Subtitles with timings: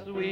[0.00, 0.31] unless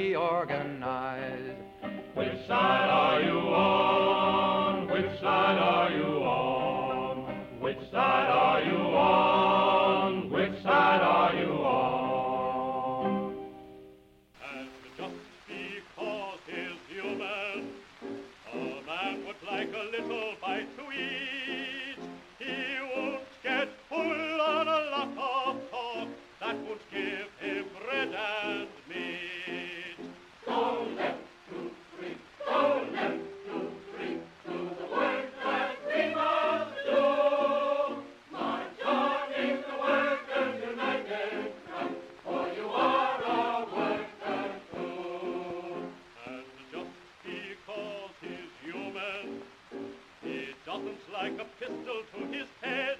[50.70, 52.96] doesn't like a pistol to his head.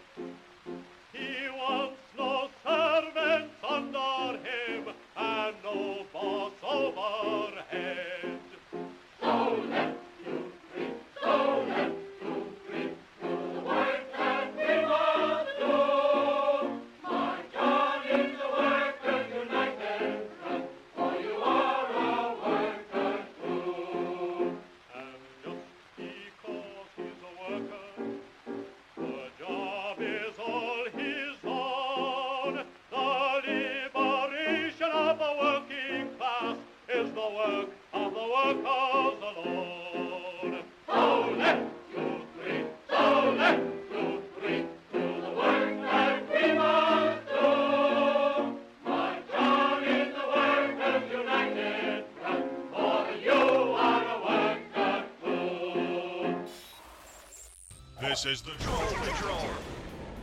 [58.22, 59.46] This is the Troll Patrol.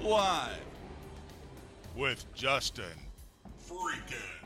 [0.04, 0.60] Live.
[1.96, 2.86] With Justin
[3.68, 4.46] Freakin'.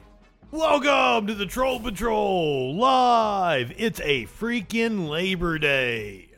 [0.52, 3.74] Welcome to the Troll Patrol live.
[3.76, 6.30] It's a freaking Labor Day.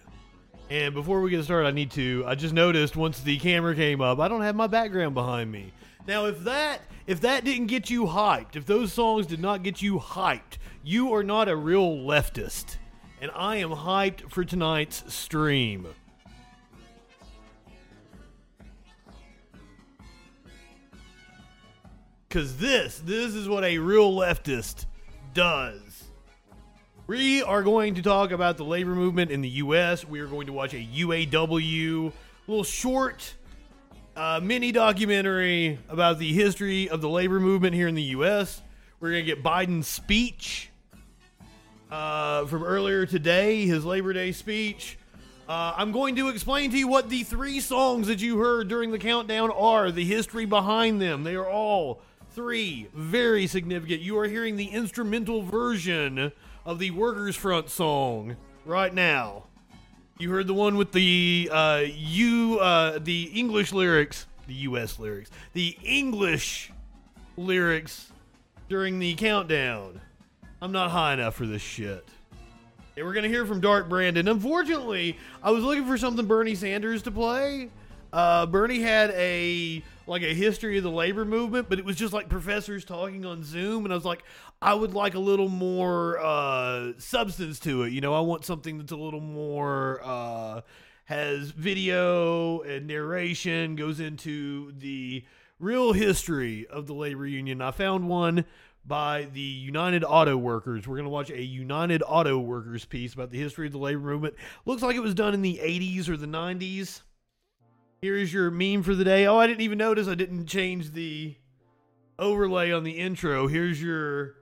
[0.72, 4.02] And before we get started, I need to I just noticed once the camera came
[4.02, 5.72] up, I don't have my background behind me.
[6.08, 9.84] Now, if that if that didn't get you hyped, if those songs did not get
[9.84, 12.78] you hyped, you are not a real leftist.
[13.22, 15.90] And I am hyped for tonight's stream.
[22.34, 24.88] Cause this, this is what a real leftist
[25.36, 26.06] does.
[27.06, 30.04] We are going to talk about the labor movement in the U.S.
[30.04, 32.12] We are going to watch a UAW
[32.48, 33.36] little short
[34.16, 38.64] uh, mini documentary about the history of the labor movement here in the U.S.
[39.00, 40.72] We're going to get Biden's speech
[41.92, 44.98] uh, from earlier today, his Labor Day speech.
[45.48, 48.90] Uh, I'm going to explain to you what the three songs that you heard during
[48.90, 51.24] the countdown are, the history behind them.
[51.24, 52.02] They are all
[52.34, 54.02] three very significant.
[54.02, 56.32] You are hearing the instrumental version
[56.66, 58.36] of the Workers' Front song
[58.66, 59.44] right now.
[60.18, 65.00] You heard the one with the uh, you uh, the English lyrics, the U.S.
[65.00, 66.72] lyrics, the English
[67.38, 68.12] lyrics
[68.68, 70.02] during the countdown.
[70.62, 72.08] I'm not high enough for this shit.
[72.96, 74.28] And we're gonna hear from Dark Brandon.
[74.28, 77.70] Unfortunately, I was looking for something Bernie Sanders to play.
[78.12, 82.14] Uh, Bernie had a like a history of the labor movement, but it was just
[82.14, 84.24] like professors talking on Zoom, and I was like,
[84.62, 87.94] I would like a little more uh, substance to it.
[87.94, 90.62] You know, I want something that's a little more uh,
[91.06, 95.24] has video and narration, goes into the
[95.60, 97.62] real history of the labor union.
[97.62, 98.46] I found one
[98.86, 100.88] by the United Auto Workers.
[100.88, 104.02] We're going to watch a United Auto Workers piece about the history of the labor
[104.02, 104.36] movement.
[104.66, 107.02] Looks like it was done in the 80s or the 90s.
[108.04, 109.26] Here is your meme for the day.
[109.28, 111.36] Oh, I didn't even notice I didn't change the
[112.20, 113.48] overlay on the intro.
[113.48, 114.36] Here's your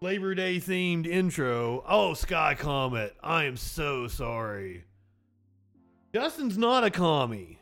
[0.00, 1.84] Labor Day themed intro.
[1.86, 3.14] Oh, Sky Comet.
[3.22, 4.82] I am so sorry.
[6.12, 7.60] Justin's not a commie.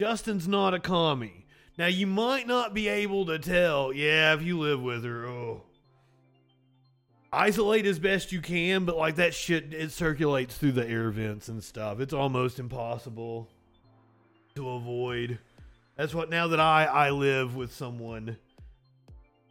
[0.00, 1.44] Justin's not a commie.
[1.76, 3.92] Now, you might not be able to tell.
[3.92, 5.64] Yeah, if you live with her, oh.
[7.32, 11.48] Isolate as best you can, but like that shit, it circulates through the air vents
[11.48, 11.98] and stuff.
[11.98, 13.48] It's almost impossible
[14.54, 15.38] to avoid.
[15.96, 18.36] That's what, now that I, I live with someone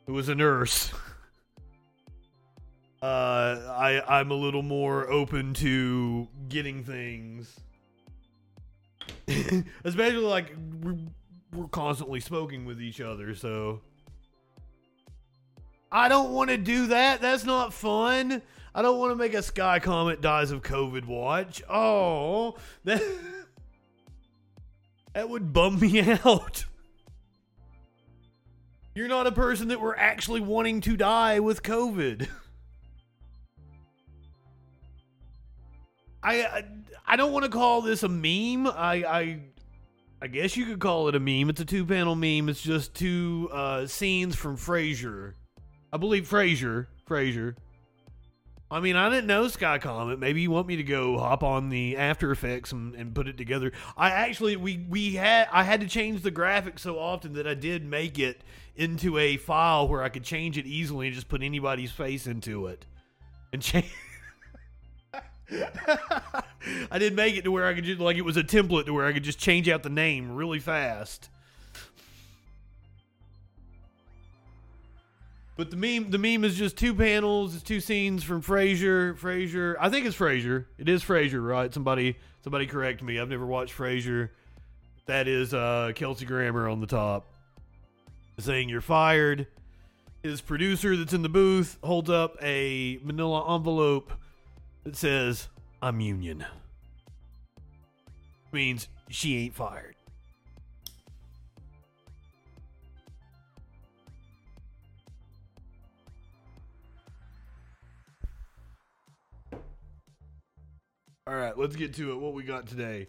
[0.05, 0.91] who is a nurse.
[3.01, 7.59] uh, I I'm a little more open to getting things,
[9.83, 10.97] especially like we're,
[11.53, 13.33] we're constantly smoking with each other.
[13.33, 13.81] So
[15.91, 17.21] I don't want to do that.
[17.21, 18.41] That's not fun.
[18.73, 21.61] I don't want to make a Sky Comet dies of COVID watch.
[21.69, 22.55] Oh,
[22.85, 23.03] that
[25.13, 26.65] that would bum me out.
[28.95, 32.27] You're not a person that we're actually wanting to die with COVID.
[36.23, 36.63] I
[37.07, 38.67] I, don't want to call this a meme.
[38.67, 39.39] I I
[40.21, 41.49] I guess you could call it a meme.
[41.49, 42.47] It's a two panel meme.
[42.47, 45.33] It's just two uh, scenes from Frasier.
[45.91, 46.87] I believe Frasier.
[47.07, 47.55] Frasier.
[48.71, 50.17] I mean, I didn't know Sky Comet.
[50.17, 53.37] Maybe you want me to go hop on the After Effects and, and put it
[53.37, 53.73] together.
[53.97, 57.53] I actually we we had I had to change the graphics so often that I
[57.53, 58.41] did make it
[58.77, 62.67] into a file where I could change it easily and just put anybody's face into
[62.67, 62.85] it
[63.51, 63.91] and change.
[66.89, 68.93] I did make it to where I could just like it was a template to
[68.93, 71.29] where I could just change out the name really fast.
[75.61, 79.15] But the meme, the meme is just two panels, it's two scenes from Frasier.
[79.15, 80.65] Frasier, I think it's Frasier.
[80.79, 81.71] It is Frasier, right?
[81.71, 83.19] Somebody, somebody correct me.
[83.19, 84.29] I've never watched Frasier.
[85.05, 87.27] That is uh, Kelsey Grammer on the top,
[88.39, 89.45] saying you're fired.
[90.23, 94.11] His producer that's in the booth holds up a Manila envelope
[94.83, 95.47] that says
[95.79, 96.43] I'm union.
[98.51, 99.90] Means she ain't fired.
[111.31, 112.19] All right, let's get to it.
[112.19, 113.07] What we got today?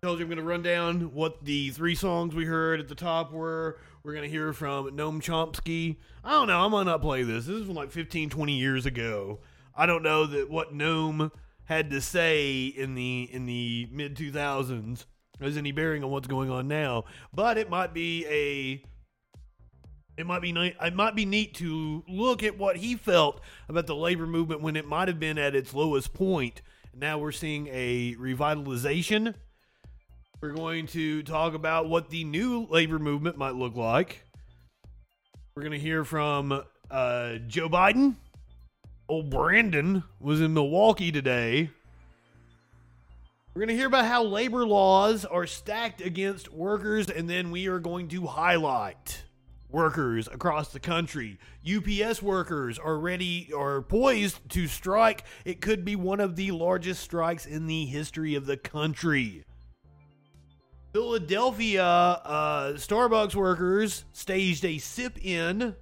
[0.00, 2.94] Told you I'm going to run down what the three songs we heard at the
[2.94, 3.80] top were.
[4.04, 5.96] We're going to hear from Noam Chomsky.
[6.22, 6.60] I don't know.
[6.60, 7.46] I might not play this.
[7.46, 9.40] This is from like 15, 20 years ago.
[9.74, 11.32] I don't know that what Noam
[11.64, 15.06] had to say in the in the mid 2000s
[15.40, 17.06] has any bearing on what's going on now.
[17.34, 18.84] But it might be a
[20.16, 23.88] it might be nice, it might be neat to look at what he felt about
[23.88, 26.62] the labor movement when it might have been at its lowest point.
[26.94, 29.34] Now we're seeing a revitalization.
[30.40, 34.22] We're going to talk about what the new labor movement might look like.
[35.54, 38.16] We're going to hear from uh, Joe Biden.
[39.08, 41.70] Old Brandon was in Milwaukee today.
[43.54, 47.66] We're going to hear about how labor laws are stacked against workers, and then we
[47.66, 49.24] are going to highlight
[49.70, 51.38] workers across the country.
[51.66, 55.24] UPS workers are ready or poised to strike.
[55.44, 59.44] It could be one of the largest strikes in the history of the country.
[60.92, 65.76] Philadelphia uh, Starbucks workers staged a sip in.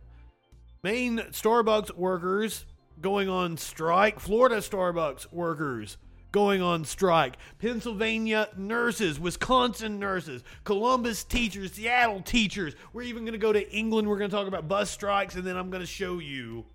[0.83, 2.66] Maine Starbucks workers
[3.00, 4.19] going on strike.
[4.19, 5.97] Florida Starbucks workers
[6.37, 7.38] going on strike.
[7.59, 12.75] Pennsylvania nurses, Wisconsin nurses, Columbus teachers, Seattle teachers.
[12.93, 14.07] We're even going to go to England.
[14.07, 16.66] We're going to talk about bus strikes, and then I'm going to show you.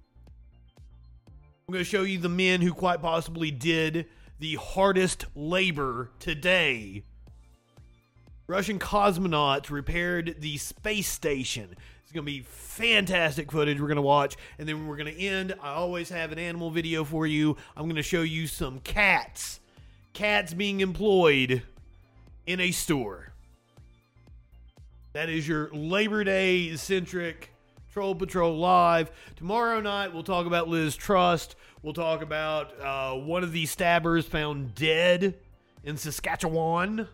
[1.68, 4.08] I'm going to show you the men who quite possibly did
[4.40, 7.04] the hardest labor today.
[8.48, 11.76] Russian cosmonauts repaired the space station.
[12.12, 14.36] It's going to be fantastic footage we're going to watch.
[14.60, 15.56] And then we're going to end.
[15.62, 17.56] I always have an animal video for you.
[17.78, 19.62] I'm going to show you some cats.
[20.12, 21.64] Cats being employed
[22.46, 23.32] in a store.
[25.14, 27.54] That is your Labor Day centric
[27.94, 29.10] Troll Patrol Live.
[29.38, 31.56] Tomorrow night, we'll talk about Liz Truss.
[31.82, 35.36] We'll talk about uh, one of the stabbers found dead
[35.86, 37.08] in Saskatchewan.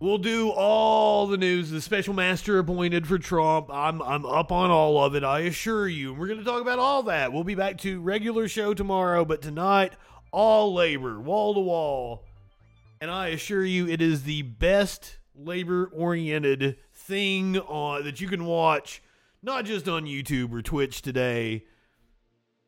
[0.00, 1.70] We'll do all the news.
[1.70, 3.70] The special master appointed for Trump.
[3.72, 5.22] I'm I'm up on all of it.
[5.24, 6.12] I assure you.
[6.12, 7.32] We're going to talk about all that.
[7.32, 9.94] We'll be back to regular show tomorrow, but tonight
[10.32, 12.24] all labor, wall to wall.
[13.00, 18.44] And I assure you, it is the best labor oriented thing on that you can
[18.44, 19.00] watch,
[19.42, 21.64] not just on YouTube or Twitch today.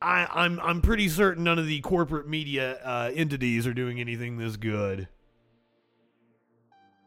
[0.01, 4.37] I, I'm I'm pretty certain none of the corporate media uh, entities are doing anything
[4.37, 5.09] this good.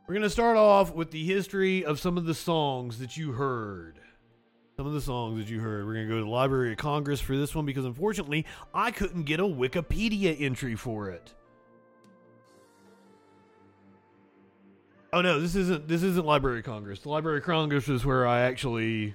[0.10, 3.34] We're going to start off with the history of some of the songs that you
[3.34, 4.00] heard.
[4.76, 5.86] Some of the songs that you heard.
[5.86, 8.90] We're going to go to the Library of Congress for this one because unfortunately, I
[8.90, 11.36] couldn't get a Wikipedia entry for it.
[15.14, 17.02] Oh no, this isn't this isn't Library of Congress.
[17.02, 19.14] The Library of Congress is where I actually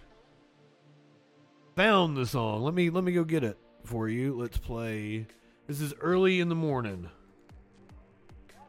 [1.74, 2.62] found the song.
[2.62, 4.32] Let me let me go get it for you.
[4.38, 5.26] Let's play.
[5.66, 7.10] This is early in the morning.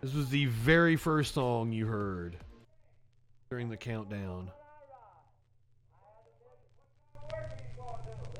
[0.05, 2.37] This was the very first song you heard
[3.49, 4.51] during the countdown.
[7.15, 7.31] We're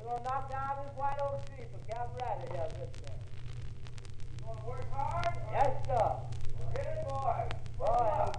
[0.04, 3.14] gonna knock down this white oak tree for Cap Riley here this day.
[4.38, 5.26] You gonna work hard?
[5.50, 6.12] Yes, sir.
[6.76, 7.34] Hit it, boy.
[7.78, 8.30] Boy, I'm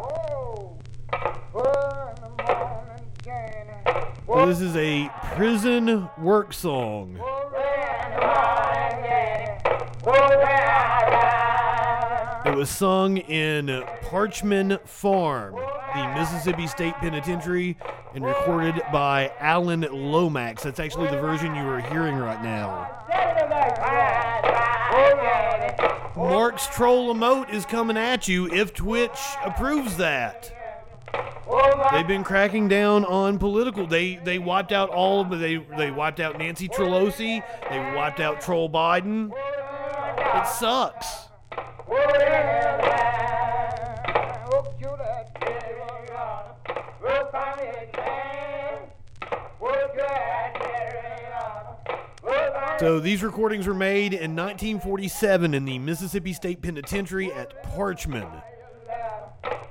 [0.00, 0.76] Whoa.
[1.52, 4.16] Four in the morning, Janie.
[4.26, 7.16] So this is a prison work song.
[12.54, 13.66] It was sung in
[14.02, 15.56] Parchman Farm,
[15.92, 17.76] the Mississippi State Penitentiary,
[18.14, 20.62] and recorded by Alan Lomax.
[20.62, 22.90] That's actually the version you are hearing right now.
[26.16, 30.52] Mark's Troll Emote is coming at you if Twitch approves that.
[31.90, 33.84] They've been cracking down on political.
[33.84, 37.42] They they wiped out all of they they wiped out Nancy Pelosi.
[37.68, 39.32] They wiped out Troll Biden.
[39.32, 41.23] It sucks.
[52.80, 58.42] So these recordings were made in 1947 in the Mississippi State Penitentiary at Parchman.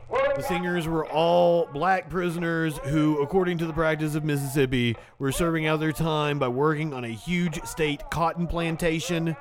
[0.09, 5.67] The singers were all black prisoners who, according to the practice of Mississippi, were serving
[5.67, 9.35] out their time by working on a huge state cotton plantation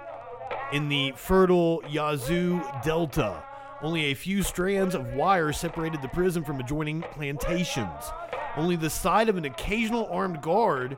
[0.73, 3.43] in the fertile Yazoo Delta.
[3.83, 8.05] Only a few strands of wire separated the prison from adjoining plantations.
[8.57, 10.97] Only the sight of an occasional armed guard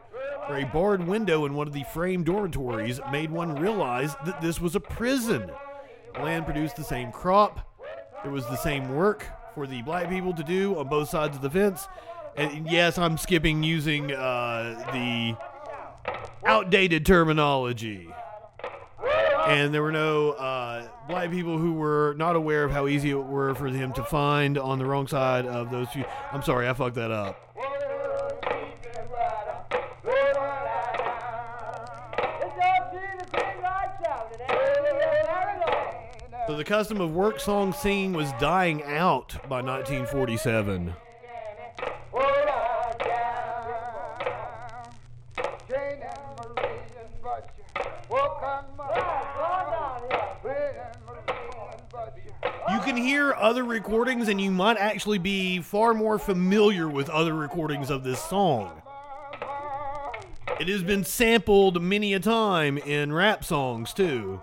[0.48, 4.60] or a barred window in one of the frame dormitories made one realize that this
[4.60, 5.50] was a prison.
[6.14, 7.60] The land produced the same crop,
[8.22, 11.42] there was the same work for the black people to do on both sides of
[11.42, 11.86] the fence.
[12.36, 15.36] And yes, I'm skipping using uh, the
[16.44, 18.08] outdated terminology.
[19.46, 23.14] And there were no uh, black people who were not aware of how easy it
[23.14, 26.04] were for him to find on the wrong side of those few.
[26.32, 27.40] I'm sorry, I fucked that up.
[36.46, 40.94] So the custom of work song singing was dying out by 1947.
[52.84, 57.90] Can hear other recordings, and you might actually be far more familiar with other recordings
[57.90, 58.82] of this song.
[60.60, 64.42] It has been sampled many a time in rap songs, too.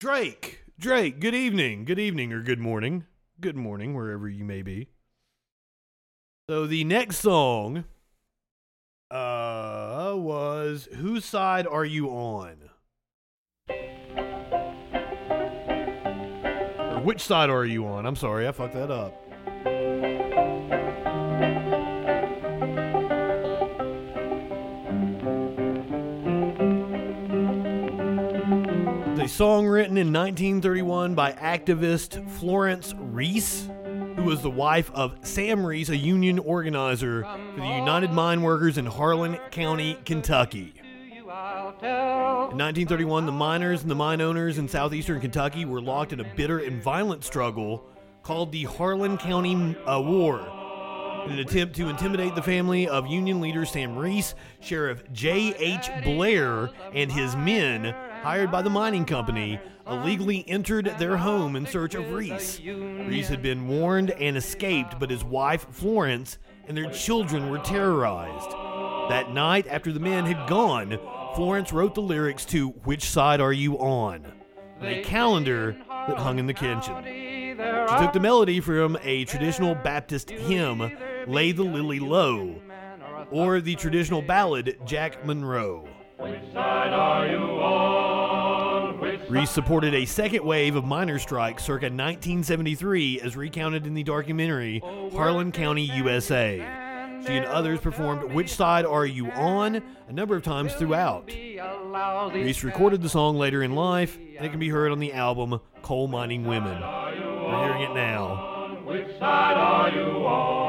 [0.00, 0.60] Drake.
[0.78, 1.84] Drake, good evening.
[1.84, 3.04] Good evening or good morning.
[3.40, 4.88] Good morning, wherever you may be.
[6.48, 7.84] So the next song
[9.10, 12.70] uh was Whose Side Are You On?
[17.02, 18.06] Which side are you on?
[18.06, 19.18] I'm sorry, I fucked that up.
[29.22, 33.68] a song written in 1931 by activist Florence Reese,
[34.16, 38.78] who was the wife of Sam Reese, a union organizer for the United Mine Workers
[38.78, 40.81] in Harlan County, Kentucky.
[41.82, 46.34] In 1931, the miners and the mine owners in southeastern Kentucky were locked in a
[46.36, 47.84] bitter and violent struggle
[48.22, 50.38] called the Harlan County uh, War.
[51.26, 55.90] In an attempt to intimidate the family of Union leader Sam Reese, Sheriff J.H.
[56.04, 61.96] Blair and his men hired by the mining company, illegally entered their home in search
[61.96, 62.60] of Reese.
[62.60, 68.50] Reese had been warned and escaped, but his wife, Florence, and their children were terrorized.
[69.10, 70.96] That night, after the men had gone,
[71.34, 74.26] Florence wrote the lyrics to Which Side Are You On?
[74.80, 76.94] on a calendar that hung in the kitchen.
[77.04, 77.54] She
[77.98, 80.92] took the melody from a traditional Baptist hymn,
[81.26, 82.60] Lay the Lily Low,
[83.30, 85.88] or the traditional ballad, Jack Monroe.
[86.18, 88.02] Side are you on?
[89.28, 94.82] Reese supported a second wave of miner strikes circa 1973, as recounted in the documentary
[95.12, 96.81] Harlan County, USA.
[97.26, 101.26] She and others performed Which Side Are You On a number of times throughout.
[101.26, 105.60] Reese recorded the song later in life, and it can be heard on the album
[105.82, 106.80] Coal Mining Women.
[106.80, 108.78] We're hearing it now.
[108.84, 110.62] which side are you on?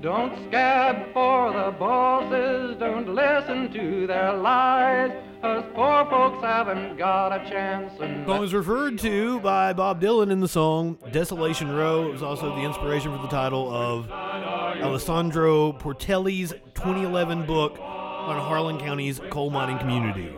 [0.00, 5.12] Don't scab for the bosses, don't listen to their lies.
[5.42, 7.92] Us poor folks haven't got a chance.
[8.00, 12.08] And song referred to by Bob Dylan in the song Desolation Row.
[12.08, 18.80] It was also the inspiration for the title of Alessandro Portelli's 2011 book on Harlan
[18.80, 20.34] County's coal mining community.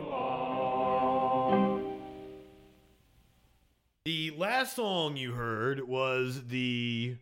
[4.05, 7.17] The last song you heard was the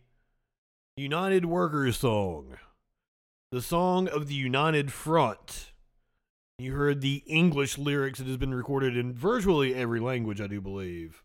[0.97, 2.57] United Workers song,
[3.53, 5.68] the song of the United Front.
[6.59, 8.19] You heard the English lyrics.
[8.19, 11.23] It has been recorded in virtually every language, I do believe.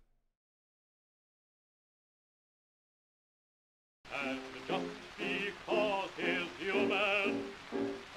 [4.14, 4.84] And just
[5.18, 7.42] because he's human,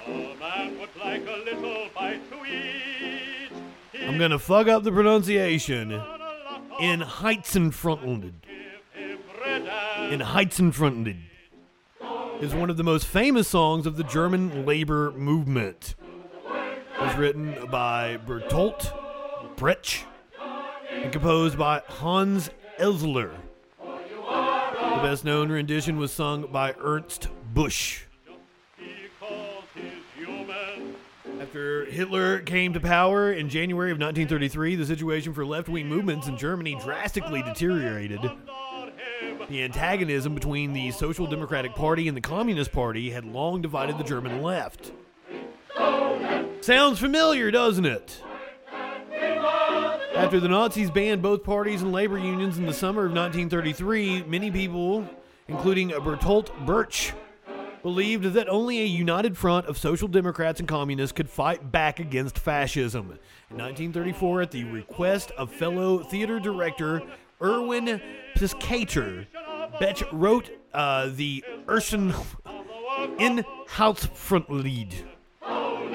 [0.06, 3.50] a man would like a little bite to eat.
[4.08, 6.02] I'm gonna fuck up the pronunciation In
[6.80, 8.46] in Heizenfrontland.
[8.94, 11.24] him bread and In Heizenfrontland
[12.42, 15.96] is one of the most famous songs of the German labor movement.
[17.00, 18.92] Was written by Bertolt
[19.56, 20.06] Brecht
[20.92, 23.32] and composed by Hanns Eisler.
[23.80, 28.04] The best known rendition was sung by Ernst Busch.
[31.40, 36.28] After Hitler came to power in January of 1933, the situation for left wing movements
[36.28, 38.20] in Germany drastically deteriorated.
[39.48, 44.04] The antagonism between the Social Democratic Party and the Communist Party had long divided the
[44.04, 44.92] German left.
[46.62, 48.22] Sounds familiar, doesn't it?
[50.16, 54.52] After the Nazis banned both parties and labor unions in the summer of 1933, many
[54.52, 55.08] people,
[55.48, 57.14] including Bertolt Brecht,
[57.84, 62.38] believed that only a united front of social democrats and communists could fight back against
[62.38, 63.18] fascism.
[63.50, 67.02] In 1934, at the request of fellow theater director
[67.42, 68.02] Erwin
[68.36, 69.28] Piscator,
[69.80, 72.14] Brecht wrote uh, the Ursen
[73.20, 74.94] in Hausfrontlied,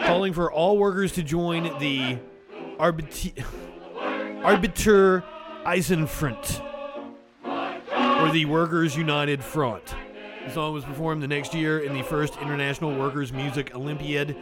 [0.03, 2.19] calling for all workers to join the
[2.79, 3.45] Arbit-
[4.45, 5.25] Arbiter
[5.65, 6.61] Eisenfront,
[7.45, 9.95] or the Workers United Front.
[10.47, 14.37] The song was performed the next year in the first International Workers Music Olympiad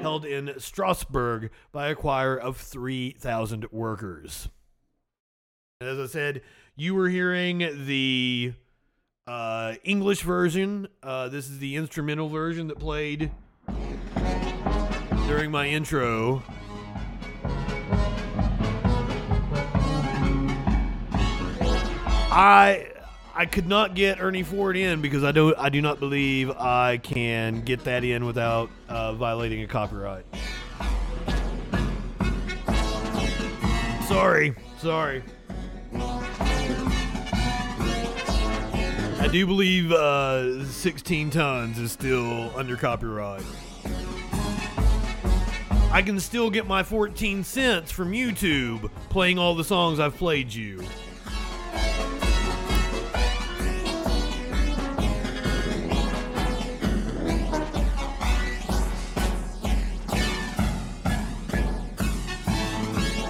[0.00, 4.50] held in Strasbourg by a choir of 3,000 workers.
[5.80, 6.42] As I said,
[6.76, 8.52] you were hearing the
[9.26, 10.88] uh, English version.
[11.02, 13.30] Uh, this is the instrumental version that played
[15.26, 16.42] during my intro.
[22.30, 22.86] I
[23.34, 26.98] I could not get Ernie Ford in because I don't I do not believe I
[26.98, 30.24] can get that in without uh, violating a copyright.
[34.06, 35.22] Sorry, sorry.
[39.18, 43.42] I do believe uh, 16 tons is still under copyright.
[45.92, 50.52] I can still get my 14 cents from YouTube playing all the songs I've played
[50.52, 50.82] you.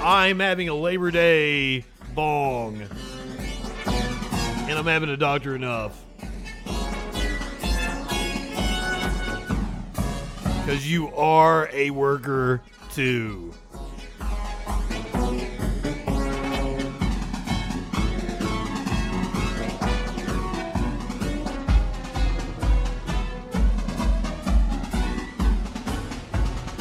[0.07, 2.81] I'm having a Labor Day bong.
[3.88, 6.06] And I'm having a doctor enough.
[10.66, 12.61] Because you are a worker
[12.92, 13.55] too.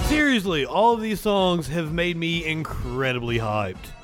[0.07, 3.94] Seriously, all of these songs have made me incredibly hyped.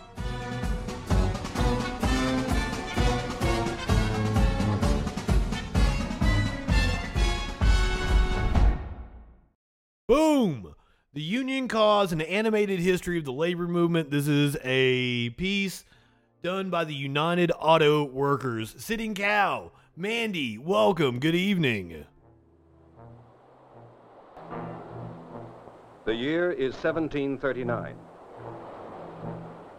[10.12, 10.76] Boom!
[11.13, 14.12] The Union Cause and Animated History of the Labor Movement.
[14.12, 15.86] This is a piece
[16.43, 18.76] done by the United Auto Workers.
[18.78, 21.17] Sitting Cow, Mandy, welcome.
[21.17, 22.04] Good evening.
[26.04, 27.95] The year is 1739.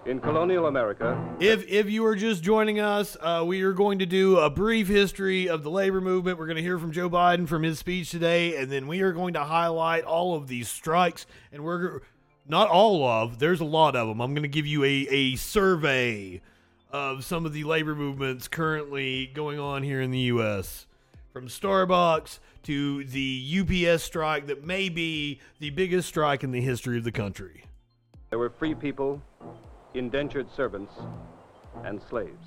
[0.05, 4.07] In colonial America, If if you are just joining us, uh, we are going to
[4.07, 6.41] do a brief history of the labor movement.
[6.41, 9.12] We're going to hear from Joe Biden from his speech today, and then we are
[9.12, 11.25] going to highlight all of these strikes.
[11.53, 12.01] And we're
[12.49, 13.38] not all of.
[13.38, 14.21] There's a lot of them.
[14.21, 16.41] I'm going to give you a a survey
[16.91, 20.88] of some of the labor movements currently going on here in the U.S.
[21.33, 26.99] From Starbucks to the UPS strike that may be the biggest strike in the history
[26.99, 27.65] of the country.
[28.31, 29.23] there were free people,
[29.95, 30.93] indentured servants,
[31.85, 32.47] and slaves.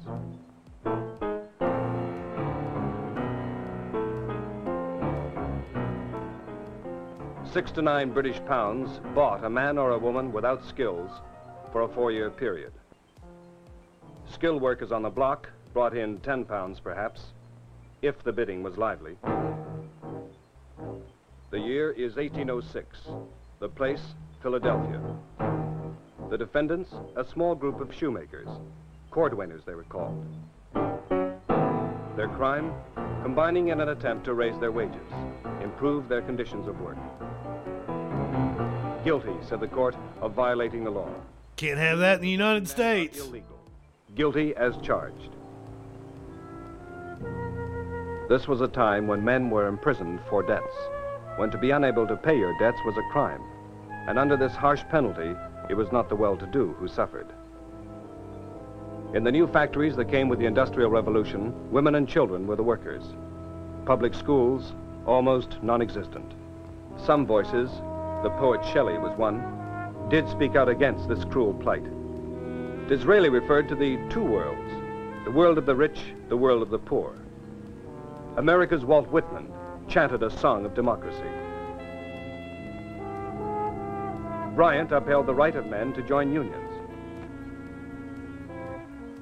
[7.52, 11.10] Six to nine British pounds bought a man or a woman without skills
[11.72, 12.74] for a four-year period.
[14.28, 17.22] Skilled workers on the block brought in 10 pounds perhaps,
[18.02, 19.16] if the bidding was lively.
[21.52, 23.00] The year is 1806.
[23.60, 24.02] The place,
[24.42, 25.02] Philadelphia.
[26.30, 28.48] The defendants, a small group of shoemakers,
[29.12, 30.26] cordwainers they were called.
[32.16, 32.74] Their crime,
[33.22, 35.12] combining in an attempt to raise their wages,
[35.62, 36.98] improve their conditions of work.
[39.04, 41.10] Guilty, said the court, of violating the law.
[41.58, 43.20] Can't have that in the United States.
[43.20, 43.60] Illegal.
[44.16, 45.30] Guilty as charged.
[48.28, 50.74] This was a time when men were imprisoned for debts,
[51.36, 53.42] when to be unable to pay your debts was a crime.
[54.08, 55.36] And under this harsh penalty,
[55.70, 57.28] it was not the well-to-do who suffered.
[59.14, 62.64] In the new factories that came with the Industrial Revolution, women and children were the
[62.64, 63.04] workers.
[63.86, 64.74] Public schools,
[65.06, 66.34] almost non-existent.
[66.98, 67.70] Some voices,
[68.24, 69.44] the poet Shelley was one,
[70.10, 71.84] did speak out against this cruel plight.
[72.88, 74.72] Disraeli referred to the two worlds,
[75.24, 76.00] the world of the rich,
[76.30, 77.16] the world of the poor.
[78.38, 79.52] America's Walt Whitman
[79.88, 81.30] chanted a song of democracy.
[84.56, 86.72] Bryant upheld the right of men to join unions.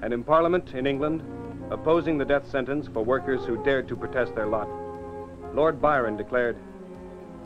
[0.04, 1.24] And in Parliament in England,
[1.72, 4.67] opposing the death sentence for workers who dared to protest their lot,
[5.56, 6.56] Lord Byron declared,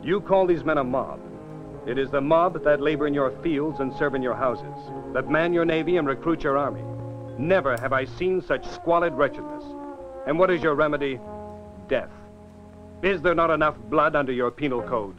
[0.02, 1.20] You call these men a mob.
[1.86, 4.76] It is the mob that labor in your fields and serve in your houses,
[5.14, 6.82] that man your navy and recruit your army.
[7.38, 9.64] Never have I seen such squalid wretchedness.
[10.26, 11.18] And what is your remedy?
[11.88, 12.10] Death.
[13.02, 15.16] Is there not enough blood under your penal code?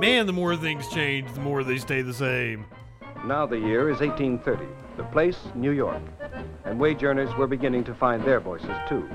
[0.00, 2.66] Man, the more things change, the more they stay the same.
[3.26, 4.64] Now the year is 1830.
[4.96, 6.00] The place, New York.
[6.64, 9.08] And wage earners were beginning to find their voices too.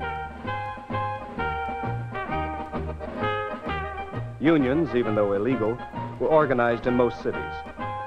[4.40, 5.78] Unions, even though illegal,
[6.20, 7.54] were organized in most cities,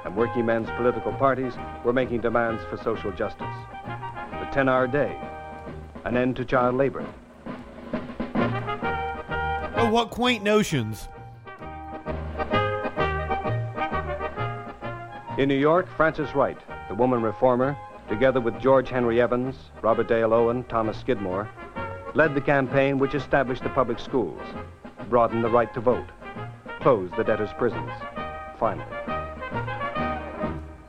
[0.06, 3.56] and working men's political parties were making demands for social justice.
[3.86, 5.20] The 10-hour day,
[6.06, 7.06] an end to child labor,
[9.80, 11.08] Oh, what quaint notions.
[15.38, 16.58] In New York, Frances Wright,
[16.90, 17.78] the woman reformer,
[18.10, 21.48] together with George Henry Evans, Robert Dale Owen, Thomas Skidmore,
[22.16, 24.42] led the campaign which established the public schools,
[25.12, 26.08] broadened the right to vote,
[26.80, 27.92] closed the debtors' prisons,
[28.60, 28.84] finally.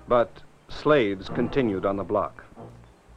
[0.08, 0.30] But
[0.70, 2.42] slaves continued on the block.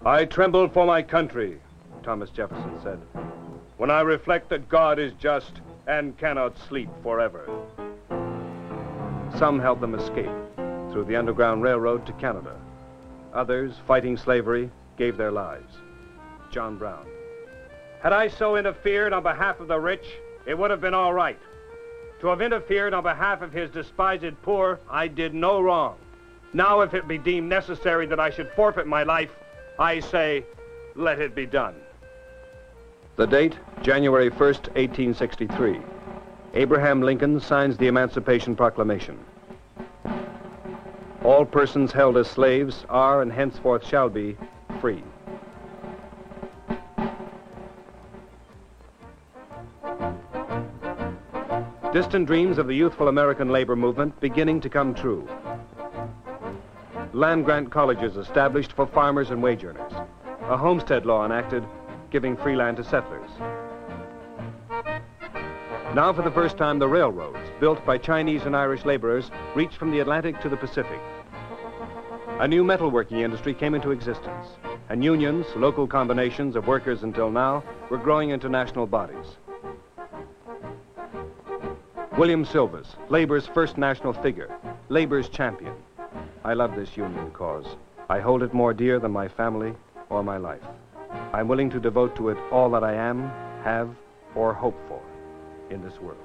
[0.05, 1.61] I tremble for my country,
[2.03, 2.99] Thomas Jefferson said,
[3.77, 7.47] when I reflect that God is just and cannot sleep forever.
[9.37, 10.29] Some helped them escape
[10.91, 12.55] through the Underground Railroad to Canada.
[13.33, 15.73] Others, fighting slavery, gave their lives.
[16.51, 17.05] John Brown.
[18.01, 20.05] Had I so interfered on behalf of the rich,
[20.45, 21.39] it would have been all right.
[22.21, 25.97] To have interfered on behalf of his despised poor, I did no wrong.
[26.53, 29.31] Now, if it be deemed necessary that I should forfeit my life,
[29.79, 30.45] I say,
[30.95, 31.75] let it be done.
[33.15, 35.79] The date, January 1st, 1863.
[36.53, 39.17] Abraham Lincoln signs the Emancipation Proclamation.
[41.23, 44.35] All persons held as slaves are and henceforth shall be
[44.79, 45.03] free.
[51.93, 55.27] Distant dreams of the youthful American labor movement beginning to come true.
[57.13, 59.91] Land grant colleges established for farmers and wage earners.
[60.43, 61.63] A homestead law enacted
[62.09, 63.29] giving free land to settlers.
[65.93, 69.91] Now, for the first time, the railroads, built by Chinese and Irish laborers, reached from
[69.91, 71.01] the Atlantic to the Pacific.
[72.39, 74.47] A new metalworking industry came into existence,
[74.87, 79.35] and unions, local combinations of workers until now, were growing into national bodies.
[82.17, 84.49] William Sylvis, labor's first national figure,
[84.87, 85.73] labor's champion.
[86.45, 87.65] I love this union cause.
[88.09, 89.73] I hold it more dear than my family
[90.09, 90.63] or my life.
[91.33, 93.29] I'm willing to devote to it all that I am,
[93.65, 93.93] have,
[94.35, 95.01] or hope for
[95.71, 96.17] in this world.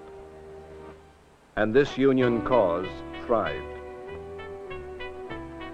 [1.56, 2.86] And this union cause
[3.24, 3.64] thrived.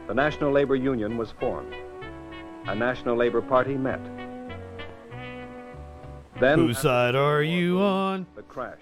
[0.06, 1.74] the National Labor Union was formed.
[2.66, 4.00] A National Labor Party met.
[6.38, 8.26] Then, Whose side are you on?
[8.36, 8.80] the crash,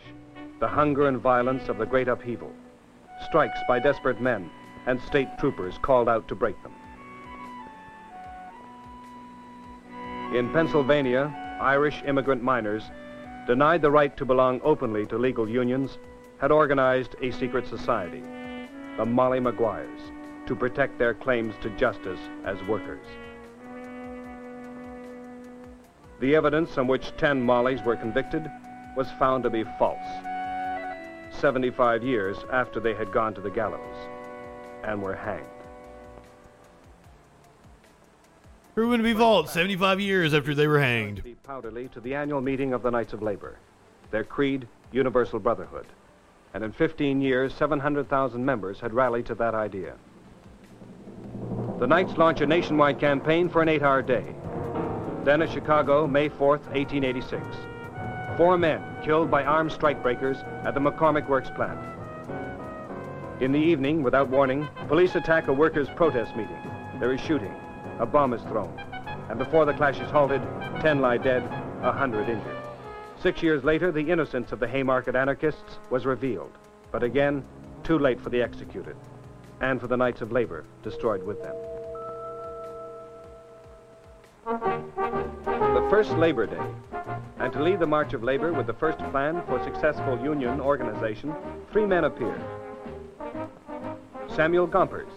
[0.60, 2.52] the hunger and violence of the great upheaval,
[3.26, 4.50] strikes by desperate men,
[4.86, 6.72] and state troopers called out to break them.
[10.34, 12.84] In Pennsylvania, Irish immigrant miners,
[13.46, 15.98] denied the right to belong openly to legal unions,
[16.38, 18.22] had organized a secret society,
[18.96, 20.00] the Molly Maguires,
[20.46, 23.06] to protect their claims to justice as workers.
[26.20, 28.50] The evidence on which 10 Mollies were convicted
[28.96, 29.98] was found to be false.
[31.30, 33.96] 75 years after they had gone to the gallows
[34.84, 35.46] and were hanged.
[38.80, 41.22] To be false 75 years after they were hanged.
[41.42, 43.58] Powderly to the annual meeting of the Knights of Labor.
[44.10, 45.86] Their creed, universal brotherhood.
[46.54, 49.96] And in 15 years, 700,000 members had rallied to that idea.
[51.78, 54.34] The Knights launch a nationwide campaign for an eight-hour day.
[55.24, 57.42] Then at Chicago, May 4th, 1886.
[58.38, 61.78] Four men killed by armed strikebreakers at the McCormick Works plant.
[63.42, 66.56] In the evening, without warning, police attack a workers' protest meeting.
[66.98, 67.54] There is shooting.
[68.00, 68.74] A bomb is thrown.
[69.28, 70.40] And before the clash is halted,
[70.80, 71.42] 10 lie dead,
[71.82, 72.56] a 100 injured.
[73.22, 76.50] Six years later, the innocence of the Haymarket anarchists was revealed.
[76.92, 77.44] But again,
[77.84, 78.96] too late for the executed.
[79.60, 81.54] And for the Knights of Labor, destroyed with them.
[84.46, 86.56] The first Labor Day.
[87.38, 91.34] And to lead the March of Labor with the first plan for successful union organization,
[91.70, 92.40] three men appeared.
[94.34, 95.12] Samuel Gompers,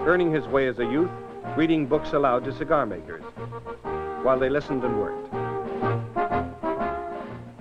[0.00, 1.10] earning his way as a youth,
[1.56, 3.22] reading books aloud to cigar makers
[4.22, 5.32] while they listened and worked.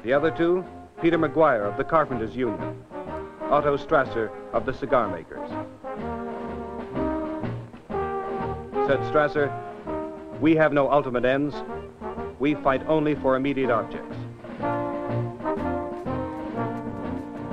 [0.04, 0.66] The other two,
[1.02, 2.84] Peter McGuire of the Carpenters Union,
[3.44, 5.50] Otto Strasser of the cigar makers.
[8.88, 9.52] Said Strasser,
[10.42, 11.56] we have no ultimate ends.
[12.40, 14.18] We fight only for immediate objects.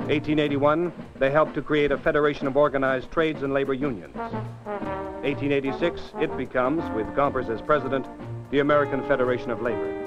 [0.07, 4.15] 1881, they helped to create a federation of organized trades and labor unions.
[4.15, 8.05] 1886, it becomes, with Gompers as president,
[8.49, 9.97] the American Federation of Labor.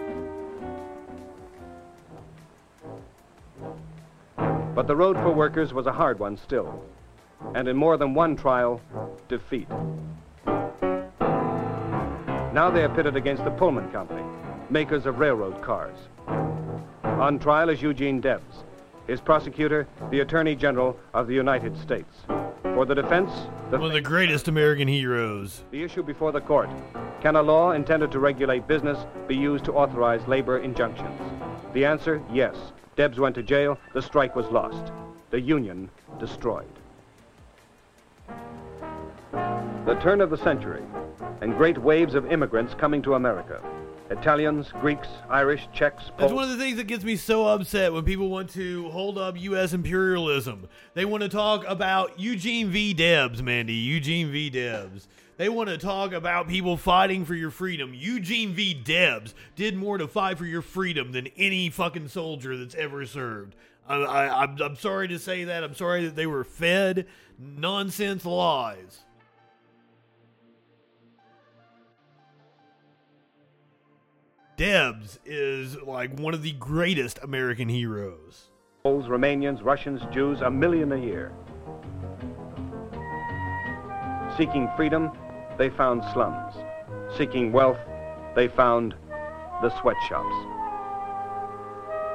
[4.74, 6.84] But the road for workers was a hard one still,
[7.54, 8.80] and in more than one trial,
[9.28, 9.68] defeat.
[12.52, 14.24] Now they are pitted against the Pullman Company,
[14.70, 15.96] makers of railroad cars.
[17.04, 18.64] On trial is Eugene Debs,
[19.06, 22.14] his prosecutor, the Attorney General of the United States.
[22.62, 23.30] For the defense,
[23.70, 25.62] the, One of the greatest American heroes.
[25.70, 26.68] the issue before the court
[27.20, 31.20] can a law intended to regulate business be used to authorize labor injunctions?
[31.72, 32.56] The answer yes.
[32.96, 34.92] Debs went to jail, the strike was lost,
[35.30, 36.68] the union destroyed.
[39.32, 40.82] The turn of the century,
[41.40, 43.60] and great waves of immigrants coming to America.
[44.10, 48.04] Italians, Greeks, Irish, Czechs, That's one of the things that gets me so upset when
[48.04, 49.72] people want to hold up U.S.
[49.72, 50.68] imperialism.
[50.92, 52.92] They want to talk about Eugene V.
[52.92, 53.72] Debs, Mandy.
[53.72, 54.50] Eugene V.
[54.50, 55.08] Debs.
[55.36, 57.92] They want to talk about people fighting for your freedom.
[57.94, 58.74] Eugene V.
[58.74, 63.56] Debs did more to fight for your freedom than any fucking soldier that's ever served.
[63.88, 65.64] I, I, I'm, I'm sorry to say that.
[65.64, 67.06] I'm sorry that they were fed
[67.38, 69.03] nonsense lies.
[74.56, 78.50] Debs is like one of the greatest American heroes.
[78.84, 81.32] Poles, Romanians, Russians, Jews, a million a year.
[84.36, 85.10] Seeking freedom,
[85.58, 86.54] they found slums.
[87.18, 87.80] Seeking wealth,
[88.36, 88.94] they found
[89.60, 90.34] the sweatshops.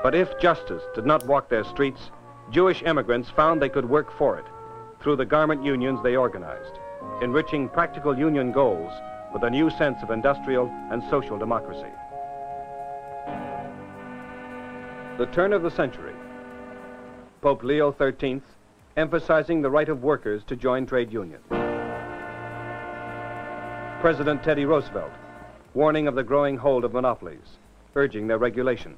[0.01, 2.09] But if justice did not walk their streets,
[2.51, 4.45] Jewish immigrants found they could work for it
[5.01, 6.79] through the garment unions they organized,
[7.21, 8.93] enriching practical union goals
[9.33, 11.91] with a new sense of industrial and social democracy.
[15.19, 16.13] The turn of the century.
[17.41, 18.41] Pope Leo XIII
[18.95, 21.43] emphasizing the right of workers to join trade unions.
[23.99, 25.11] President Teddy Roosevelt
[25.73, 27.57] warning of the growing hold of monopolies,
[27.95, 28.95] urging their regulation.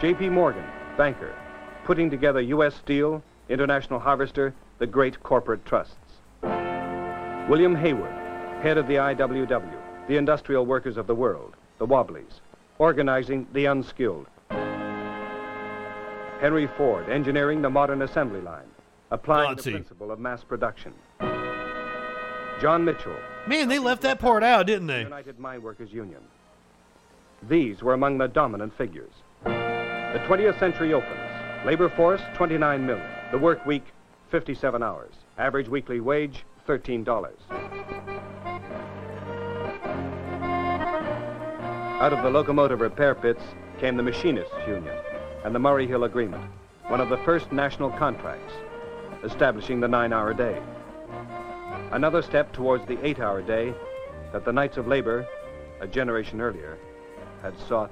[0.00, 0.30] J.P.
[0.30, 0.64] Morgan,
[0.96, 1.34] banker,
[1.84, 2.74] putting together U.S.
[2.76, 5.94] Steel, International Harvester, the great corporate trusts.
[7.46, 8.10] William Haywood,
[8.62, 12.40] head of the IWW, the industrial workers of the world, the Wobblies,
[12.78, 14.26] organizing the unskilled.
[16.40, 18.68] Henry Ford, engineering the modern assembly line,
[19.10, 19.72] applying Nazi.
[19.72, 20.92] the principle of mass production.
[22.60, 25.02] John Mitchell, Man, they left that part out, didn't they?
[25.02, 26.20] United Mine Workers Union.
[27.48, 29.12] These were among the dominant figures.
[29.44, 31.64] The 20th century opens.
[31.64, 33.06] Labor force, 29 million.
[33.30, 33.84] The work week,
[34.30, 35.12] 57 hours.
[35.38, 37.06] Average weekly wage, $13.
[42.00, 43.42] Out of the locomotive repair pits
[43.80, 44.96] came the Machinists Union
[45.44, 46.44] and the Murray Hill Agreement,
[46.86, 48.52] one of the first national contracts,
[49.24, 50.62] establishing the nine-hour day.
[51.90, 53.74] Another step towards the eight-hour day
[54.30, 55.26] that the Knights of Labor,
[55.80, 56.78] a generation earlier,
[57.42, 57.90] had sought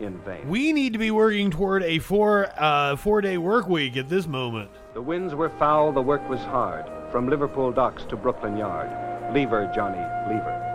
[0.00, 0.48] in vain.
[0.48, 4.26] We need to be working toward a four uh, four day work week at this
[4.26, 4.70] moment.
[4.94, 8.88] The winds were foul, the work was hard, from Liverpool docks to Brooklyn Yard.
[9.34, 10.00] Leave her, Johnny,
[10.32, 10.69] leave her.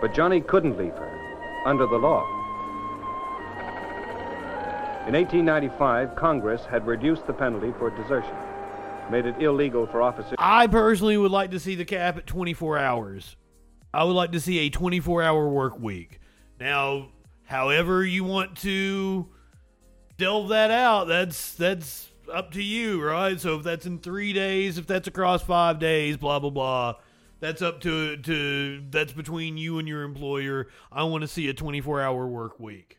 [0.00, 2.24] But Johnny couldn't leave her, under the law.
[5.06, 8.34] In 1895, Congress had reduced the penalty for desertion,
[9.10, 10.34] made it illegal for officers.
[10.38, 13.36] I personally would like to see the cap at 24 hours.
[13.92, 16.20] I would like to see a 24 hour work week.
[16.60, 17.08] Now,
[17.44, 19.28] however you want to
[20.16, 23.40] delve that out, that's that's up to you, right?
[23.40, 26.94] So if that's in three days, if that's across five days, blah blah blah.
[27.40, 30.68] That's up to to that's between you and your employer.
[30.92, 32.98] I want to see a 24 hour work week.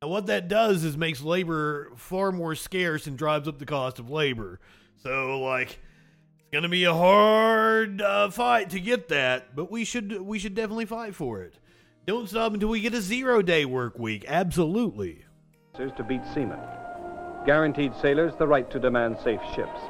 [0.00, 3.98] And what that does is makes labor far more scarce and drives up the cost
[3.98, 4.58] of labor.
[5.02, 5.78] So like
[6.38, 10.54] it's gonna be a hard uh, fight to get that, but we should we should
[10.54, 11.58] definitely fight for it.
[12.06, 14.24] Don't stop until we get a zero day work week.
[14.26, 15.24] Absolutely.
[15.76, 16.58] to beat seamen.
[17.44, 19.80] Guaranteed sailors the right to demand safe ships.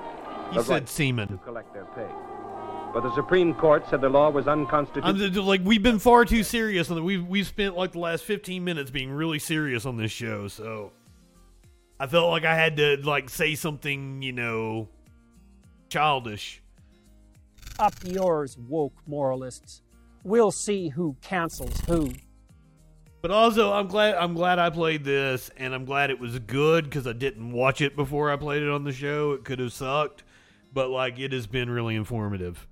[0.50, 1.28] He the said right seamen.
[1.28, 2.08] to collect their pay.
[2.92, 5.40] But the Supreme Court said the law was unconstitutional.
[5.40, 7.00] I'm like we've been far too serious on it.
[7.00, 10.92] We've we've spent like the last 15 minutes being really serious on this show, so
[11.98, 14.88] I felt like I had to like say something, you know,
[15.88, 16.62] childish.
[17.78, 19.80] Up yours, woke moralists.
[20.22, 22.12] We'll see who cancels who.
[23.22, 26.84] But also, I'm glad I'm glad I played this, and I'm glad it was good
[26.84, 29.32] because I didn't watch it before I played it on the show.
[29.32, 30.24] It could have sucked,
[30.74, 32.66] but like it has been really informative.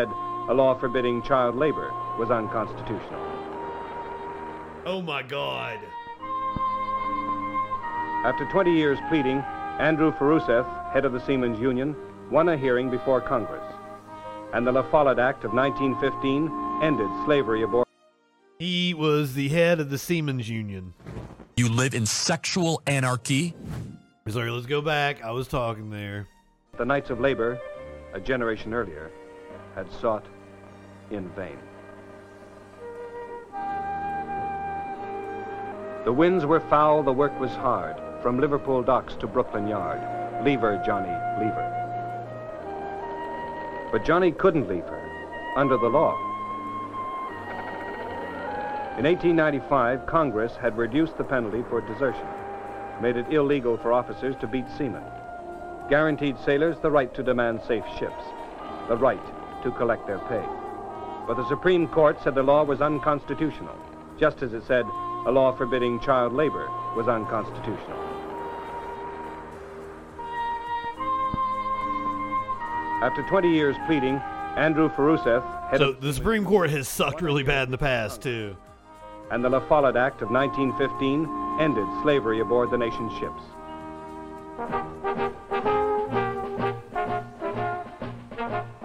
[0.00, 3.20] A law forbidding child labor was unconstitutional.
[4.86, 5.80] Oh my god!
[8.24, 9.38] After 20 years pleading,
[9.80, 11.96] Andrew Furuseth, head of the Seamen's Union,
[12.30, 13.64] won a hearing before Congress.
[14.52, 17.88] And the La Follette Act of 1915 ended slavery aboard.
[18.60, 20.94] He was the head of the Seamen's Union.
[21.56, 23.52] You live in sexual anarchy?
[24.28, 25.24] Sorry, let's go back.
[25.24, 26.28] I was talking there.
[26.76, 27.58] The Knights of Labor,
[28.14, 29.10] a generation earlier,
[29.78, 30.26] had sought
[31.12, 31.56] in vain.
[36.04, 40.00] The winds were foul, the work was hard, from Liverpool docks to Brooklyn Yard.
[40.44, 41.74] Leave her, Johnny, leave her.
[43.92, 46.16] But Johnny couldn't leave her, under the law.
[48.98, 52.26] In 1895, Congress had reduced the penalty for desertion,
[53.00, 55.04] made it illegal for officers to beat seamen,
[55.88, 58.24] guaranteed sailors the right to demand safe ships,
[58.88, 59.22] the right
[59.62, 60.44] to collect their pay.
[61.26, 63.74] But the Supreme Court said the law was unconstitutional,
[64.18, 64.86] just as it said
[65.26, 67.98] a law forbidding child labor was unconstitutional.
[73.02, 74.16] After 20 years pleading,
[74.56, 75.44] Andrew Furuseth,
[75.78, 78.56] So the Supreme Court has sucked really bad in the past too.
[79.30, 83.42] and the La Follette Act of 1915 ended slavery aboard the nation's ships.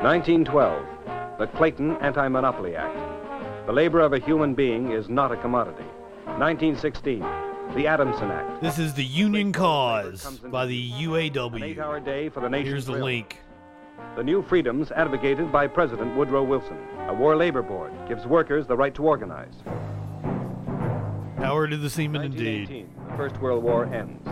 [0.04, 0.86] Nineteen twelve,
[1.40, 3.66] the Clayton Anti-Monopoly Act.
[3.68, 5.86] The labor of a human being is not a commodity.
[6.26, 7.22] 1916,
[7.74, 8.62] the Adamson Act.
[8.62, 11.64] This is the Union Cause by the UAW.
[11.64, 13.40] eight-hour day for the nation's Here's the link.
[14.18, 16.80] The new freedoms advocated by President Woodrow Wilson.
[17.08, 19.54] A war labor board gives workers the right to organize.
[21.38, 22.68] Power to the seamen indeed.
[22.68, 24.28] 1918, the First World War ends.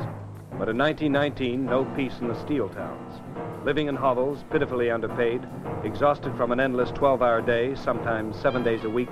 [0.59, 3.21] But in 1919, no peace in the steel towns.
[3.63, 5.47] Living in hovels, pitifully underpaid,
[5.83, 9.09] exhausted from an endless 12-hour day, sometimes seven days a week,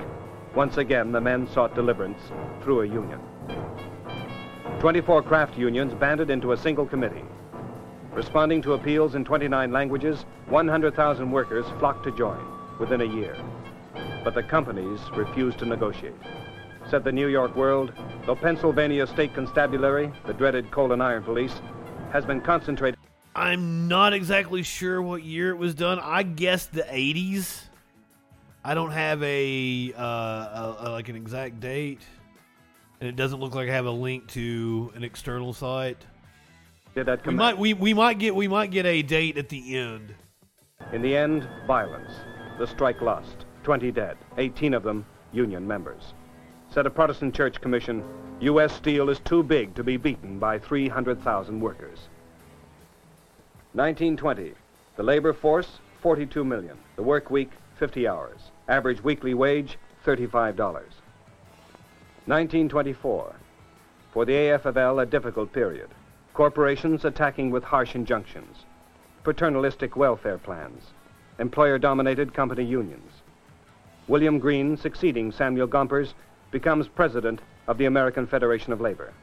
[0.56, 2.20] once again the men sought deliverance
[2.64, 3.20] through a union.
[4.80, 7.24] 24 craft unions banded into a single committee.
[8.14, 12.44] Responding to appeals in 29 languages, 100,000 workers flocked to join
[12.80, 13.38] within a year.
[14.24, 16.16] But the companies refused to negotiate.
[16.90, 17.94] Said the New York World,
[18.26, 21.62] the Pennsylvania State Constabulary, the dreaded coal and iron police,
[22.12, 22.99] has been concentrated.
[23.40, 25.98] I'm not exactly sure what year it was done.
[25.98, 27.64] I guess the 80s.
[28.66, 32.02] I don't have a, uh, a, a like an exact date,
[33.00, 36.06] and it doesn't look like I have a link to an external site.
[36.96, 37.38] Did that We command.
[37.38, 40.14] might we, we might get we might get a date at the end.
[40.92, 42.12] In the end, violence.
[42.58, 43.46] The strike lost.
[43.64, 46.14] 20 dead, 18 of them union members.
[46.70, 48.04] Said a Protestant church commission,
[48.42, 48.76] U.S.
[48.76, 52.10] steel is too big to be beaten by 300,000 workers.
[53.74, 54.54] 1920,
[54.96, 56.76] the labor force, 42 million.
[56.96, 58.40] The work week, 50 hours.
[58.68, 60.58] Average weekly wage, $35.
[60.58, 63.36] 1924,
[64.12, 65.88] for the AFFL, a difficult period.
[66.34, 68.66] Corporations attacking with harsh injunctions,
[69.24, 70.82] paternalistic welfare plans,
[71.38, 73.22] employer dominated company unions.
[74.08, 76.16] William Green, succeeding Samuel Gompers,
[76.50, 79.14] becomes president of the American Federation of Labor.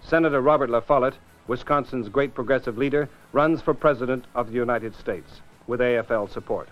[0.00, 1.18] Senator Robert La Follette,
[1.48, 6.68] Wisconsin's great progressive leader, runs for president of the United States with AFL support.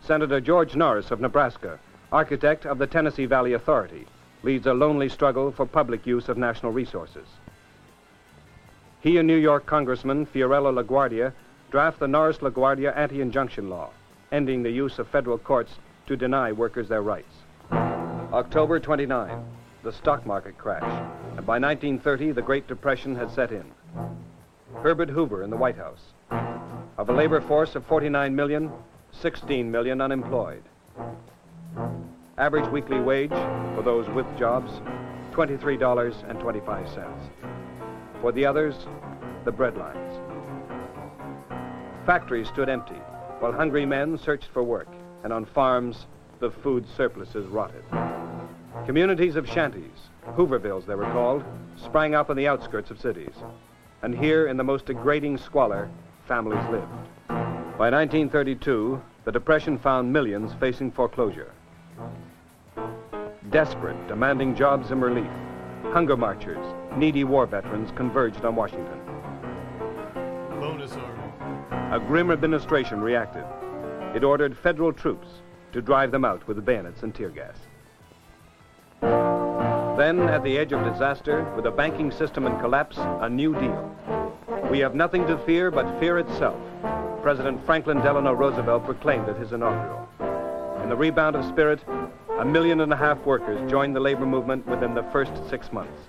[0.00, 1.78] Senator George Norris of Nebraska,
[2.10, 4.06] architect of the Tennessee Valley Authority,
[4.42, 7.26] leads a lonely struggle for public use of national resources.
[9.00, 11.32] He and New York Congressman Fiorello LaGuardia
[11.70, 13.90] draft the Norris LaGuardia anti injunction law,
[14.32, 15.74] ending the use of federal courts
[16.06, 17.34] to deny workers their rights.
[18.32, 19.44] October 29,
[19.88, 20.82] the stock market crash,
[21.38, 23.64] and by 1930, the Great Depression had set in.
[24.82, 26.02] Herbert Hoover in the White House.
[26.98, 28.70] Of a labor force of 49 million,
[29.12, 30.62] 16 million unemployed.
[32.36, 34.70] Average weekly wage for those with jobs,
[35.32, 37.18] $23.25.
[38.20, 38.74] For the others,
[39.46, 40.20] the breadlines.
[42.04, 43.00] Factories stood empty
[43.38, 44.88] while hungry men searched for work,
[45.24, 46.04] and on farms,
[46.40, 48.27] the food surpluses rotted.
[48.86, 51.44] Communities of shanties, Hoovervilles they were called,
[51.76, 53.34] sprang up on the outskirts of cities.
[54.02, 55.90] And here, in the most degrading squalor,
[56.26, 56.86] families lived.
[57.28, 61.52] By 1932, the Depression found millions facing foreclosure.
[63.50, 65.30] Desperate, demanding jobs and relief,
[65.92, 66.64] hunger marchers,
[66.96, 68.98] needy war veterans converged on Washington.
[71.90, 73.44] A grim administration reacted.
[74.14, 75.28] It ordered federal troops
[75.72, 77.56] to drive them out with bayonets and tear gas.
[79.00, 83.96] Then, at the edge of disaster, with a banking system in collapse, a new deal.
[84.70, 86.60] We have nothing to fear but fear itself.
[87.22, 90.08] President Franklin Delano Roosevelt proclaimed at his inaugural.
[90.82, 91.80] In the rebound of spirit,
[92.38, 96.00] a million and a half workers joined the labor movement within the first six months.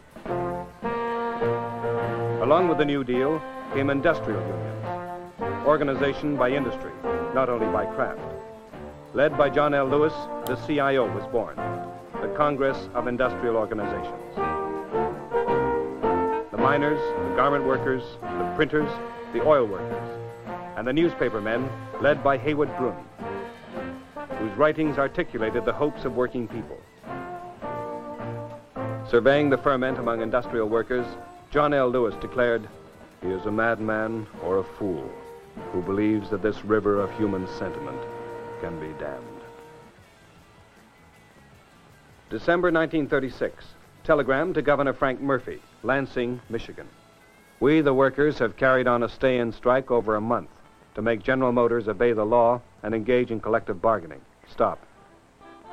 [2.42, 3.42] Along with the New Deal
[3.74, 6.92] came industrial unions, organization by industry,
[7.34, 8.22] not only by craft.
[9.14, 9.88] Led by John L.
[9.88, 10.14] Lewis,
[10.46, 11.56] the CIO was born,
[12.22, 14.36] the Congress of Industrial Organizations.
[16.52, 17.00] The miners,
[17.30, 18.90] the garment workers, the printers,
[19.34, 20.10] the oil workers,
[20.76, 21.70] and the newspaper men
[22.02, 23.06] led by Heywood Broun,
[24.38, 26.78] whose writings articulated the hopes of working people.
[29.10, 31.06] Surveying the ferment among industrial workers,
[31.52, 31.90] John L.
[31.90, 32.68] Lewis declared,
[33.22, 35.10] He is a madman or a fool
[35.72, 38.02] who believes that this river of human sentiment
[38.62, 39.39] can be dammed.
[42.30, 43.66] December 1936,
[44.04, 46.88] telegram to Governor Frank Murphy, Lansing, Michigan.
[47.60, 50.50] We, the workers, have carried on a stay in strike over a month
[50.94, 54.22] to make General Motors obey the law and engage in collective bargaining.
[54.48, 54.86] Stop.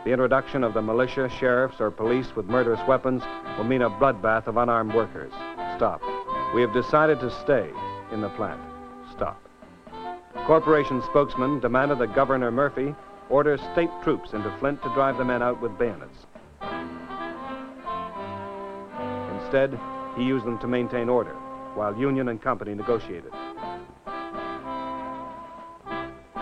[0.07, 3.22] The introduction of the militia, sheriffs, or police with murderous weapons
[3.59, 5.32] will mean a bloodbath of unarmed workers.
[5.76, 6.00] Stop.
[6.54, 7.68] We have decided to stay
[8.12, 8.62] in the plant.
[9.12, 9.42] Stop.
[10.46, 12.94] Corporation spokesman demanded that Governor Murphy
[13.28, 16.24] order state troops into Flint to drive the men out with bayonets.
[19.47, 19.78] Instead,
[20.16, 21.34] he used them to maintain order
[21.76, 23.30] while union and company negotiated.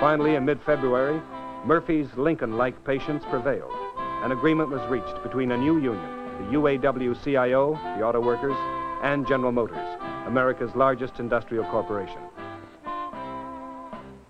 [0.01, 1.21] Finally, in mid-February,
[1.67, 3.75] Murphy's Lincoln-like patience prevailed.
[4.23, 6.01] An agreement was reached between a new union,
[6.39, 8.57] the UAW-CIO, the auto workers,
[9.03, 9.87] and General Motors,
[10.27, 12.23] America's largest industrial corporation.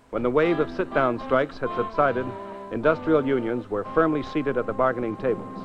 [0.09, 2.25] When the wave of sit-down strikes had subsided,
[2.73, 5.59] industrial unions were firmly seated at the bargaining tables.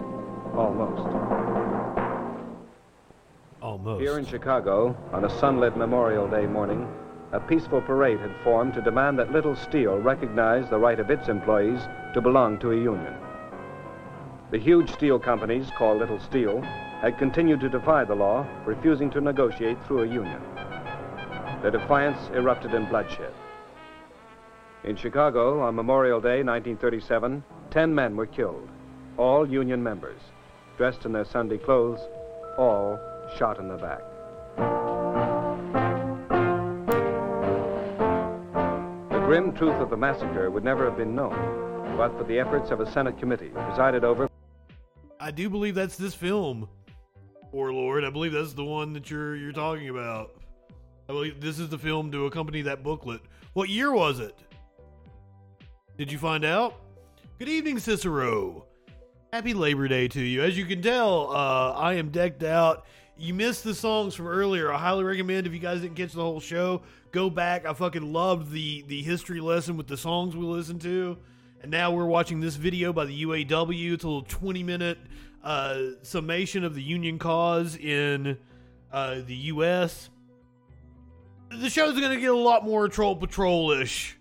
[0.55, 1.60] Almost.
[3.63, 4.01] Almost.
[4.01, 6.89] Here in Chicago, on a sunlit Memorial Day morning,
[7.33, 11.29] a peaceful parade had formed to demand that Little Steel recognize the right of its
[11.29, 11.81] employees
[12.15, 13.15] to belong to a union.
[14.51, 19.21] The huge steel companies, called Little Steel, had continued to defy the law, refusing to
[19.21, 20.41] negotiate through a union.
[21.61, 23.35] Their defiance erupted in bloodshed.
[24.85, 28.67] In Chicago, on Memorial Day, 1937, 10 men were killed,
[29.19, 30.21] all union members,
[30.79, 32.01] dressed in their Sunday clothes,
[32.57, 32.99] all
[33.37, 34.01] shot in the back.
[39.11, 42.70] The grim truth of the massacre would never have been known, but for the efforts
[42.70, 44.28] of a Senate committee presided over
[45.22, 46.66] I do believe that's this film,
[47.53, 48.05] Warlord.
[48.05, 50.35] I believe that's the one that you're you're talking about.
[51.09, 53.20] I believe this is the film to accompany that booklet.
[53.53, 54.39] What year was it?
[55.99, 56.81] Did you find out?
[57.39, 58.64] Good evening, Cicero.
[59.33, 60.43] Happy Labor Day to you.
[60.43, 62.87] As you can tell, uh, I am decked out
[63.21, 64.73] you missed the songs from earlier.
[64.73, 67.66] I highly recommend if you guys didn't catch the whole show, go back.
[67.66, 71.18] I fucking loved the the history lesson with the songs we listened to.
[71.62, 73.93] And now we're watching this video by the UAW.
[73.93, 74.99] It's a little 20 minute
[75.45, 78.39] uh, summation of the union cause in
[78.91, 80.09] uh, the U.S.
[81.51, 84.16] The show's going to get a lot more Troll Patrol ish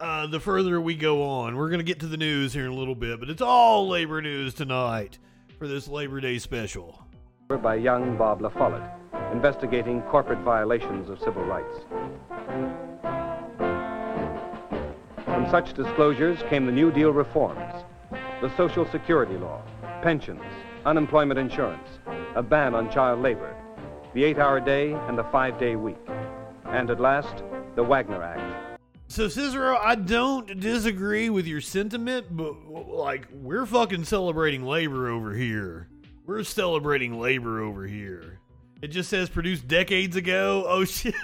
[0.00, 1.56] uh, the further we go on.
[1.56, 3.88] We're going to get to the news here in a little bit, but it's all
[3.88, 5.18] labor news tonight
[5.58, 7.04] for this Labor Day special.
[7.56, 11.78] By young Bob LaFollette, investigating corporate violations of civil rights.
[15.24, 17.84] From such disclosures came the New Deal reforms,
[18.42, 19.62] the Social Security law,
[20.02, 20.42] pensions,
[20.84, 21.88] unemployment insurance,
[22.34, 23.56] a ban on child labor,
[24.12, 25.96] the eight hour day and the five day week,
[26.66, 27.42] and at last,
[27.76, 28.78] the Wagner Act.
[29.08, 35.32] So, Cicero, I don't disagree with your sentiment, but like, we're fucking celebrating labor over
[35.32, 35.88] here.
[36.28, 38.38] We're celebrating labor over here.
[38.82, 40.66] It just says produced decades ago.
[40.68, 41.14] Oh, shit.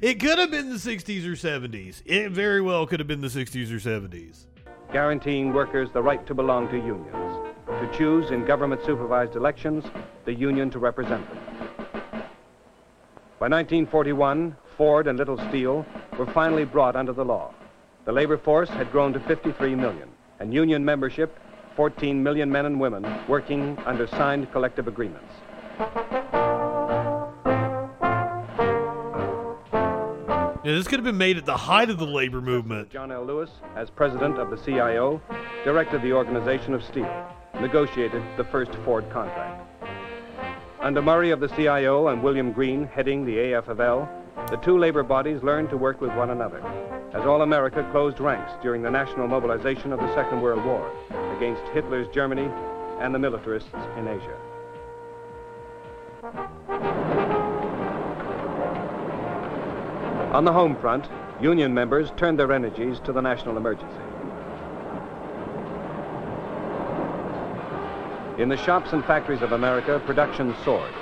[0.00, 2.00] It could have been the 60s or 70s.
[2.06, 4.46] It very well could have been the 60s or 70s.
[4.92, 9.84] Guaranteeing workers the right to belong to unions, to choose in government supervised elections
[10.24, 11.38] the union to represent them.
[13.40, 15.84] By 1941, Ford and Little Steel
[16.16, 17.52] were finally brought under the law.
[18.04, 21.36] The labor force had grown to 53 million, and union membership,
[21.76, 25.32] 14 million men and women working under signed collective agreements.
[30.62, 32.90] Yeah, this could have been made at the height of the labor movement.
[32.90, 33.24] John L.
[33.24, 35.20] Lewis, as president of the CIO,
[35.64, 37.10] directed the organization of steel,
[37.60, 39.66] negotiated the first Ford contract.
[40.80, 44.08] Under Murray of the CIO and William Green heading the AFL,
[44.50, 46.62] the two labor bodies learned to work with one another
[47.12, 50.90] as all America closed ranks during the national mobilization of the Second World War
[51.36, 52.48] against Hitler's Germany
[53.00, 54.36] and the militarists in Asia.
[60.32, 61.08] On the home front,
[61.40, 63.96] Union members turned their energies to the national emergency.
[68.38, 70.94] In the shops and factories of America, production soared.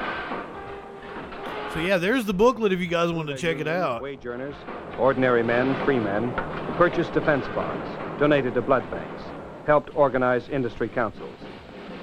[1.74, 4.00] So yeah, there's the booklet if you guys want to check it out.
[4.00, 4.54] Wage earners,
[4.98, 6.32] ordinary men, free men,
[6.76, 7.86] purchased defense bonds,
[8.18, 9.22] donated to blood banks,
[9.66, 11.36] helped organize industry councils,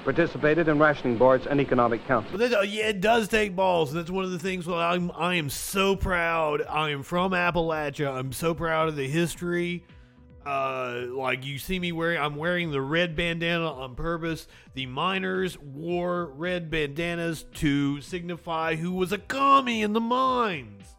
[0.04, 2.40] participated in rationing boards and economic councils.
[2.40, 3.90] Uh, yeah, it does take balls.
[3.90, 6.62] And that's one of the things Well, I'm, I am so proud.
[6.62, 8.12] I am from Appalachia.
[8.12, 9.82] I'm so proud of the history.
[10.46, 14.46] Uh, like you see me wearing, I'm wearing the red bandana on purpose.
[14.74, 20.94] The miners wore red bandanas to signify who was a commie in the mines.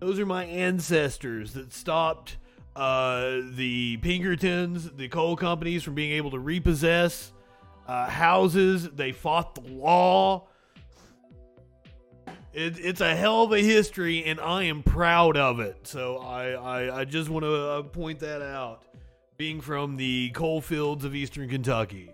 [0.00, 2.36] Those are my ancestors that stopped
[2.74, 7.30] uh, the Pinkertons, the coal companies, from being able to repossess
[7.86, 8.90] uh, houses.
[8.90, 10.48] They fought the law.
[12.52, 15.86] It, it's a hell of a history, and I am proud of it.
[15.86, 18.82] So I, I, I just want to uh, point that out.
[19.38, 22.10] Being from the coal fields of eastern Kentucky.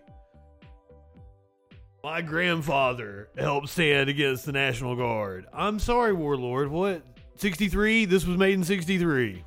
[2.02, 5.46] My grandfather helped stand against the National Guard.
[5.52, 6.68] I'm sorry, Warlord.
[6.68, 7.02] What?
[7.36, 8.04] 63?
[8.04, 9.44] This was made in 63.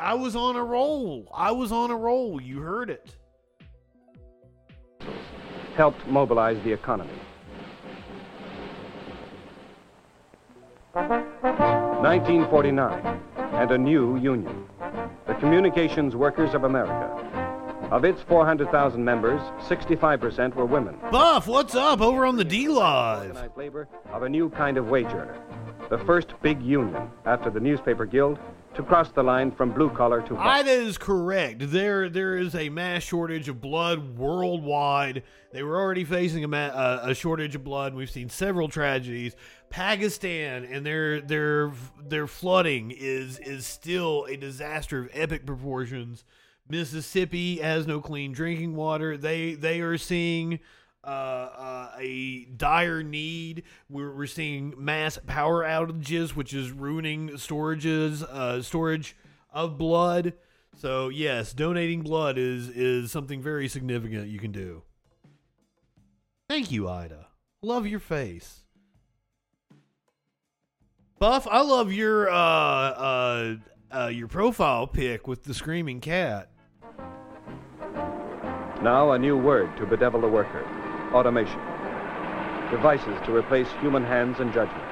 [0.00, 1.28] I was on a roll.
[1.34, 2.40] I was on a roll.
[2.40, 3.16] You heard it.
[5.78, 7.10] helped mobilize the economy.
[10.98, 14.66] 1949, and a new union,
[15.26, 17.14] the Communications Workers of America.
[17.92, 20.96] Of its 400,000 members, 65% were women.
[21.10, 23.38] Buff, what's up over on the D Live?
[23.56, 25.38] Labor of a new kind of wage earner,
[25.88, 28.38] the first big union after the newspaper guild
[28.74, 30.60] to cross the line from blue collar to white.
[30.60, 31.70] Ida is correct.
[31.70, 35.22] There, there is a mass shortage of blood worldwide.
[35.52, 37.94] They were already facing a, ma- a shortage of blood.
[37.94, 39.34] We've seen several tragedies.
[39.70, 46.24] Pakistan and their their their flooding is is still a disaster of epic proportions.
[46.68, 49.16] Mississippi has no clean drinking water.
[49.16, 50.60] They they are seeing
[51.08, 53.62] uh, uh, a dire need.
[53.88, 59.16] We're, we're seeing mass power outages, which is ruining storages uh, storage
[59.50, 60.34] of blood.
[60.76, 64.82] So yes, donating blood is is something very significant you can do.
[66.48, 67.28] Thank you, Ida.
[67.62, 68.64] Love your face.
[71.18, 73.56] Buff, I love your uh uh
[73.90, 76.50] uh your profile pic with the screaming cat.
[78.82, 80.77] Now a new word to bedevil the worker
[81.12, 81.60] automation.
[82.70, 84.84] Devices to replace human hands and judgment.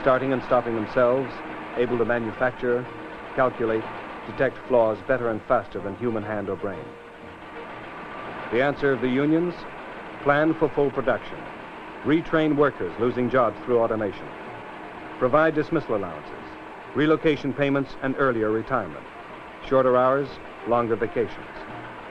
[0.00, 1.32] Starting and stopping themselves,
[1.76, 2.86] able to manufacture,
[3.34, 3.84] calculate,
[4.26, 6.84] detect flaws better and faster than human hand or brain.
[8.52, 9.54] The answer of the unions?
[10.22, 11.38] Plan for full production,
[12.04, 14.26] retrain workers losing jobs through automation,
[15.18, 16.32] provide dismissal allowances,
[16.94, 19.04] relocation payments, and earlier retirement,
[19.66, 20.28] shorter hours,
[20.68, 21.56] longer vacations.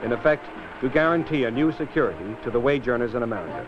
[0.02, 0.44] In effect,
[0.82, 3.64] to guarantee a new security to the wage earners in America.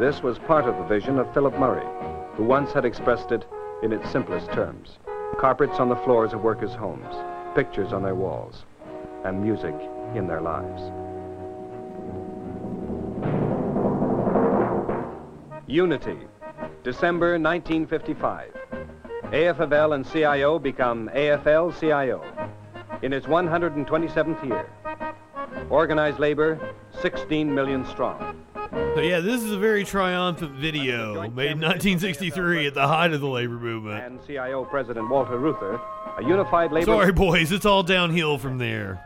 [0.00, 1.86] This was part of the vision of Philip Murray,
[2.34, 3.44] who once had expressed it
[3.84, 4.98] in its simplest terms.
[5.38, 7.14] Carpets on the floors of workers' homes,
[7.54, 8.64] pictures on their walls,
[9.24, 9.74] and music
[10.16, 10.82] in their lives.
[15.68, 16.18] Unity,
[16.82, 18.52] December 1955.
[19.26, 22.20] AFL and CIO become AFL CIO
[23.02, 24.68] in its 127th year.
[25.72, 26.60] Organized labor,
[27.00, 28.44] 16 million strong.
[28.94, 33.22] So yeah, this is a very triumphant video made in 1963 at the height of
[33.22, 34.04] the labor movement.
[34.04, 35.80] And CIO President Walter Reuther,
[36.18, 36.84] a unified labor.
[36.84, 39.02] Sorry, boys, it's all downhill from there.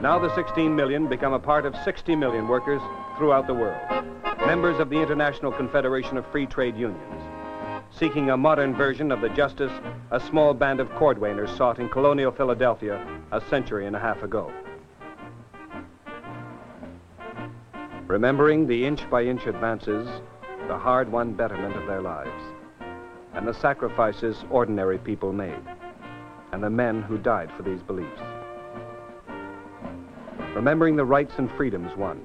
[0.00, 2.82] Now the 16 million become a part of 60 million workers
[3.18, 3.80] throughout the world,
[4.40, 7.22] members of the International Confederation of Free Trade Unions,
[7.90, 9.72] seeking a modern version of the justice
[10.10, 14.52] a small band of cordwainers sought in colonial Philadelphia a century and a half ago.
[18.06, 20.08] Remembering the inch-by-inch advances,
[20.66, 22.42] the hard-won betterment of their lives,
[23.34, 25.60] and the sacrifices ordinary people made,
[26.52, 28.20] and the men who died for these beliefs.
[30.54, 32.20] Remembering the rights and freedoms won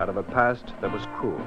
[0.00, 1.40] out of a past that was cruel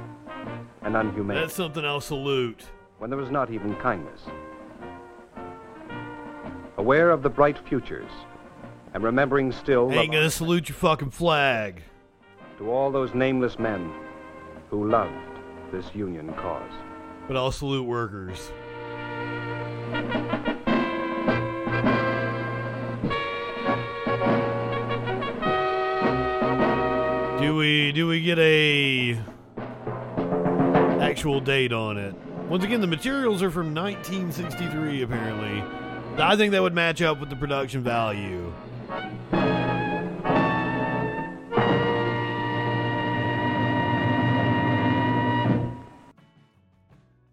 [0.82, 1.36] and unhumane.
[1.36, 2.64] That's something I'll salute.
[2.98, 4.22] When there was not even kindness.
[6.78, 8.12] Aware of the bright futures
[8.94, 11.84] and remembering still Ain't gonna salute your fucking flag.
[12.58, 13.92] to all those nameless men
[14.70, 15.14] who loved
[15.72, 16.72] this Union cause.
[17.28, 18.52] But I'll salute workers.
[27.40, 29.18] Do we do we get a
[31.00, 32.14] actual date on it?
[32.50, 35.64] Once again, the materials are from 1963 apparently.
[36.18, 38.54] I think that would match up with the production value.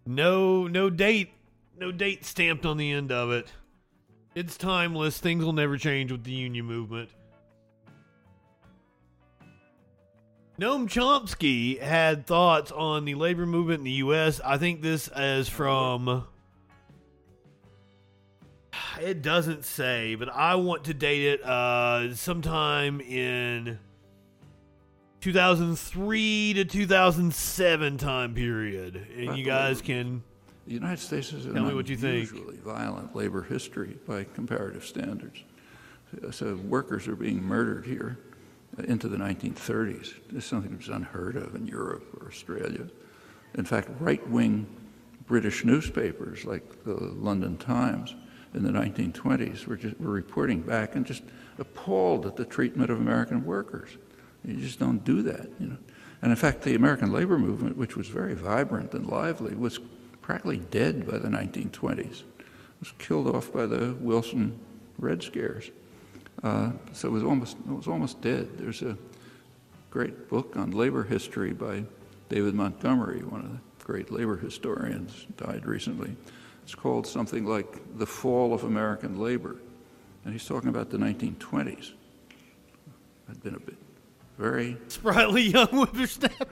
[0.05, 1.31] No, no date,
[1.77, 3.51] no date stamped on the end of it.
[4.33, 5.19] It's timeless.
[5.19, 7.09] Things will never change with the union movement.
[10.59, 14.41] Noam Chomsky had thoughts on the labor movement in the U.S.
[14.43, 16.25] I think this is from.
[18.99, 23.77] It doesn't say, but I want to date it uh, sometime in
[25.21, 30.23] 2003 to 2007 time period, and you guys can
[30.65, 32.31] The United States has an Tell me what you think.
[32.31, 35.43] unusually violent labor history by comparative standards.
[36.31, 38.17] So workers are being murdered here
[38.85, 40.13] into the 1930s.
[40.29, 42.87] This is something that was unheard of in Europe or Australia.
[43.55, 44.67] In fact, right-wing
[45.25, 48.15] British newspapers like the London Times
[48.53, 51.23] in the 1920s were, just, were reporting back and just
[51.59, 53.97] appalled at the treatment of American workers.
[54.45, 55.77] You just don't do that, you know.
[56.21, 59.79] And in fact, the American labor movement, which was very vibrant and lively, was
[60.21, 62.21] practically dead by the 1920s.
[62.21, 64.59] It was killed off by the Wilson
[64.97, 65.71] Red Scares.
[66.43, 68.57] Uh, so it was almost it was almost dead.
[68.57, 68.97] There's a
[69.89, 71.83] great book on labor history by
[72.29, 76.15] David Montgomery, one of the great labor historians, died recently.
[76.63, 79.55] It's called something like The Fall of American Labor.
[80.25, 81.93] And he's talking about the 1920s.
[83.29, 83.77] I'd been a bit
[84.37, 86.47] very sprightly young whippersnapper.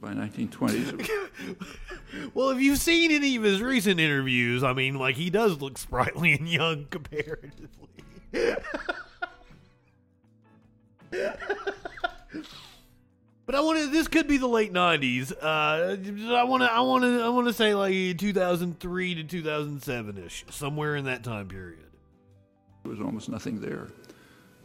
[0.00, 1.08] by 1920s.
[2.32, 5.76] Well, if you've seen any of his recent interviews, I mean, like he does look
[5.78, 7.83] sprightly and young comparatively.
[13.46, 13.86] but I want to.
[13.88, 15.32] This could be the late '90s.
[15.32, 16.72] Uh, I want to.
[16.72, 17.22] I want to.
[17.22, 21.84] I want to say like 2003 to 2007 ish, somewhere in that time period.
[22.82, 23.88] There was almost nothing there.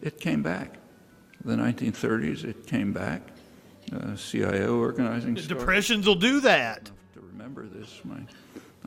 [0.01, 0.75] It came back.
[1.45, 3.21] The 1930s, it came back.
[3.93, 5.35] Uh, CIO organizing.
[5.35, 6.85] Depressions will do that.
[7.13, 8.19] To remember this, my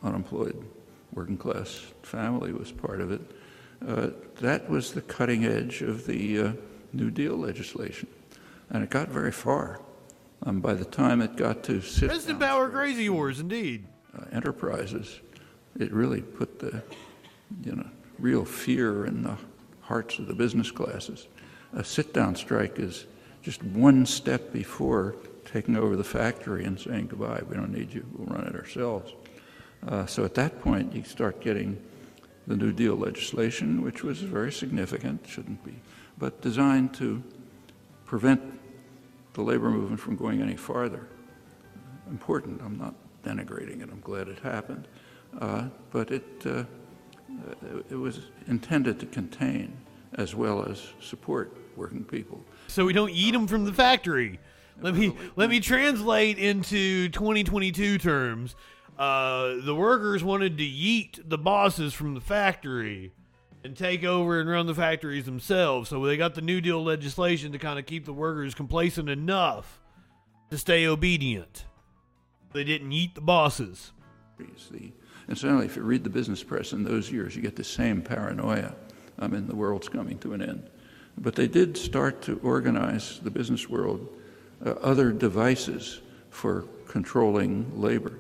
[0.03, 0.63] unemployed
[1.15, 3.21] working class family was part of it.
[3.87, 4.11] Uh,
[4.41, 6.53] that was the cutting edge of the uh,
[6.93, 8.09] New Deal legislation.
[8.71, 9.81] And it got very far.
[10.45, 13.87] Um, by the time it got to sit President Power Crazy Wars, indeed.
[14.17, 15.21] uh, enterprises,
[15.79, 16.83] it really put the,
[17.65, 17.87] you know,
[18.19, 19.37] real fear in the
[19.81, 21.29] hearts of the business classes.
[21.75, 23.07] A sit-down strike is
[23.43, 27.43] just one step before taking over the factory and saying goodbye.
[27.49, 28.05] We don't need you.
[28.13, 29.13] We'll run it ourselves.
[29.87, 31.83] Uh, so at that point, you start getting
[32.47, 35.77] the New Deal legislation, which was very significant, shouldn't be,
[36.19, 37.23] but designed to
[38.05, 38.43] prevent
[39.35, 41.07] the labor movement from going any farther.
[42.11, 42.61] Important.
[42.63, 43.89] I'm not denigrating it.
[43.91, 44.89] I'm glad it happened.
[45.41, 46.65] Uh, but it, uh,
[47.91, 49.75] it was intended to contain
[50.15, 52.45] as well as support working people.
[52.67, 54.39] So we don't eat them from the factory.
[54.81, 58.57] Let me let me translate into 2022 terms.
[58.99, 63.13] Uh, the workers wanted to yeet the bosses from the factory
[63.65, 65.89] and take over and run the factories themselves.
[65.89, 69.81] So they got the New Deal legislation to kind of keep the workers complacent enough
[70.51, 71.65] to stay obedient.
[72.53, 73.93] They didn't eat the bosses.
[74.39, 74.51] And
[75.29, 78.75] incidentally, if you read the business press in those years, you get the same paranoia.
[79.19, 80.69] I mean, the world's coming to an end.
[81.17, 84.09] But they did start to organize the business world
[84.65, 88.19] uh, other devices for controlling labor,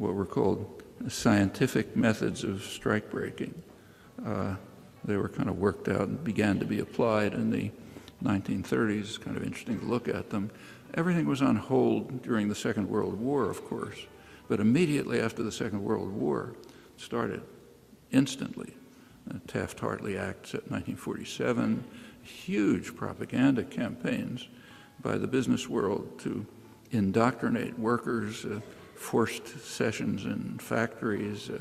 [0.00, 3.62] what were called scientific methods of strike breaking.
[4.24, 4.56] Uh,
[5.04, 7.70] they were kind of worked out and began to be applied in the
[8.24, 9.20] 1930s.
[9.20, 10.50] Kind of interesting to look at them.
[10.94, 14.06] Everything was on hold during the Second World War, of course,
[14.48, 16.54] but immediately after the Second World War
[16.96, 17.42] started,
[18.10, 18.74] instantly.
[19.26, 21.84] The Taft-Hartley Act, 1947,
[22.22, 24.48] huge propaganda campaigns
[25.02, 26.46] by the business world to
[26.90, 28.60] indoctrinate workers, uh,
[29.00, 31.58] forced sessions in factories, uh,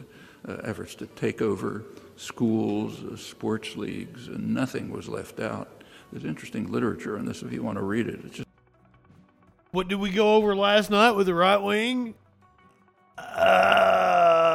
[0.47, 1.85] uh, efforts to take over
[2.17, 5.83] schools, uh, sports leagues, and nothing was left out.
[6.11, 8.33] There's interesting literature on this if you want to read it.
[8.33, 8.47] Just
[9.71, 12.13] what did we go over last night with the right wing?
[13.17, 14.48] Uh,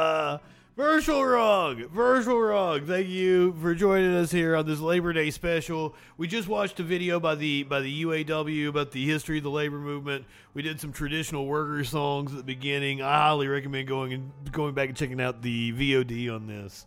[0.75, 2.85] Virtual Rug, Virtual Rug.
[2.85, 5.95] Thank you for joining us here on this Labor Day special.
[6.17, 9.49] We just watched a video by the by the UAW about the history of the
[9.49, 10.25] labor movement.
[10.53, 13.01] We did some traditional worker songs at the beginning.
[13.01, 16.85] I highly recommend going and going back and checking out the VOD on this.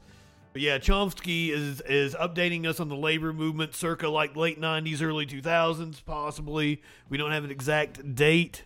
[0.52, 5.00] But yeah, Chomsky is is updating us on the labor movement circa like late '90s,
[5.00, 6.82] early 2000s, possibly.
[7.08, 8.64] We don't have an exact date,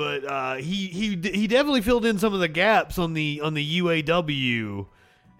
[0.00, 3.52] but uh, he he he definitely filled in some of the gaps on the on
[3.52, 4.86] the UAW,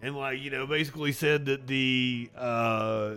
[0.03, 3.15] and like you know, basically said that the uh,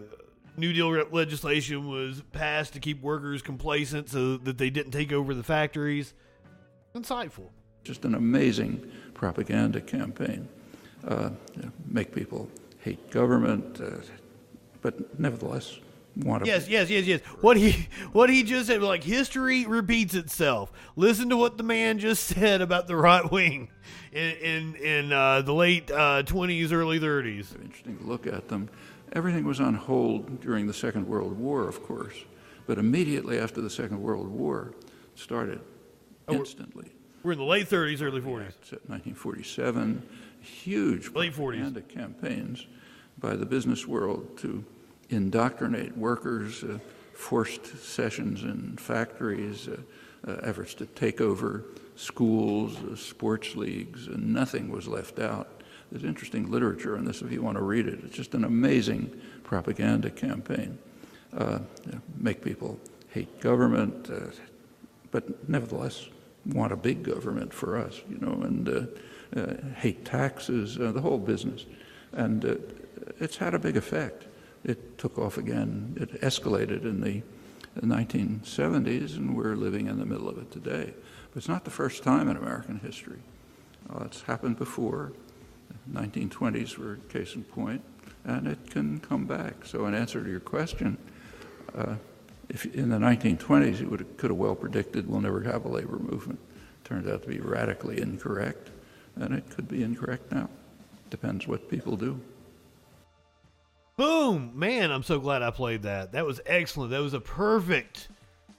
[0.56, 5.34] New Deal legislation was passed to keep workers complacent so that they didn't take over
[5.34, 6.14] the factories.
[6.96, 7.50] Insightful.
[7.84, 10.48] Just an amazing propaganda campaign
[11.06, 11.32] uh,
[11.86, 13.98] make people hate government, uh,
[14.82, 15.78] but nevertheless
[16.16, 17.22] Yes, yes, yes, yes.
[17.42, 20.72] What he what he just said, like history repeats itself.
[20.96, 23.70] Listen to what the man just said about the right wing
[24.12, 27.54] in in, in uh, the late uh, twenties, early thirties.
[27.60, 28.70] Interesting to look at them.
[29.14, 32.16] Everything was on hold during the Second World War, of course,
[32.66, 34.74] but immediately after the Second World War
[35.16, 35.62] started,
[36.28, 36.92] oh, instantly.
[37.22, 38.72] We're, we're in the late 30s, early 40s.
[38.88, 40.02] 1947
[40.44, 41.88] huge Late 40s.
[41.88, 42.68] campaigns
[43.18, 44.64] by the business world to
[45.14, 46.80] indoctrinate workers, uh,
[47.14, 49.78] forced sessions in factories, uh,
[50.28, 55.62] uh, efforts to take over schools, uh, sports leagues, and nothing was left out.
[55.92, 58.00] There's interesting literature on this if you want to read it.
[58.04, 60.78] It's just an amazing propaganda campaign.
[61.38, 61.60] Uh,
[62.18, 64.32] make people hate government, uh,
[65.12, 66.08] but nevertheless
[66.46, 68.90] want a big government for us, you know, and
[69.36, 71.66] uh, hate taxes, uh, the whole business.
[72.12, 72.56] And uh,
[73.20, 74.26] it's had a big effect.
[74.64, 75.98] It took off again.
[76.00, 77.22] It escalated in the
[77.80, 80.94] 1970s, and we're living in the middle of it today.
[81.32, 83.20] But it's not the first time in American history.
[83.90, 85.12] Uh, it's happened before.
[85.92, 87.82] 1920s were a case in point,
[88.24, 89.66] and it can come back.
[89.66, 90.98] So, in answer to your question,
[91.76, 91.96] uh,
[92.50, 95.98] if in the 1920s you would, could have well predicted we'll never have a labor
[95.98, 96.40] movement,
[96.82, 98.70] it turned out to be radically incorrect
[99.16, 100.50] and it could be incorrect now.
[101.10, 102.20] Depends what people do.
[103.96, 104.52] Boom!
[104.56, 106.14] Man, I'm so glad I played that.
[106.14, 106.92] That was excellent.
[106.92, 108.08] That was a perfect.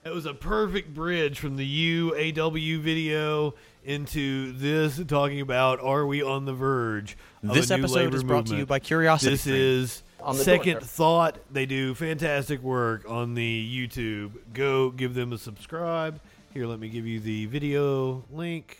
[0.03, 6.23] That was a perfect bridge from the UAW video into this talking about are we
[6.23, 8.47] on the verge this episode is brought movement.
[8.47, 9.55] to you by curiosity this Stream.
[9.55, 16.19] is second thought they do fantastic work on the youtube go give them a subscribe
[16.51, 18.79] here let me give you the video link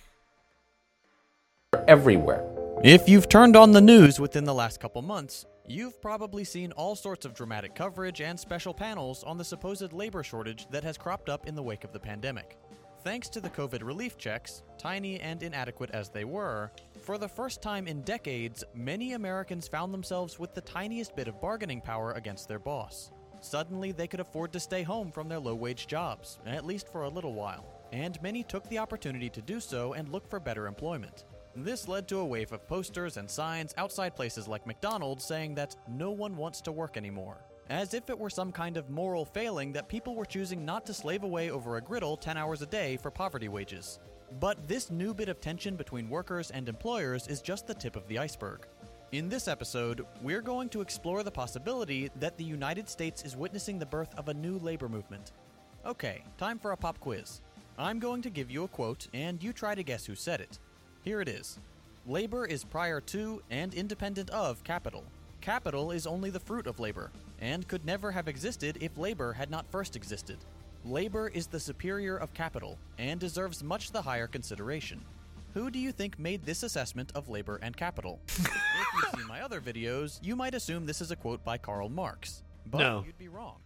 [1.88, 2.43] everywhere.
[2.84, 6.95] If you've turned on the news within the last couple months, you've probably seen all
[6.95, 11.30] sorts of dramatic coverage and special panels on the supposed labor shortage that has cropped
[11.30, 12.57] up in the wake of the pandemic.
[13.03, 16.72] Thanks to the COVID relief checks, tiny and inadequate as they were,
[17.03, 21.39] for the first time in decades, many Americans found themselves with the tiniest bit of
[21.39, 23.11] bargaining power against their boss.
[23.41, 27.03] Suddenly, they could afford to stay home from their low wage jobs, at least for
[27.03, 30.66] a little while, and many took the opportunity to do so and look for better
[30.66, 31.26] employment.
[31.56, 35.76] This led to a wave of posters and signs outside places like McDonald's saying that
[35.88, 37.38] no one wants to work anymore.
[37.70, 40.93] as if it were some kind of moral failing that people were choosing not to
[40.93, 43.99] slave away over a griddle 10 hours a day for poverty wages.
[44.39, 48.08] But this new bit of tension between workers and employers is just the tip of
[48.08, 48.68] the iceberg.
[49.12, 53.80] In this episode, we're going to explore the possibility that the United States is witnessing
[53.80, 55.32] the birth of a new labor movement.
[55.86, 57.41] Okay, time for a pop quiz.
[57.78, 60.60] I'm going to give you a quote, and you try to guess who said it.
[61.06, 61.60] Here it is
[62.08, 65.03] Labor is prior to and independent of capital.
[65.39, 69.51] Capital is only the fruit of labor, and could never have existed if labor had
[69.51, 70.38] not first existed.
[70.84, 74.99] Labor is the superior of capital, and deserves much the higher consideration.
[75.53, 78.20] Who do you think made this assessment of labor and capital?
[78.28, 81.89] if you've seen my other videos, you might assume this is a quote by Karl
[81.89, 82.41] Marx.
[82.66, 83.03] But No.
[83.06, 83.58] you'd be wrong.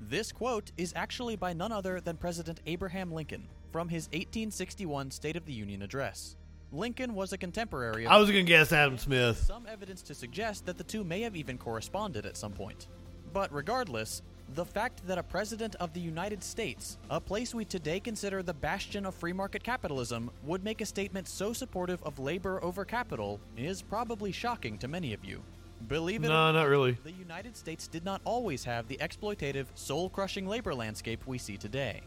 [0.00, 5.36] This quote is actually by none other than President Abraham Lincoln from his 1861 State
[5.36, 6.36] of the Union address.
[6.76, 9.38] Lincoln was a contemporary of I was gonna guess Adam Smith.
[9.38, 12.88] some evidence to suggest that the two may have even corresponded at some point.
[13.32, 14.22] But regardless,
[14.54, 18.54] the fact that a president of the United States, a place we today consider the
[18.54, 23.40] bastion of free market capitalism, would make a statement so supportive of labor over capital
[23.56, 25.42] is probably shocking to many of you.
[25.88, 26.92] Believe it No, or not really.
[27.04, 31.56] the United States did not always have the exploitative, soul crushing labor landscape we see
[31.56, 32.02] today.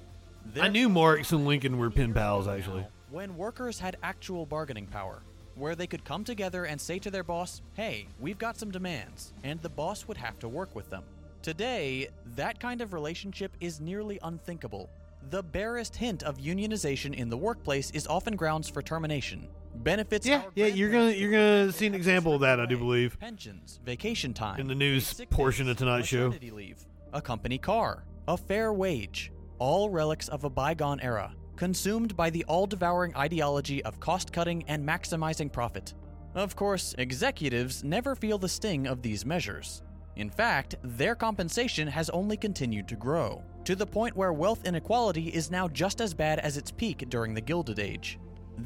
[0.60, 2.86] I knew Marx and Lincoln were pen pals, actually.
[3.12, 5.22] When workers had actual bargaining power,
[5.56, 9.34] where they could come together and say to their boss, hey, we've got some demands,
[9.44, 11.04] and the boss would have to work with them.
[11.42, 14.90] Today, that kind of relationship is nearly unthinkable.
[15.30, 19.48] The barest hint of unionization in the workplace is often grounds for termination.
[19.76, 23.18] Benefits Yeah, yeah, you're gonna you're gonna see an example of that, I do believe,
[23.20, 26.34] pensions, vacation time, in the news portion of tonight's show.
[26.52, 32.30] leave, a company car, a fair wage, all relics of a bygone era, consumed by
[32.30, 35.94] the all devouring ideology of cost cutting and maximizing profit.
[36.34, 39.84] Of course, executives never feel the sting of these measures.
[40.16, 45.28] In fact, their compensation has only continued to grow, to the point where wealth inequality
[45.28, 48.20] is now just as bad as its peak during the Gilded Age.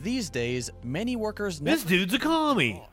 [0.03, 2.83] These days, many workers This dude's a commie.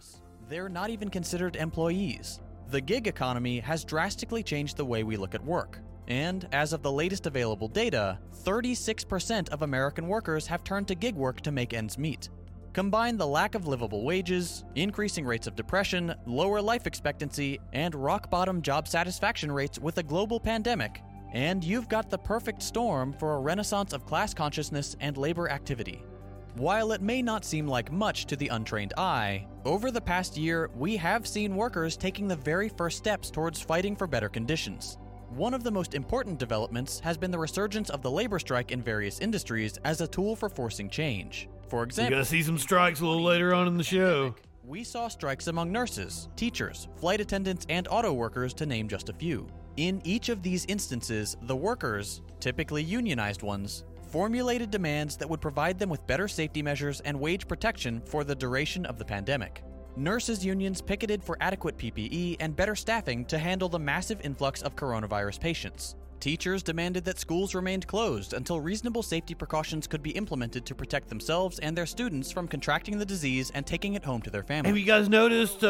[0.49, 2.41] they're not even considered employees.
[2.71, 5.79] The gig economy has drastically changed the way we look at work.
[6.11, 11.15] And as of the latest available data, 36% of American workers have turned to gig
[11.15, 12.31] work to make ends meet.
[12.73, 18.29] Combine the lack of livable wages, increasing rates of depression, lower life expectancy, and rock
[18.29, 21.01] bottom job satisfaction rates with a global pandemic,
[21.33, 26.03] and you've got the perfect storm for a renaissance of class consciousness and labor activity.
[26.57, 30.71] While it may not seem like much to the untrained eye, over the past year
[30.75, 34.99] we have seen workers taking the very first steps towards fighting for better conditions.
[35.31, 38.83] One of the most important developments has been the resurgence of the labor strike in
[38.83, 41.49] various industries as a tool for forcing change.
[41.69, 44.35] For example, gonna see some strikes a little later on in the show.
[44.65, 49.13] we saw strikes among nurses, teachers, flight attendants, and auto workers, to name just a
[49.13, 49.47] few.
[49.77, 55.79] In each of these instances, the workers, typically unionized ones, formulated demands that would provide
[55.79, 59.63] them with better safety measures and wage protection for the duration of the pandemic.
[60.01, 64.75] Nurses' unions picketed for adequate PPE and better staffing to handle the massive influx of
[64.75, 65.95] coronavirus patients.
[66.21, 71.11] Teachers demanded that schools remained closed until reasonable safety precautions could be implemented to protect
[71.11, 74.71] themselves and their students from contracting the disease and taking it home to their families.
[74.71, 75.69] Have you guys noticed uh,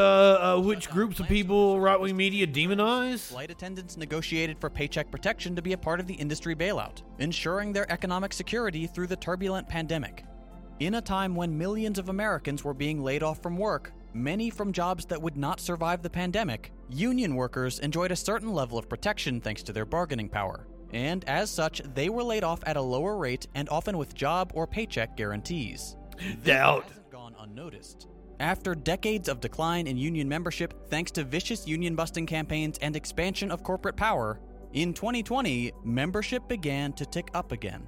[0.57, 3.26] uh, which groups of people right wing media demonize?
[3.26, 7.72] Flight attendants negotiated for paycheck protection to be a part of the industry bailout, ensuring
[7.72, 10.24] their economic security through the turbulent pandemic.
[10.78, 14.73] In a time when millions of Americans were being laid off from work, many from
[14.73, 19.41] jobs that would not survive the pandemic, union workers enjoyed a certain level of protection
[19.41, 20.67] thanks to their bargaining power.
[20.93, 24.53] And as such, they were laid off at a lower rate and often with job
[24.55, 25.97] or paycheck guarantees.
[26.45, 26.85] Doubt.
[26.85, 28.09] hasn't gone unnoticed.
[28.41, 33.51] After decades of decline in union membership thanks to vicious union busting campaigns and expansion
[33.51, 34.41] of corporate power,
[34.73, 37.83] in 2020, membership began to tick up again.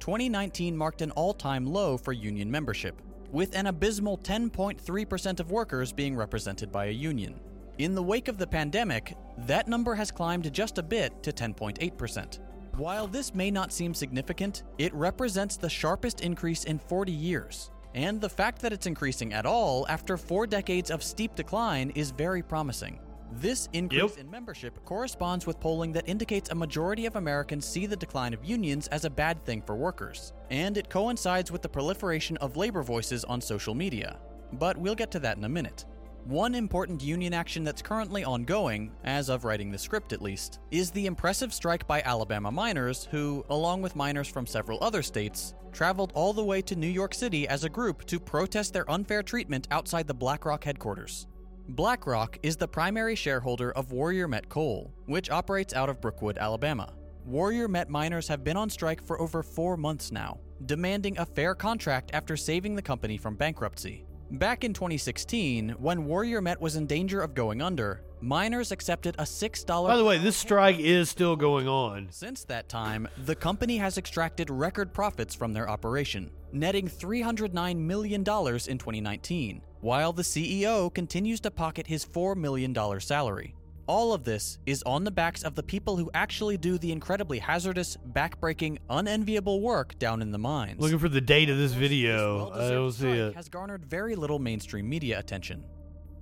[0.00, 3.00] 2019 marked an all time low for union membership,
[3.32, 7.40] with an abysmal 10.3% of workers being represented by a union.
[7.78, 12.38] In the wake of the pandemic, that number has climbed just a bit to 10.8%.
[12.76, 17.70] While this may not seem significant, it represents the sharpest increase in 40 years.
[17.94, 22.10] And the fact that it's increasing at all after four decades of steep decline is
[22.10, 22.98] very promising.
[23.40, 27.96] This increase in membership corresponds with polling that indicates a majority of Americans see the
[27.96, 32.36] decline of unions as a bad thing for workers, and it coincides with the proliferation
[32.38, 34.18] of labor voices on social media.
[34.52, 35.86] But we'll get to that in a minute.
[36.24, 40.90] One important union action that's currently ongoing, as of writing the script at least, is
[40.90, 46.12] the impressive strike by Alabama miners who, along with miners from several other states, traveled
[46.14, 49.66] all the way to New York City as a group to protest their unfair treatment
[49.70, 51.26] outside the BlackRock headquarters.
[51.68, 56.92] BlackRock is the primary shareholder of Warrior Met Coal, which operates out of Brookwood, Alabama.
[57.24, 61.54] Warrior Met miners have been on strike for over four months now, demanding a fair
[61.54, 64.04] contract after saving the company from bankruptcy.
[64.32, 69.22] Back in 2016, when Warrior Met was in danger of going under, miners accepted a
[69.22, 69.86] $6.
[69.86, 72.08] By the way, this strike is still going on.
[72.10, 78.20] Since that time, the company has extracted record profits from their operation, netting $309 million
[78.20, 83.54] in 2019, while the CEO continues to pocket his $4 million salary.
[83.88, 87.40] All of this is on the backs of the people who actually do the incredibly
[87.40, 90.80] hazardous, backbreaking, unenviable work down in the mines.
[90.80, 92.36] Looking for the date of this video.
[92.36, 93.34] I Well-deserved don't see it.
[93.34, 95.64] Has garnered very little mainstream media attention.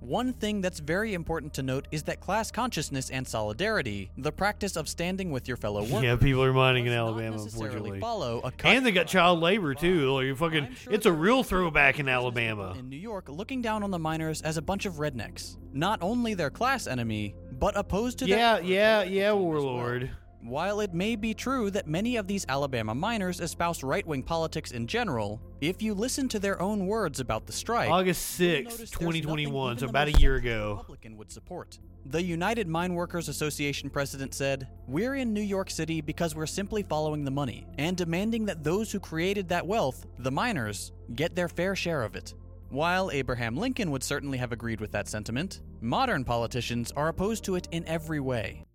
[0.01, 4.75] One thing that's very important to note is that class consciousness and solidarity, the practice
[4.75, 7.99] of standing with your fellow workers, Yeah, people are mining in Alabama, unfortunately.
[7.99, 10.11] follow a And they got child labor too.
[10.11, 12.75] Like fucking, it's a real throwback in Alabama.
[12.79, 16.33] in New York looking down on the miners as a bunch of rednecks, not only
[16.33, 20.09] their class enemy, but opposed to Yeah, their yeah, yeah, warlord.
[20.43, 24.87] While it may be true that many of these Alabama miners espouse right-wing politics in
[24.87, 29.77] general, if you listen to their own words about the strike, August you'll 6th, 2021,
[29.77, 30.77] so about a year ago.
[30.79, 31.77] Republican would support.
[32.07, 36.81] The United Mine Workers Association president said, "We're in New York City because we're simply
[36.81, 41.49] following the money and demanding that those who created that wealth, the miners, get their
[41.49, 42.33] fair share of it."
[42.69, 47.55] While Abraham Lincoln would certainly have agreed with that sentiment, modern politicians are opposed to
[47.55, 48.65] it in every way.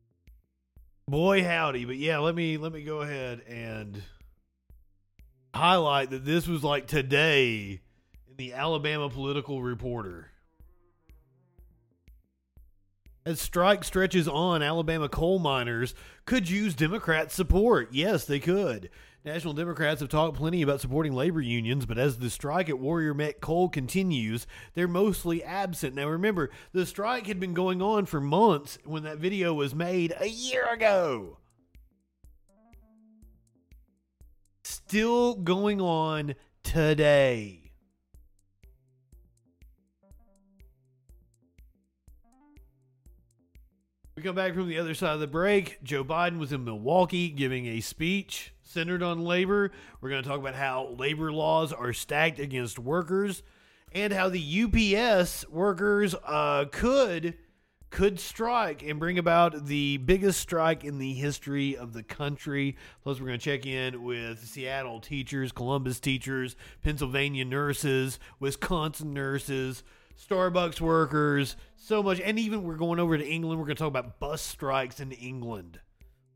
[1.09, 4.03] Boy howdy, but yeah, let me let me go ahead and
[5.55, 7.81] highlight that this was like today
[8.29, 10.33] in the Alabama Political Reporter.
[13.25, 15.95] As strike stretches on, Alabama coal miners
[16.25, 17.91] could use Democrat support.
[17.93, 18.91] Yes, they could.
[19.27, 23.13] National Democrats have talked plenty about supporting labor unions, but as the strike at Warrior
[23.13, 25.97] Met Coal continues, they're mostly absent.
[25.97, 30.15] Now, remember, the strike had been going on for months when that video was made
[30.21, 31.39] a year ago.
[34.63, 37.73] Still going on today.
[44.15, 45.83] We come back from the other side of the break.
[45.83, 49.71] Joe Biden was in Milwaukee giving a speech centered on labor.
[50.03, 53.43] We're going to talk about how labor laws are stacked against workers
[53.91, 54.65] and how the
[54.95, 57.39] UPS workers uh, could
[57.89, 62.77] could strike and bring about the biggest strike in the history of the country.
[63.03, 69.85] Plus, we're going to check in with Seattle teachers, Columbus teachers, Pennsylvania nurses, Wisconsin nurses,
[70.29, 72.21] Starbucks workers, so much.
[72.21, 73.59] And even we're going over to England.
[73.59, 75.81] We're going to talk about bus strikes in England.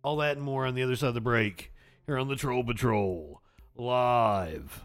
[0.02, 1.70] All that and more on the other side of the break
[2.18, 3.40] on the Troll Patrol
[3.76, 4.84] live.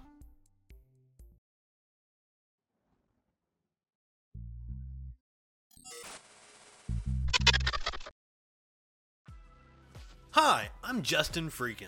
[10.32, 11.88] Hi, I'm Justin Freakin.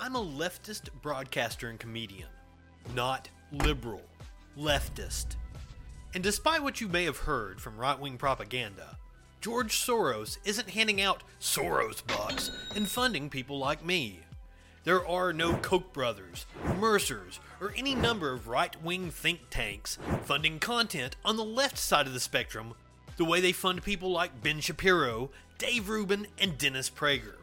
[0.00, 2.28] I'm a leftist broadcaster and comedian,
[2.94, 4.02] not liberal,
[4.58, 5.36] leftist.
[6.12, 8.98] And despite what you may have heard from right wing propaganda,
[9.40, 14.25] George Soros isn't handing out Soros bucks and funding people like me.
[14.86, 16.46] There are no Koch brothers,
[16.78, 22.06] Mercers, or any number of right wing think tanks funding content on the left side
[22.06, 22.72] of the spectrum
[23.16, 27.34] the way they fund people like Ben Shapiro, Dave Rubin, and Dennis Prager.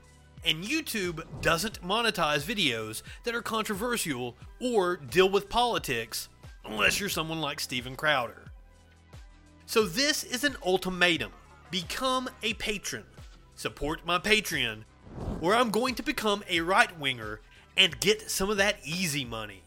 [0.45, 6.29] And YouTube doesn't monetize videos that are controversial or deal with politics
[6.63, 8.45] unless you're someone like Steven Crowder.
[9.65, 11.33] So this is an ultimatum.
[11.71, 13.03] Become a patron.
[13.55, 14.83] Support my Patreon,
[15.41, 17.41] or I'm going to become a right winger
[17.75, 19.63] and get some of that easy money.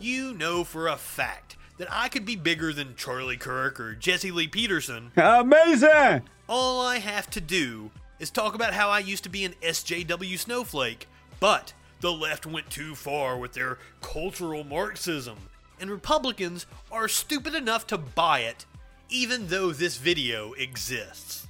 [0.00, 4.30] You know for a fact that I could be bigger than Charlie Kirk or Jesse
[4.30, 5.12] Lee Peterson.
[5.16, 6.22] Amazing!
[6.48, 10.38] All I have to do is talk about how I used to be an SJW
[10.38, 11.08] snowflake,
[11.40, 15.38] but the left went too far with their cultural Marxism,
[15.80, 18.66] and Republicans are stupid enough to buy it,
[19.08, 21.46] even though this video exists.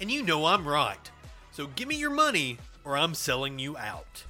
[0.00, 1.10] And you know I'm right,
[1.58, 4.22] so give me your money or I'm selling you out.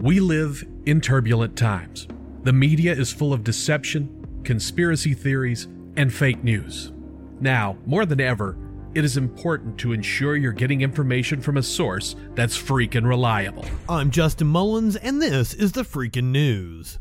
[0.00, 2.08] We live in turbulent times.
[2.44, 6.90] The media is full of deception, conspiracy theories, and fake news.
[7.38, 8.56] Now, more than ever,
[8.94, 13.66] it is important to ensure you're getting information from a source that's freaking reliable.
[13.90, 16.98] I'm Justin Mullins, and this is the freaking news.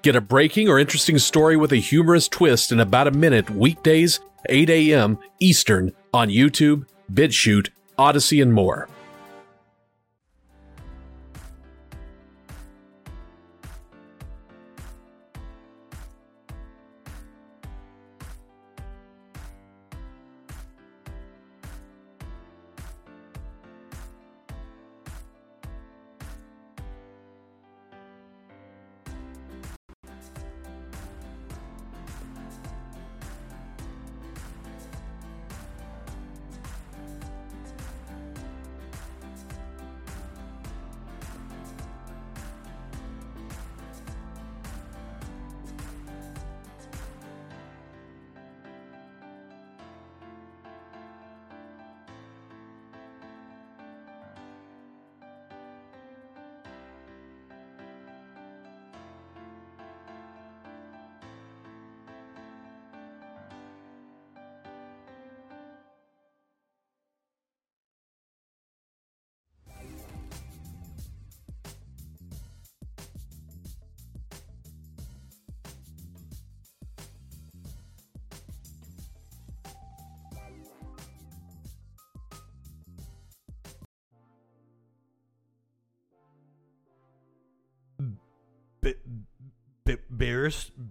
[0.00, 4.20] Get a breaking or interesting story with a humorous twist in about a minute weekdays,
[4.48, 5.18] 8 a.m.
[5.40, 8.88] Eastern on YouTube, BitChute, Odysee, and more.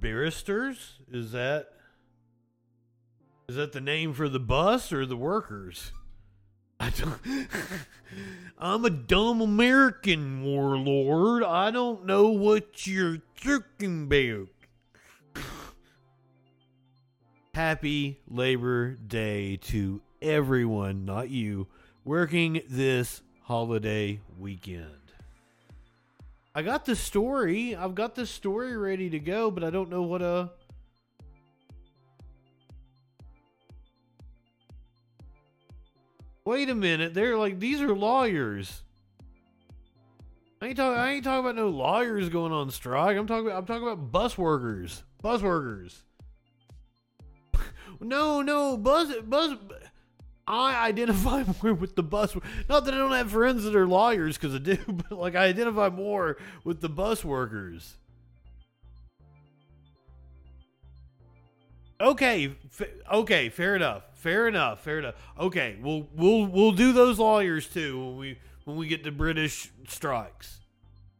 [0.07, 0.93] Barristers?
[1.11, 1.67] Is that
[3.49, 5.91] is that the name for the bus or the workers?
[6.79, 7.19] I don't.
[8.57, 11.43] I'm a dumb American warlord.
[11.43, 14.47] I don't know what you're talking about.
[17.53, 21.67] Happy Labor Day to everyone, not you,
[22.05, 25.06] working this holiday weekend.
[26.57, 27.75] I got the story.
[27.75, 30.47] I've got the story ready to go, but I don't know what uh
[36.45, 37.13] Wait a minute.
[37.13, 38.81] They're like these are lawyers.
[40.59, 43.15] I ain't talking I ain't talking about no lawyers going on strike.
[43.17, 45.03] I'm talking about I'm talking about bus workers.
[45.21, 46.01] Bus workers.
[47.99, 49.59] no, no, bus bus
[50.47, 52.35] I identify more with the bus.
[52.69, 55.45] Not that I don't have friends that are lawyers, because I do, but like I
[55.45, 57.95] identify more with the bus workers.
[61.99, 62.55] Okay,
[63.11, 65.15] okay, fair enough, fair enough, fair enough.
[65.39, 69.71] Okay, we'll we'll we'll do those lawyers too when we when we get to British
[69.87, 70.59] strikes.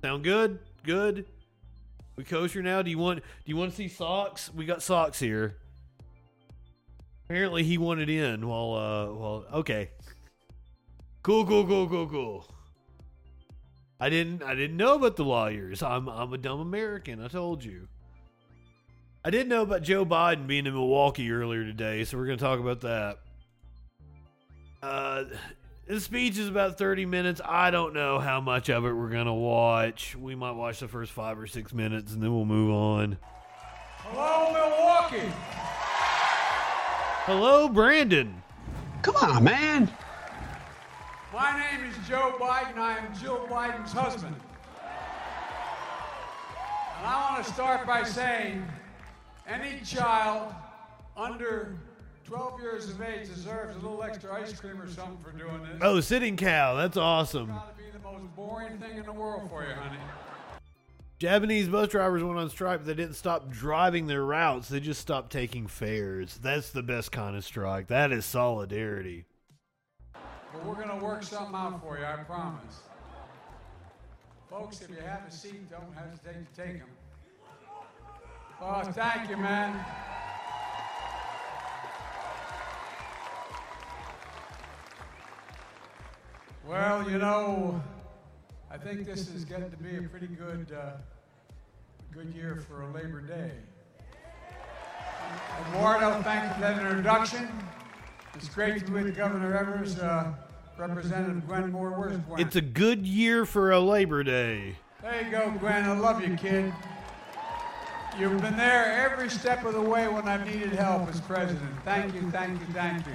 [0.04, 0.60] Sound good?
[0.84, 1.26] Good.
[2.16, 2.84] We kosher now.
[2.84, 4.54] Do you want do you want to see socks?
[4.54, 5.58] We got socks here.
[7.30, 9.90] Apparently he wanted in while uh well okay.
[11.24, 12.45] Cool, cool, cool, cool, cool.
[13.99, 15.84] I didn't I didn't know about the lawyers.
[15.84, 17.90] I'm I'm a dumb American, I told you.
[19.26, 22.62] I didn't know about Joe Biden being in Milwaukee earlier today, so we're gonna talk
[22.62, 23.20] about that.
[24.82, 25.26] Uh
[25.88, 27.41] the speech is about 30 minutes.
[27.44, 30.18] I don't know how much of it we're going to watch.
[30.18, 33.18] We might watch the first five or six minutes and then we'll move on.
[33.99, 35.34] Hello, Milwaukee.
[37.28, 38.41] Hello, Brandon.
[39.02, 39.91] Come on, man.
[41.34, 42.78] My name is Joe Biden.
[42.78, 44.34] I am Jill Biden's husband.
[46.98, 48.66] And I want to start by saying
[49.45, 50.54] any child
[51.18, 51.76] under
[52.24, 55.82] 12 years of age deserves a little extra ice cream or something for doing this.
[55.82, 56.76] Oh, sitting cow.
[56.76, 57.49] That's awesome.
[57.49, 59.99] It'd be the most boring thing in the world for you, honey.
[61.19, 64.69] Japanese bus drivers went on strike, but they didn't stop driving their routes.
[64.69, 66.38] They just stopped taking fares.
[66.38, 67.88] That's the best kind of strike.
[67.88, 69.26] That is solidarity.
[70.14, 72.81] But we're going to work something out for you, I promise.
[74.48, 76.89] Folks, if you have a seat, don't hesitate to take them.
[78.61, 79.84] Oh, thank you, man.
[86.68, 87.81] Well, you know,
[88.69, 90.98] I think this is getting to be a pretty good, uh,
[92.14, 93.52] good year for a Labor Day.
[95.69, 97.48] Eduardo, thank you for that introduction.
[98.35, 100.34] It's great to be with Governor Evers, uh,
[100.77, 101.91] Representative Gwen Moore.
[101.91, 102.39] Where's Gwen?
[102.39, 104.76] It's a good year for a Labor Day.
[105.02, 105.84] There you go, Gwen.
[105.85, 106.73] I love you, kid.
[108.19, 111.72] You've been there every step of the way when I've needed help as president.
[111.85, 113.14] Thank you, thank you, thank you.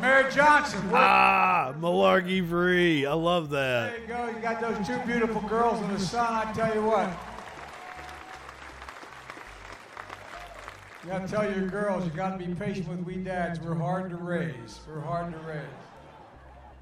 [0.00, 3.06] Mayor Johnson, Ah, malarkey free.
[3.06, 3.92] I love that.
[3.92, 4.26] there you go.
[4.28, 6.48] You got those two beautiful girls in the sun.
[6.48, 7.08] I tell you what.
[11.04, 13.60] You gotta tell your girls, you gotta be patient with we dads.
[13.60, 14.80] We're hard to raise.
[14.88, 15.60] We're hard to raise.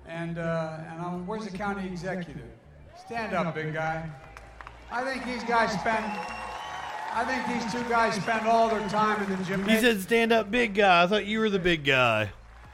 [0.06, 2.42] And uh, and I'm, where's the county executive?
[3.04, 4.08] Stand up, big guy.
[4.90, 6.04] I think these guys spend.
[7.14, 9.68] I think these two guys spend all their time in the gym.
[9.68, 12.30] He said, "Stand up, big guy." I thought you were the big guy.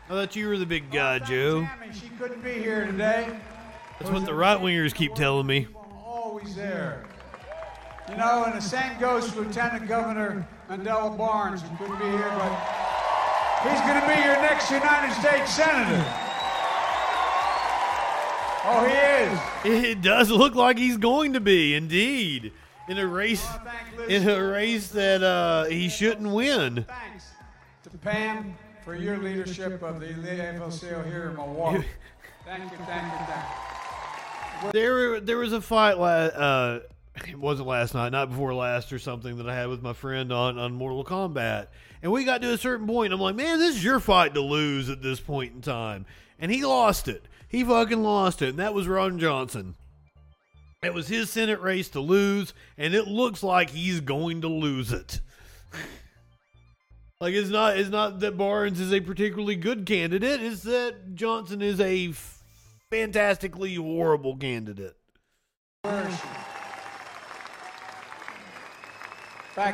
[0.08, 1.68] I thought you were the big guy, Joe.
[1.92, 3.38] She couldn't be here today.
[3.98, 5.66] That's what the right wingers keep telling me.
[6.02, 7.04] Always there.
[8.08, 12.32] You know, and the same goes to Lieutenant Governor Mandela Barnes, who couldn't be here,
[12.38, 16.02] but he's going to be your next United States Senator.
[18.64, 19.90] Oh, he is.
[19.90, 22.52] It does look like he's going to be, indeed,
[22.88, 23.46] in a race,
[24.08, 26.86] in a race that uh, he shouldn't win.
[26.88, 27.26] Thanks
[27.82, 28.54] to Pam
[28.88, 31.84] for your leadership of the AFL-CIO here in Milwaukee.
[32.46, 34.72] Thank you, thank you, thank you.
[34.72, 35.98] There, there was a fight.
[35.98, 36.80] La- uh,
[37.26, 40.32] it wasn't last night, not before last, or something that I had with my friend
[40.32, 41.66] on on Mortal Kombat,
[42.02, 43.12] and we got to a certain point.
[43.12, 46.06] I'm like, man, this is your fight to lose at this point in time,
[46.38, 47.26] and he lost it.
[47.46, 49.74] He fucking lost it, and that was Ron Johnson.
[50.82, 54.90] It was his Senate race to lose, and it looks like he's going to lose
[54.90, 55.20] it.
[57.20, 61.62] like it's not it's not that Barnes is a particularly good candidate, it's that Johnson
[61.62, 62.44] is a f-
[62.90, 64.96] fantastically horrible candidate.
[65.82, 66.10] Back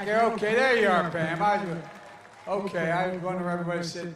[0.07, 1.43] there, okay, there you are, Pam.
[1.43, 1.61] I,
[2.49, 4.09] okay, I was where everybody sit.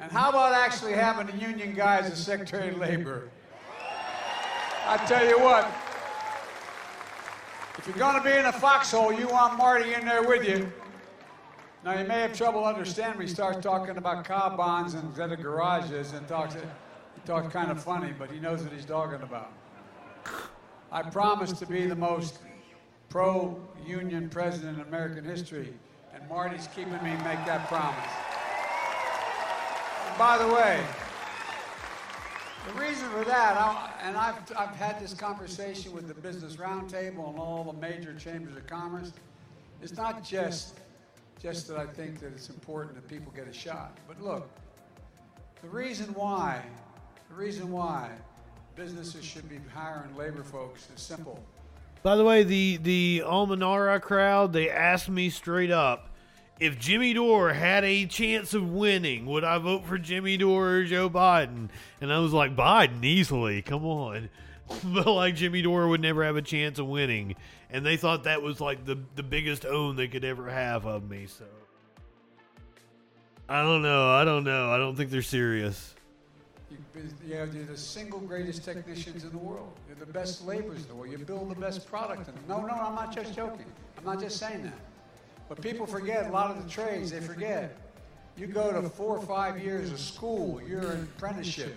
[0.00, 3.30] And how about actually having the union guy as a Secretary of Labor?
[4.88, 5.70] I tell you what,
[7.78, 10.72] if you're going to be in a foxhole, you want Marty in there with you.
[11.84, 15.40] Now, you may have trouble understanding when he starts talking about car bonds instead of
[15.42, 16.60] garages and talks, he
[17.26, 19.50] talks kind of funny, but he knows what he's talking about.
[20.92, 22.38] I promise to be the most
[23.08, 25.74] pro-union president in American history,
[26.14, 28.12] and Marty's keeping me make that promise.
[30.08, 30.80] And by the way,
[32.68, 37.28] the reason for that, I, and I've, I've had this conversation with the Business Roundtable
[37.28, 39.12] and all the major chambers of commerce,
[39.82, 40.78] it's not just,
[41.42, 43.98] just that I think that it's important that people get a shot.
[44.06, 44.48] But look,
[45.60, 46.62] the reason why,
[47.28, 48.10] the reason why
[48.76, 51.42] businesses should be hiring labor folks is simple.
[52.02, 56.08] By the way, the the Almanara crowd they asked me straight up
[56.62, 60.84] if Jimmy Dore had a chance of winning, would I vote for Jimmy Dore or
[60.84, 61.70] Joe Biden?
[62.00, 63.62] And I was like, Biden easily.
[63.62, 64.28] Come on.
[64.84, 67.36] but like Jimmy Dore would never have a chance of winning,
[67.70, 71.08] and they thought that was like the the biggest own they could ever have of
[71.08, 71.26] me.
[71.26, 71.44] So
[73.48, 74.10] I don't know.
[74.10, 74.70] I don't know.
[74.70, 75.94] I don't think they're serious.
[76.70, 76.78] You,
[77.26, 79.72] you have, you're the single greatest technicians in the world.
[79.86, 81.12] You're the best laborers in the world.
[81.12, 82.28] You build the best product.
[82.28, 83.66] In no, no, I'm not just joking.
[83.98, 84.78] I'm not just saying that.
[85.48, 87.10] But people forget a lot of the trades.
[87.10, 87.76] They forget.
[88.38, 90.60] You go to four or five years of school.
[90.66, 91.76] You're an apprenticeship.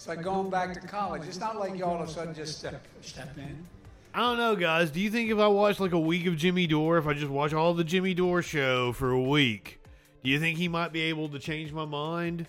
[0.00, 1.28] It's like going back to college.
[1.28, 3.66] It's not like you all of a sudden just step, step in.
[4.14, 4.90] I don't know, guys.
[4.90, 7.30] Do you think if I watch like a week of Jimmy Dore, if I just
[7.30, 9.78] watch all the Jimmy Dore show for a week,
[10.24, 12.46] do you think he might be able to change my mind?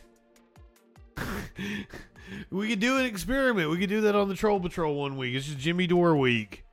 [2.52, 3.70] we could do an experiment.
[3.70, 5.36] We could do that on the Troll Patrol one week.
[5.36, 6.64] It's just Jimmy Dore week.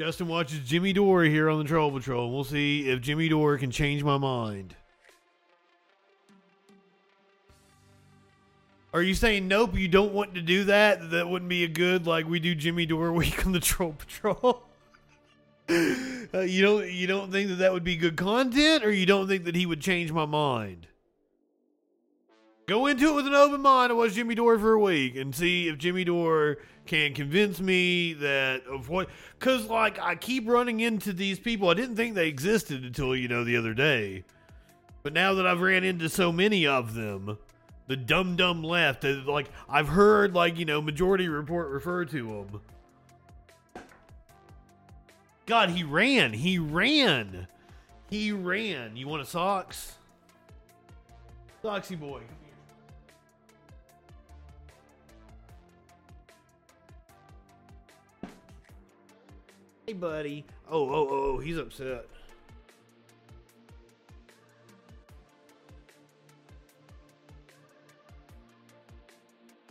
[0.00, 3.58] Justin watches Jimmy Dore here on the Troll Patrol, and we'll see if Jimmy Dore
[3.58, 4.74] can change my mind.
[8.94, 9.76] Are you saying nope?
[9.76, 11.10] You don't want to do that?
[11.10, 14.62] That wouldn't be a good like we do Jimmy Dore week on the Troll Patrol.
[15.68, 19.26] uh, you don't you don't think that that would be good content, or you don't
[19.26, 20.86] think that he would change my mind?
[22.66, 25.34] Go into it with an open mind and watch Jimmy Dore for a week and
[25.34, 29.08] see if Jimmy Dore can convince me that of what.
[29.38, 31.68] Because, like, I keep running into these people.
[31.68, 34.24] I didn't think they existed until, you know, the other day.
[35.02, 37.36] But now that I've ran into so many of them,
[37.86, 42.60] the dumb dumb left, like, I've heard, like, you know, Majority Report refer to him.
[45.46, 46.32] God, he ran.
[46.32, 47.46] He ran.
[48.08, 48.96] He ran.
[48.96, 49.96] You want a socks?
[51.62, 52.20] Socksy boy.
[59.86, 60.46] Hey, buddy.
[60.70, 62.06] Oh, oh, oh, he's upset.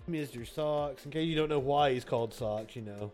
[0.10, 0.48] Mr.
[0.48, 1.06] Socks.
[1.06, 3.12] In case you don't know why he's called Socks, you know.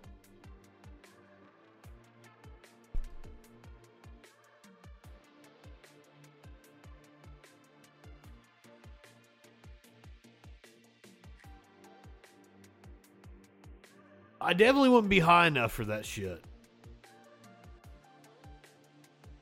[14.41, 16.41] I definitely wouldn't be high enough for that shit.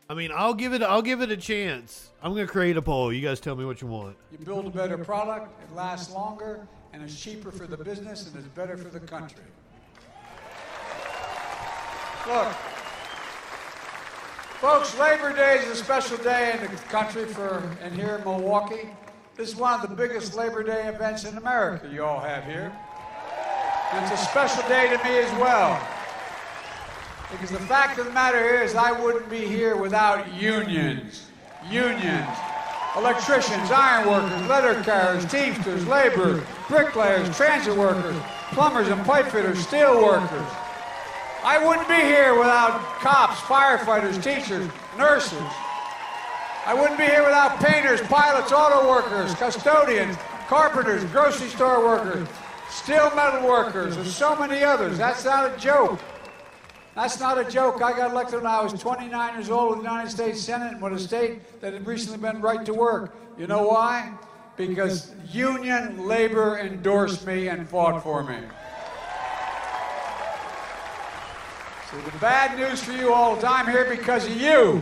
[0.09, 0.81] I mean, I'll give it.
[0.81, 2.11] I'll give it a chance.
[2.21, 3.13] I'm gonna create a poll.
[3.13, 4.17] You guys tell me what you want.
[4.31, 6.67] You build a better product, it lasts longer,
[6.97, 9.43] and it's cheaper for the business, and it's better for the country.
[12.27, 12.47] Look,
[14.57, 18.89] folks, Labor Day is a special day in the country for, and here in Milwaukee.
[19.35, 22.75] This is one of the biggest Labor Day events in America you all have here.
[23.93, 25.79] And it's a special day to me as well.
[27.29, 31.27] Because the fact of the matter is, I wouldn't be here without unions.
[31.69, 32.27] Unions.
[32.97, 38.15] Electricians, iron workers, letter carriers, teamsters, laborers, bricklayers, transit workers,
[38.49, 40.47] plumbers and pipe fitters, steel workers.
[41.43, 44.67] I wouldn't be here without cops, firefighters, teachers,
[44.97, 45.37] nurses.
[46.65, 50.17] I wouldn't be here without painters, pilots, auto workers, custodians,
[50.47, 52.27] carpenters, grocery store workers,
[52.71, 54.97] steel metal workers, and so many others.
[54.97, 55.99] That's not a joke.
[56.97, 57.83] That's not a joke.
[57.83, 60.93] I got elected when I was 29 years old with the United States Senate with
[60.93, 63.15] a state that had recently been right to work.
[63.37, 64.13] You know why?
[64.55, 68.39] Because union labor endorsed me and fought for me.
[71.91, 74.81] So the bad news for you all the time here because of you.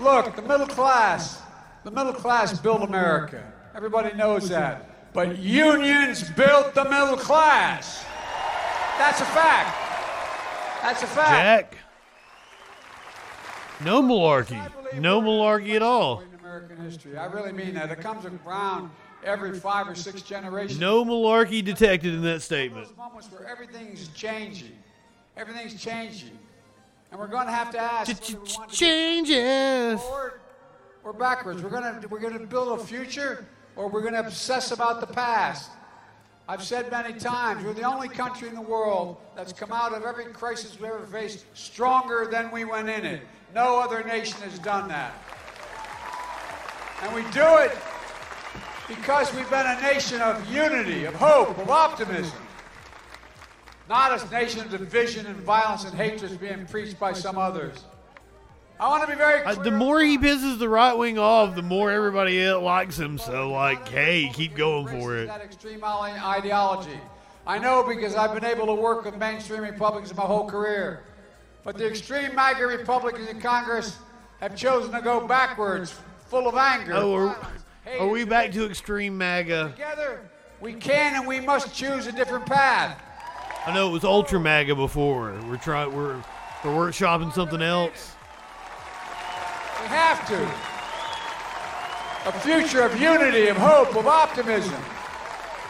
[0.00, 1.42] Look, the middle class,
[1.84, 3.52] the middle class built America.
[3.74, 5.12] Everybody knows that.
[5.12, 8.02] But unions built the middle class.
[8.96, 9.81] That's a fact.
[10.82, 11.72] That's a fact.
[11.72, 11.78] Jack.
[13.84, 14.60] No malarkey.
[15.00, 16.20] No malarkey at all.
[16.20, 17.90] In American history, I really mean that.
[17.90, 18.90] It comes around
[19.24, 20.78] every five or six generations.
[20.78, 22.88] No malarkey detected in that statement.
[22.88, 24.72] Those moments where everything's changing.
[25.36, 26.38] Everything's changing.
[27.10, 30.00] And we're going to have to ask whether we want to Changes.
[30.00, 30.40] forward
[31.04, 31.62] or backwards.
[31.62, 33.46] We're going to we're going to build a future
[33.76, 35.70] or we're going to obsess about the past.
[36.48, 40.02] I've said many times, we're the only country in the world that's come out of
[40.02, 43.22] every crisis we ever faced stronger than we went in it.
[43.54, 45.14] No other nation has done that.
[47.02, 47.76] And we do it
[48.88, 52.38] because we've been a nation of unity, of hope, of optimism.
[53.88, 57.84] Not a nation of division and violence and hatred being preached by some others.
[58.82, 61.62] I want to be very Uh, the more he pisses the right wing off, the
[61.62, 63.16] more everybody likes him.
[63.16, 65.26] So, like, hey, keep going for it.
[65.26, 66.98] that extreme ideology.
[67.46, 71.04] I know because I've been able to work with mainstream Republicans my whole career.
[71.62, 73.98] But the extreme MAGA Republicans in Congress
[74.40, 75.94] have chosen to go backwards,
[76.26, 76.94] full of anger.
[76.96, 77.36] Oh, are,
[78.00, 79.74] are we back to extreme MAGA?
[79.76, 80.28] Together,
[80.60, 83.00] we can and we must choose a different path.
[83.64, 85.38] I know it was ultra MAGA before.
[85.48, 85.94] We're trying.
[85.94, 86.16] We're
[86.64, 88.16] we're workshopping something else.
[89.86, 90.42] Have to.
[92.28, 94.80] A future of unity, of hope, of optimism.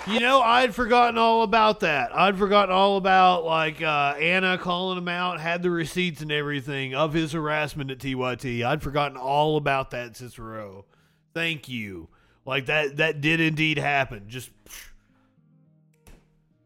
[0.07, 2.15] You know, I'd forgotten all about that.
[2.15, 6.95] I'd forgotten all about like uh, Anna calling him out, had the receipts and everything
[6.95, 8.65] of his harassment at TYT.
[8.65, 10.87] I'd forgotten all about that, Cicero.
[11.35, 12.09] Thank you.
[12.45, 12.97] Like that.
[12.97, 14.25] That did indeed happen.
[14.27, 14.51] Just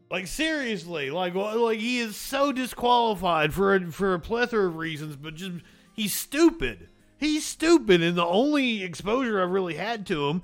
[0.09, 5.15] like seriously, like like he is so disqualified for a, for a plethora of reasons,
[5.15, 5.57] but just
[5.93, 6.86] he's stupid.
[7.19, 10.43] He's stupid, and the only exposure I've really had to him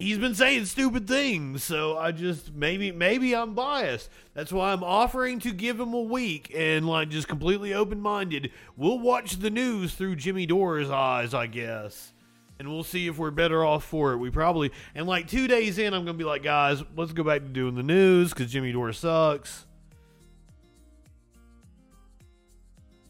[0.00, 1.62] he's been saying stupid things.
[1.62, 4.10] So i just maybe maybe i'm biased.
[4.34, 8.50] That's why i'm offering to give him a week and like just completely open-minded.
[8.76, 12.12] We'll watch the news through jimmy dore's eyes i guess.
[12.58, 14.18] And we'll see if we're better off for it.
[14.18, 17.42] We probably and like two days in i'm gonna be like guys let's go back
[17.42, 19.66] to doing the news because jimmy dore sucks.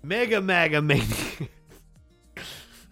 [0.03, 1.05] Mega maga mania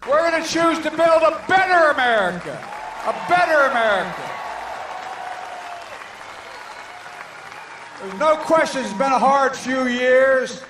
[0.07, 2.51] We're going to choose to build a better America.
[3.05, 4.29] A better America.
[8.01, 10.63] There's no question it's been a hard few years,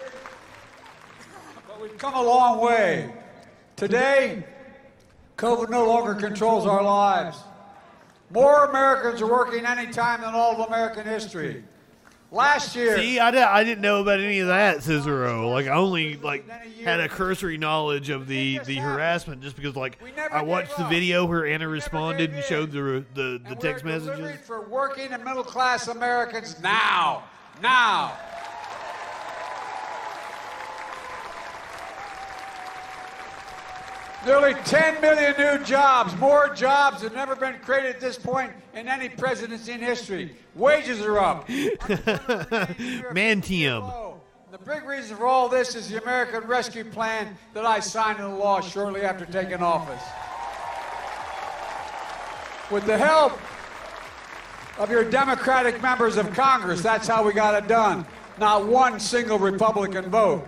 [1.68, 3.14] but we've come a long way.
[3.76, 4.43] Today,
[5.38, 7.38] COVID no longer controls our lives.
[8.31, 11.64] More Americans are working any time than all of American history.
[12.31, 15.49] Last year, See, I, di- I didn't know about any of that, Cicero.
[15.49, 16.47] Like, I only like
[16.84, 19.97] had a cursory knowledge of the, the harassment just because, like,
[20.31, 24.39] I watched the video where Anna responded and showed the the, the text messages.
[24.45, 27.23] for working and middle class Americans now.
[27.64, 28.14] Now.
[34.25, 38.89] Nearly 10 million new jobs, more jobs have never been created at this point in
[38.89, 40.35] any presidency in history.
[40.55, 41.47] Wages are up.
[43.13, 43.89] Mantium.
[44.51, 48.35] The big reason for all this is the American Rescue Plan that I signed into
[48.35, 50.03] law shortly after taking office.
[52.69, 53.39] With the help
[54.77, 58.05] of your Democratic members of Congress, that's how we got it done.
[58.37, 60.47] Not one single Republican vote.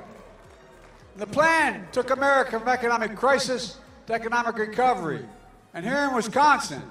[1.17, 3.77] The plan took America from economic crisis
[4.07, 5.25] to economic recovery.
[5.73, 6.81] And here in Wisconsin,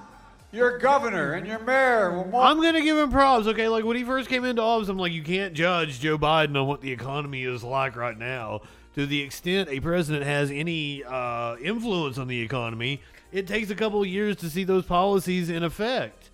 [0.51, 2.39] your governor and your mayor will.
[2.39, 3.47] I'm gonna give him props.
[3.47, 6.59] Okay, like when he first came into office, I'm like, you can't judge Joe Biden
[6.59, 8.61] on what the economy is like right now.
[8.95, 13.75] To the extent a president has any uh, influence on the economy, it takes a
[13.75, 16.29] couple of years to see those policies in effect.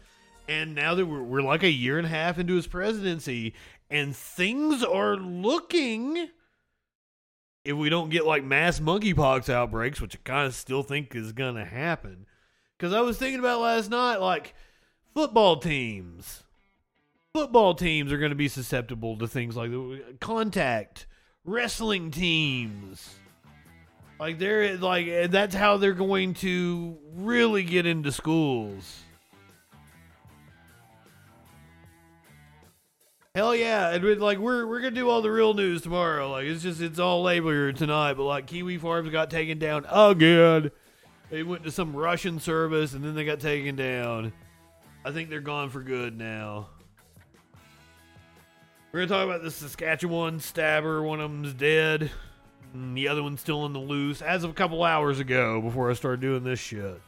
[0.49, 3.53] And now that we're, we're like a year and a half into his presidency,
[3.91, 6.29] and things are looking.
[7.67, 11.33] If we don't get like mass monkeypox outbreaks, which I kind of still think is
[11.33, 12.25] gonna happen,
[12.77, 14.53] because I was thinking about last night, like
[15.13, 16.43] football teams.
[17.33, 19.71] Football teams are going to be susceptible to things like
[20.19, 21.05] contact.
[21.45, 23.15] Wrestling teams,
[24.19, 29.01] like they're like that's how they're going to really get into schools.
[33.37, 33.89] Hell yeah!
[33.91, 36.31] And with, like we're we're gonna do all the real news tomorrow.
[36.31, 38.13] Like it's just it's all labor tonight.
[38.13, 40.71] But like Kiwi Farms got taken down again.
[41.29, 44.33] They went to some Russian service and then they got taken down.
[45.05, 46.69] I think they're gone for good now.
[48.91, 51.03] We're gonna talk about the Saskatchewan stabber.
[51.03, 52.09] One of them's dead.
[52.73, 55.91] And the other one's still in the loose as of a couple hours ago before
[55.91, 56.99] I started doing this shit.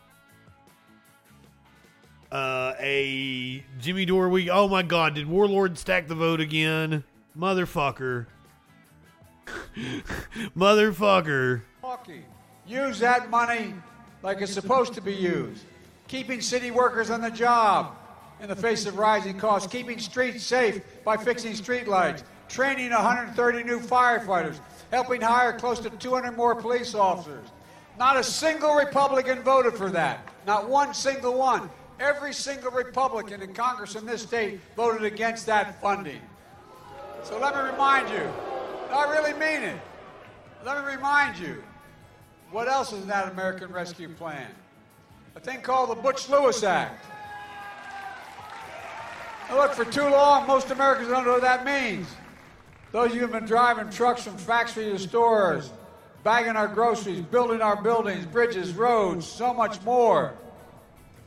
[2.32, 4.50] Uh, a Jimmy Dore week.
[4.52, 7.04] Oh my god, did Warlord stack the vote again?
[7.38, 8.28] Motherfucker.
[10.56, 11.62] Motherfucker.
[11.82, 12.24] Milwaukee.
[12.68, 13.74] Use that money
[14.22, 15.64] like it's supposed to be used.
[16.08, 17.96] Keeping city workers on the job
[18.42, 19.72] in the face of rising costs.
[19.72, 22.24] Keeping streets safe by fixing streetlights.
[22.48, 24.60] Training 130 new firefighters.
[24.92, 27.48] Helping hire close to 200 more police officers.
[27.98, 30.28] Not a single Republican voted for that.
[30.46, 31.70] Not one single one.
[32.00, 36.22] Every single Republican in Congress in this state voted against that funding.
[37.24, 38.30] So let me remind you,
[38.92, 39.80] I really mean it.
[40.66, 41.62] Let me remind you,
[42.52, 44.48] what else is in that American Rescue Plan?
[45.36, 47.06] A thing called the Butch Lewis Act.
[49.50, 52.08] Now look, for too long, most Americans don't know what that means.
[52.92, 55.72] Those of you who've been driving trucks from factory to stores,
[56.24, 60.34] bagging our groceries, building our buildings, bridges, roads, so much more.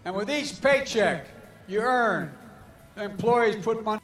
[0.05, 1.27] And with each paycheck
[1.69, 2.33] you earn,
[2.95, 4.01] the employees put money.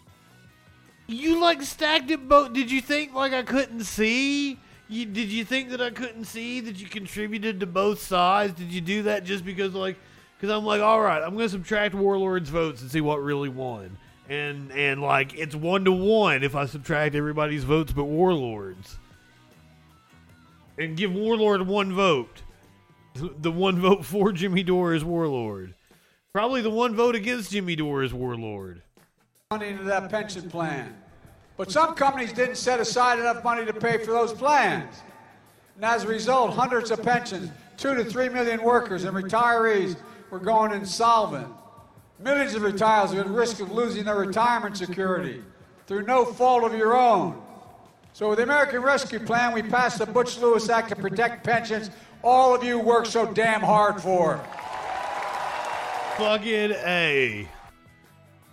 [1.07, 2.53] You like stacked it both.
[2.53, 4.59] Did you think like I couldn't see?
[4.89, 8.55] You, did you think that I couldn't see that you contributed to both sides?
[8.55, 9.97] Did you do that just because like
[10.39, 13.99] because I'm like, all right, I'm gonna subtract Warlord's votes and see what really won.
[14.29, 18.99] And and like it's one to one if I subtract everybody's votes but Warlord's.
[20.77, 22.43] And give Warlord one vote.
[23.15, 25.75] The one vote for Jimmy Dore is Warlord.
[26.35, 28.83] Probably the one vote against Jimmy Dore is Warlord.
[29.51, 30.95] money into that pension plan.
[31.57, 35.03] But some companies didn't set aside enough money to pay for those plans.
[35.77, 39.97] And as a result, hundreds of pensions, two to three million workers and retirees
[40.31, 41.49] were going insolvent.
[42.19, 45.43] Millions of retirees are at risk of losing their retirement security
[45.87, 47.41] through no fault of your own.
[48.13, 51.91] So with the American Rescue Plan, we passed the Butch Lewis Act to protect pensions
[52.23, 54.45] all of you work so damn hard for.
[56.19, 57.49] Fucking A.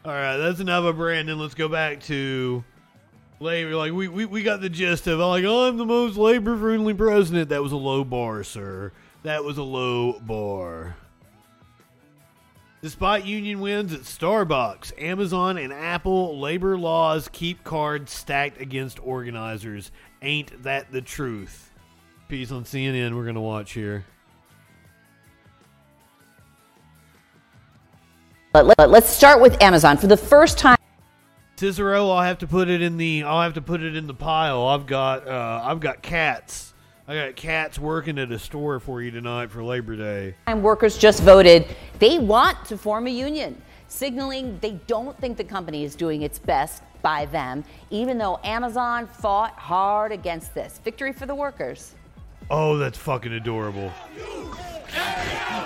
[0.06, 1.40] All right, that's enough of Brandon.
[1.40, 2.64] Let's go back to
[3.40, 3.76] labor.
[3.76, 6.94] Like we, we, we got the gist of like oh, I'm the most labor friendly
[6.94, 7.50] president.
[7.50, 8.92] That was a low bar, sir.
[9.24, 10.96] That was a low bar.
[12.84, 19.90] Despite union wins at Starbucks, Amazon, and Apple, labor laws keep cards stacked against organizers.
[20.22, 21.72] Ain't that the truth?
[22.28, 24.06] Piece on CNN we're gonna watch here.
[28.56, 29.98] But let, let's start with Amazon.
[29.98, 30.78] For the first time,
[31.58, 34.14] Cicero, I'll have to put it in the I'll have to put it in the
[34.14, 34.66] pile.
[34.68, 36.74] I've got uh, I've got cats.
[37.06, 40.36] I got cats working at a store for you tonight for Labor Day.
[40.48, 41.66] time workers just voted
[42.00, 46.40] they want to form a union, signaling they don't think the company is doing its
[46.40, 50.80] best by them, even though Amazon fought hard against this.
[50.82, 51.94] Victory for the workers.
[52.50, 53.92] Oh, that's fucking adorable.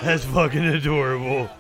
[0.01, 1.51] That's fucking adorable.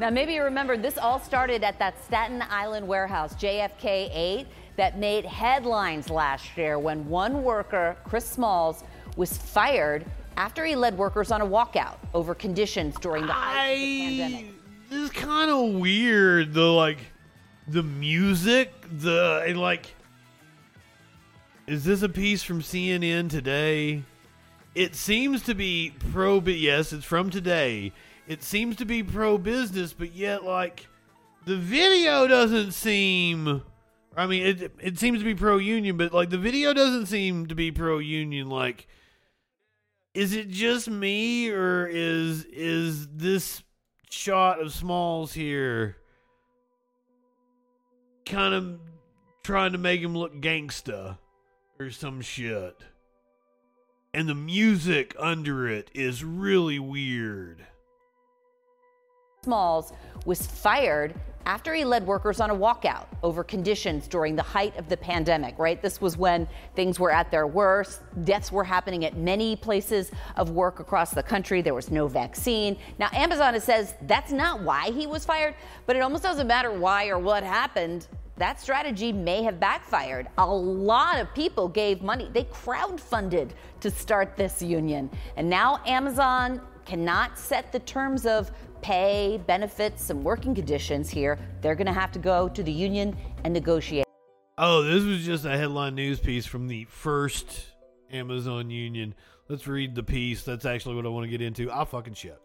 [0.00, 4.46] Now, maybe you remember this all started at that Staten Island warehouse, JFK 8,
[4.76, 8.84] that made headlines last year when one worker, Chris Smalls,
[9.16, 10.06] was fired
[10.36, 14.46] after he led workers on a walkout over conditions during the of the pandemic.
[14.88, 16.54] This is kind of weird.
[16.54, 16.98] The like,
[17.66, 19.94] the music, the and like.
[21.66, 24.04] Is this a piece from CNN today?
[24.76, 26.40] It seems to be pro.
[26.40, 27.92] but Yes, it's from today.
[28.28, 30.86] It seems to be pro business, but yet like,
[31.46, 33.62] the video doesn't seem.
[34.14, 37.46] I mean, it it seems to be pro union, but like the video doesn't seem
[37.46, 38.50] to be pro union.
[38.50, 38.86] Like,
[40.12, 43.62] is it just me, or is is this
[44.10, 45.96] shot of Smalls here
[48.26, 48.78] kind of
[49.42, 51.16] trying to make him look gangsta
[51.80, 52.76] or some shit?
[54.12, 57.64] And the music under it is really weird.
[59.44, 59.92] Smalls
[60.26, 61.14] was fired
[61.46, 65.56] after he led workers on a walkout over conditions during the height of the pandemic,
[65.58, 65.80] right?
[65.80, 68.02] This was when things were at their worst.
[68.24, 71.62] Deaths were happening at many places of work across the country.
[71.62, 72.76] There was no vaccine.
[72.98, 75.54] Now, Amazon says that's not why he was fired,
[75.86, 78.08] but it almost doesn't matter why or what happened.
[78.38, 80.26] That strategy may have backfired.
[80.38, 82.28] A lot of people gave money.
[82.32, 83.50] They crowdfunded
[83.80, 85.08] to start this union.
[85.36, 88.50] And now Amazon cannot set the terms of
[88.82, 91.38] pay, benefits, and working conditions here.
[91.60, 94.06] They're going to have to go to the union and negotiate.
[94.56, 97.66] Oh, this was just a headline news piece from the first
[98.10, 99.14] Amazon union.
[99.48, 100.42] Let's read the piece.
[100.42, 101.70] That's actually what I want to get into.
[101.70, 102.40] I'll fucking shit.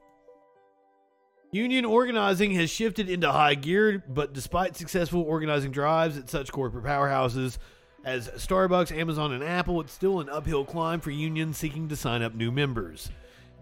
[1.52, 6.84] Union organizing has shifted into high gear, but despite successful organizing drives at such corporate
[6.84, 7.58] powerhouses
[8.04, 12.22] as Starbucks, Amazon, and Apple, it's still an uphill climb for unions seeking to sign
[12.22, 13.10] up new members.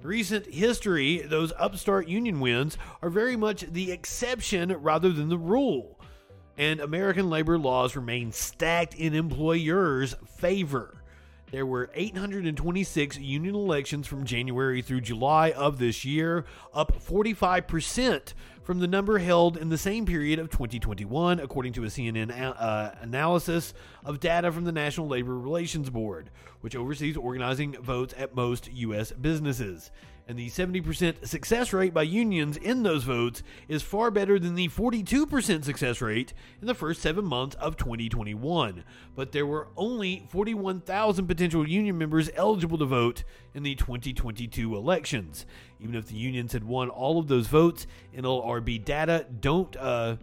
[0.04, 6.00] Recent history, those upstart union wins are very much the exception rather than the rule,
[6.58, 11.04] and American labor laws remain stacked in employers' favor.
[11.52, 18.80] There were 826 union elections from January through July of this year, up 45% from
[18.80, 23.74] the number held in the same period of 2021, according to a CNN uh, analysis
[24.06, 26.30] of data from the National Labor Relations Board,
[26.62, 29.12] which oversees organizing votes at most U.S.
[29.12, 29.92] businesses
[30.32, 34.70] and the 70% success rate by unions in those votes is far better than the
[34.70, 36.32] 42% success rate
[36.62, 38.86] in the first seven months of 2021.
[39.14, 45.46] But there were only 41,000 potential union members eligible to vote in the 2022 elections.
[45.82, 47.86] Even if the unions had won all of those votes,
[48.16, 50.16] NLRB data don't uh,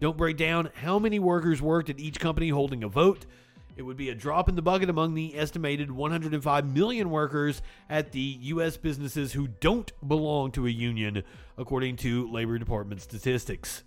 [0.00, 3.26] don't break down how many workers worked at each company holding a vote.
[3.76, 7.60] It would be a drop in the bucket among the estimated 105 million workers
[7.90, 8.76] at the U.S.
[8.76, 11.24] businesses who don't belong to a union,
[11.58, 13.82] according to Labor Department statistics.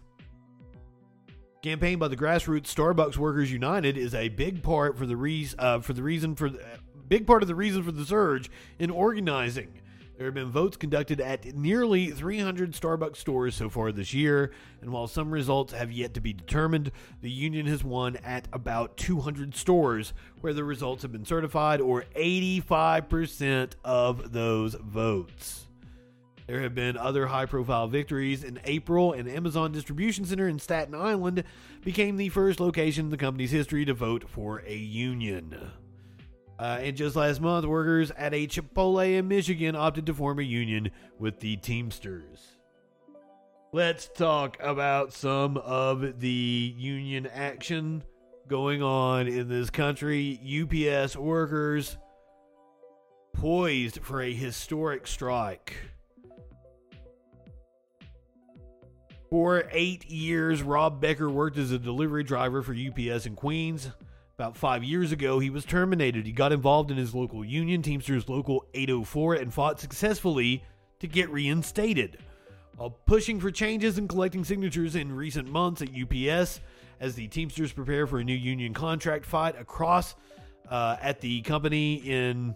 [1.63, 5.79] Campaign by the grassroots Starbucks Workers United is a big part for the re- uh,
[5.79, 6.61] for the reason for the,
[7.07, 8.49] big part of the reason for the surge
[8.79, 9.81] in organizing.
[10.17, 14.91] There have been votes conducted at nearly 300 Starbucks stores so far this year, and
[14.91, 16.91] while some results have yet to be determined,
[17.21, 22.05] the union has won at about 200 stores where the results have been certified, or
[22.15, 25.67] 85% of those votes.
[26.47, 28.43] There have been other high profile victories.
[28.43, 31.43] In April, an Amazon distribution center in Staten Island
[31.83, 35.73] became the first location in the company's history to vote for a union.
[36.59, 40.43] Uh, and just last month, workers at a Chipotle in Michigan opted to form a
[40.43, 40.89] union
[41.19, 42.57] with the Teamsters.
[43.73, 48.03] Let's talk about some of the union action
[48.47, 50.39] going on in this country.
[50.41, 51.97] UPS workers
[53.33, 55.75] poised for a historic strike.
[59.29, 63.89] For eight years, Rob Becker worked as a delivery driver for UPS in Queens.
[64.39, 66.27] About five years ago, he was terminated.
[66.27, 70.63] He got involved in his local union, Teamsters Local 804, and fought successfully
[70.99, 72.19] to get reinstated.
[72.75, 76.61] While pushing for changes and collecting signatures in recent months at UPS,
[76.99, 80.13] as the Teamsters prepare for a new union contract fight across
[80.69, 82.53] uh, at the company in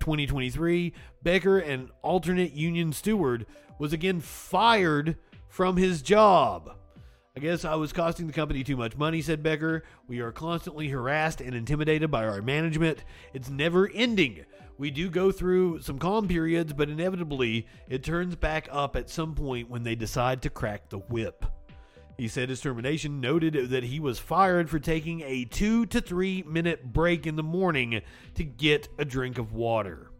[0.00, 0.92] 2023,
[1.22, 3.46] Becker, an alternate union steward,
[3.78, 5.16] was again fired
[5.46, 6.74] from his job.
[7.36, 9.82] I guess I was costing the company too much money, said Becker.
[10.06, 13.02] We are constantly harassed and intimidated by our management.
[13.32, 14.44] It's never ending.
[14.78, 19.34] We do go through some calm periods, but inevitably it turns back up at some
[19.34, 21.44] point when they decide to crack the whip.
[22.16, 26.44] He said his termination noted that he was fired for taking a two to three
[26.44, 28.00] minute break in the morning
[28.36, 30.12] to get a drink of water.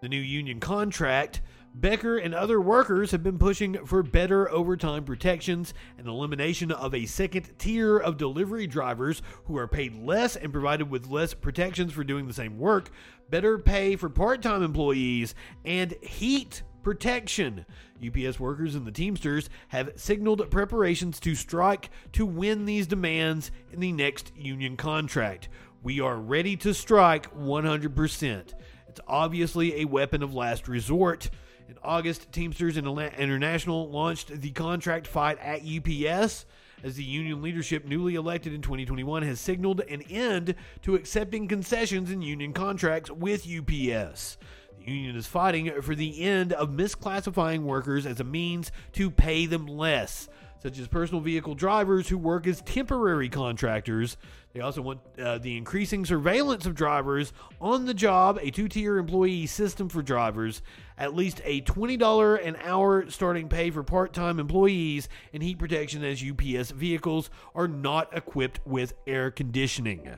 [0.00, 1.42] The new union contract
[1.74, 7.06] Becker and other workers have been pushing for better overtime protections and elimination of a
[7.06, 12.04] second tier of delivery drivers who are paid less and provided with less protections for
[12.04, 12.90] doing the same work,
[13.30, 15.34] better pay for part time employees,
[15.64, 17.64] and heat protection.
[18.04, 23.80] UPS workers and the Teamsters have signaled preparations to strike to win these demands in
[23.80, 25.48] the next union contract.
[25.82, 28.52] We are ready to strike 100%.
[28.88, 31.30] It's obviously a weapon of last resort.
[31.72, 36.44] In August, Teamsters International launched the contract fight at UPS.
[36.84, 42.10] as the union leadership newly elected in 2021 has signaled an end to accepting concessions
[42.10, 44.36] in union contracts with UPS.
[44.84, 49.46] The union is fighting for the end of misclassifying workers as a means to pay
[49.46, 50.28] them less,
[50.62, 54.18] such as personal vehicle drivers who work as temporary contractors.
[54.54, 58.98] They also want uh, the increasing surveillance of drivers on the job, a two tier
[58.98, 60.60] employee system for drivers,
[60.98, 66.04] at least a $20 an hour starting pay for part time employees, and heat protection
[66.04, 70.16] as UPS vehicles are not equipped with air conditioning.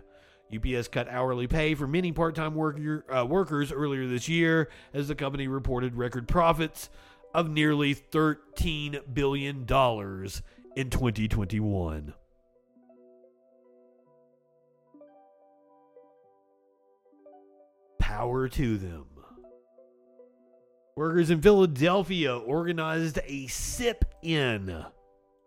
[0.55, 5.07] UPS cut hourly pay for many part time worker, uh, workers earlier this year as
[5.07, 6.91] the company reported record profits
[7.33, 9.59] of nearly $13 billion
[10.77, 12.15] in 2021.
[17.99, 19.07] Power to them.
[20.97, 24.85] Workers in Philadelphia organized a sip in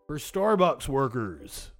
[0.07, 1.71] for Starbucks workers.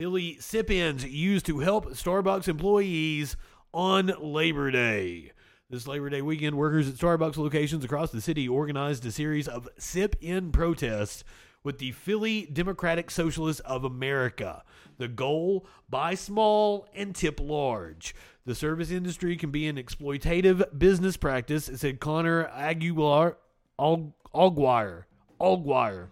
[0.00, 3.36] Philly sip ins used to help Starbucks employees
[3.72, 5.32] on Labor Day.
[5.68, 9.68] This Labor Day weekend, workers at Starbucks locations across the city organized a series of
[9.78, 11.22] sip in protests
[11.62, 14.64] with the Philly Democratic Socialists of America.
[14.98, 18.14] The goal buy small and tip large.
[18.46, 23.36] The service industry can be an exploitative business practice, said Connor Aguilar
[23.78, 25.04] Alguire.
[25.40, 26.06] Alguire.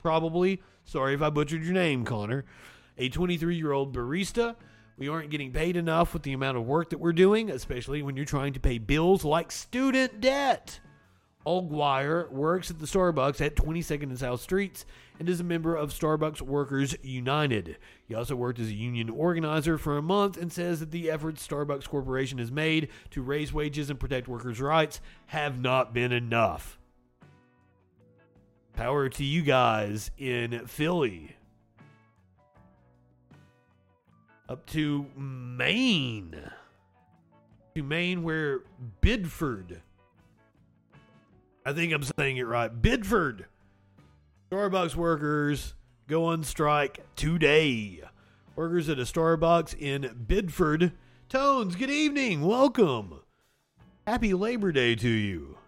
[0.00, 0.62] Probably.
[0.84, 2.44] Sorry if I butchered your name, Connor.
[2.96, 4.54] A 23 year old barista.
[4.96, 8.16] We aren't getting paid enough with the amount of work that we're doing, especially when
[8.16, 10.78] you're trying to pay bills like student debt.
[11.44, 14.86] Alguire works at the Starbucks at 22nd and South Streets
[15.18, 17.76] and is a member of Starbucks Workers United.
[18.06, 21.46] He also worked as a union organizer for a month and says that the efforts
[21.46, 26.78] Starbucks Corporation has made to raise wages and protect workers' rights have not been enough.
[28.74, 31.36] Power to you guys in Philly.
[34.48, 36.36] Up to Maine.
[37.74, 38.60] To Maine, where
[39.00, 39.80] Bidford
[41.66, 42.70] I think I'm saying it right.
[42.70, 43.46] Bidford.
[44.50, 45.74] Starbucks workers
[46.06, 48.00] go on strike today.
[48.56, 50.92] Workers at a Starbucks in Biddeford.
[51.28, 52.42] Tones, good evening.
[52.42, 53.20] Welcome.
[54.06, 55.58] Happy Labor Day to you.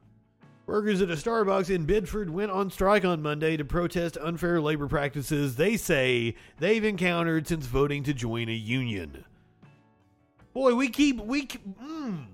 [0.67, 4.89] Workers at a Starbucks in Biddeford went on strike on Monday to protest unfair labor
[4.89, 9.25] practices they say they've encountered since voting to join a union.
[10.53, 12.25] Boy, we keep we mm,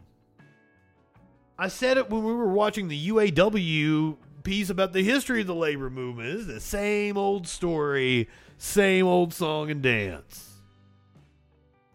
[1.58, 5.54] I said it when we were watching the UAW piece about the history of the
[5.54, 6.28] labor movement.
[6.28, 8.28] It's the same old story,
[8.58, 10.48] same old song and dance.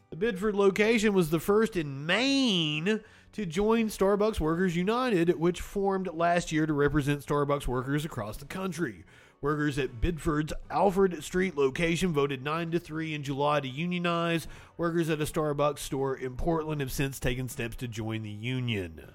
[0.10, 3.02] The Biddeford location was the first in Maine
[3.34, 8.46] to join Starbucks Workers United, which formed last year to represent Starbucks workers across the
[8.46, 9.04] country.
[9.42, 14.48] Workers at Biddeford's Alfred Street location voted 9 to 3 in July to unionize.
[14.78, 19.12] Workers at a Starbucks store in Portland have since taken steps to join the union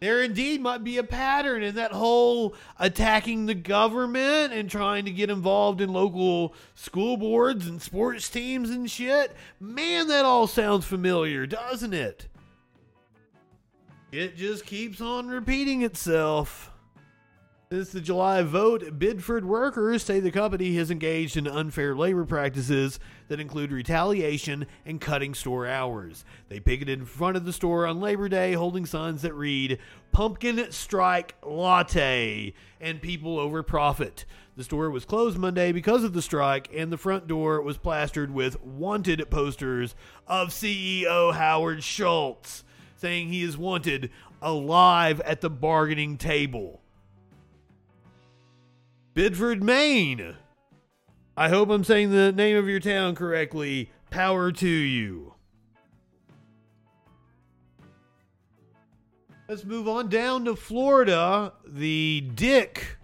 [0.00, 5.10] there indeed might be a pattern in that whole attacking the government and trying to
[5.10, 9.36] get involved in local school boards and sports teams and shit.
[9.60, 12.28] Man, that all sounds familiar, doesn't it?
[14.10, 16.69] It just keeps on repeating itself.
[17.72, 22.98] Since the July vote, Biddeford workers say the company has engaged in unfair labor practices
[23.28, 26.24] that include retaliation and cutting store hours.
[26.48, 29.78] They picketed in front of the store on Labor Day holding signs that read,
[30.10, 34.24] Pumpkin Strike Latte and People Over Profit.
[34.56, 38.32] The store was closed Monday because of the strike, and the front door was plastered
[38.32, 39.94] with wanted posters
[40.26, 42.64] of CEO Howard Schultz,
[42.96, 44.10] saying he is wanted
[44.42, 46.80] alive at the bargaining table.
[49.14, 50.36] Bidford, Maine.
[51.36, 53.90] I hope I'm saying the name of your town correctly.
[54.10, 55.34] Power to you.
[59.48, 61.52] Let's move on down to Florida.
[61.66, 62.98] The Dick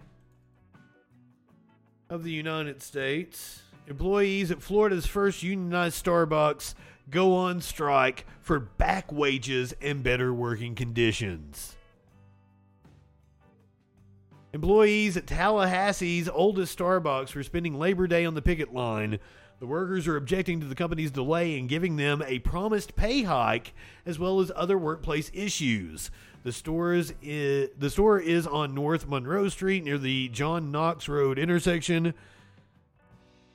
[2.09, 3.63] of the United States.
[3.87, 6.73] Employees at Florida's first unionized Starbucks
[7.09, 11.76] go on strike for back wages and better working conditions.
[14.57, 19.19] Employees at Tallahassee's oldest Starbucks were spending Labor Day on the picket line.
[19.59, 23.75] The workers are objecting to the company's delay in giving them a promised pay hike,
[24.03, 26.09] as well as other workplace issues.
[26.41, 31.37] The store is, the store is on North Monroe Street near the John Knox Road
[31.37, 32.15] intersection.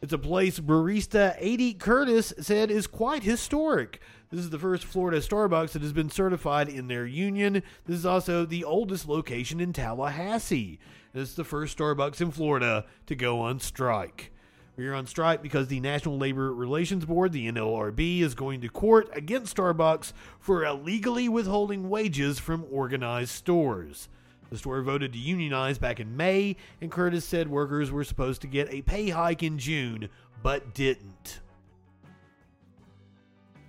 [0.02, 1.74] It's a place barista A.D.
[1.74, 4.00] Curtis said is quite historic.
[4.32, 7.62] This is the first Florida Starbucks that has been certified in their union.
[7.84, 10.78] This is also the oldest location in Tallahassee.
[11.12, 14.32] This is the first Starbucks in Florida to go on strike.
[14.74, 18.70] We are on strike because the National Labor Relations Board, the NLRB, is going to
[18.70, 24.08] court against Starbucks for illegally withholding wages from organized stores.
[24.48, 28.46] The store voted to unionize back in May, and Curtis said workers were supposed to
[28.46, 30.08] get a pay hike in June,
[30.42, 31.41] but didn't.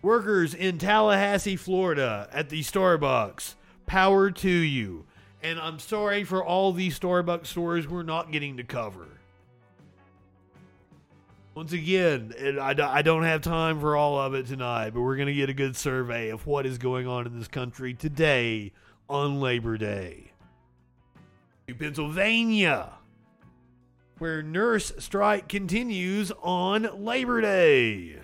[0.04, 3.56] Workers in Tallahassee, Florida at the Starbucks,
[3.86, 5.06] power to you.
[5.42, 9.08] And I'm sorry for all these Starbucks stores we're not getting to cover.
[11.56, 15.28] Once again, I, I don't have time for all of it tonight, but we're going
[15.28, 18.74] to get a good survey of what is going on in this country today
[19.08, 20.32] on Labor Day.
[21.68, 22.90] To Pennsylvania,
[24.18, 28.18] where nurse strike continues on Labor Day.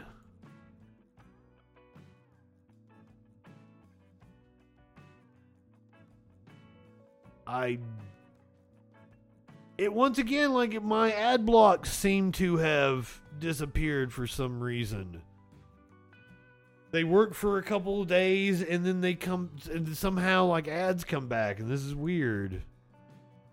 [7.49, 7.79] I
[9.79, 15.23] it once again like my ad blocks seem to have disappeared for some reason.
[16.91, 21.03] They work for a couple of days and then they come and somehow like ads
[21.03, 22.61] come back and this is weird.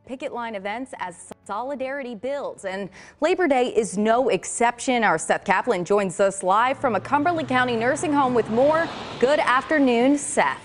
[0.05, 2.67] picket line events as solidarity builds.
[2.67, 2.91] And
[3.23, 5.05] Labor Day is no exception.
[5.05, 8.89] Our Seth Kaplan joins us live from a Cumberland County nursing home with more.
[9.21, 10.61] Good afternoon, Seth.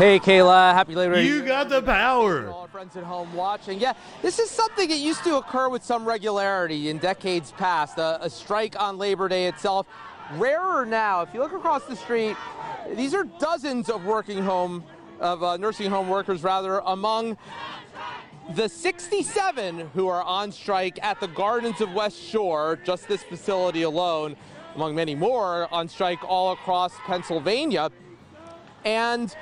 [0.00, 0.72] Hey, Kayla.
[0.72, 1.26] Happy Labor Day.
[1.26, 2.48] You got the power.
[2.48, 3.78] All our friends at home watching.
[3.78, 7.98] Yeah, this is something that used to occur with some regularity in decades past.
[7.98, 9.86] A, a strike on Labor Day itself.
[10.36, 11.20] Rarer now.
[11.20, 12.34] If you look across the street,
[12.94, 14.84] these are dozens of working home,
[15.18, 17.36] of uh, nursing home workers rather, among
[18.54, 23.82] the 67 who are on strike at the Gardens of West Shore, just this facility
[23.82, 24.34] alone,
[24.76, 27.90] among many more on strike all across Pennsylvania.
[28.86, 29.36] And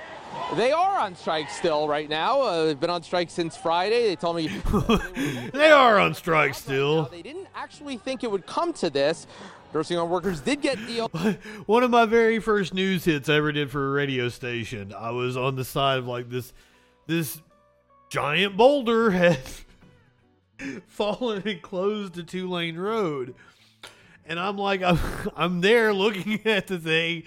[0.57, 2.41] they are on strike still right now.
[2.41, 4.09] Uh, they've been on strike since Friday.
[4.09, 4.49] They told me
[5.53, 7.05] they are on strike still.
[7.05, 9.27] They didn't actually think it would come to this.
[9.75, 11.39] Nursing home workers did get the.
[11.67, 14.95] One of my very first news hits I ever did for a radio station.
[14.97, 16.53] I was on the side of like this,
[17.07, 17.41] this
[18.09, 19.39] giant boulder had
[20.87, 23.35] fallen and closed a two lane road.
[24.25, 24.99] And I'm like, I'm,
[25.37, 27.25] I'm there looking at the thing.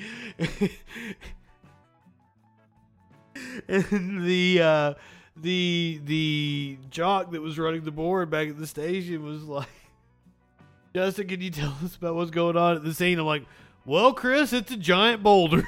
[3.68, 4.94] and the uh,
[5.36, 9.68] the the jock that was running the board back at the station was like,
[10.94, 13.20] Justin, can you tell us about what's going on at the scene?
[13.20, 13.46] I'm like,
[13.86, 15.64] well, Chris, it's a giant boulder.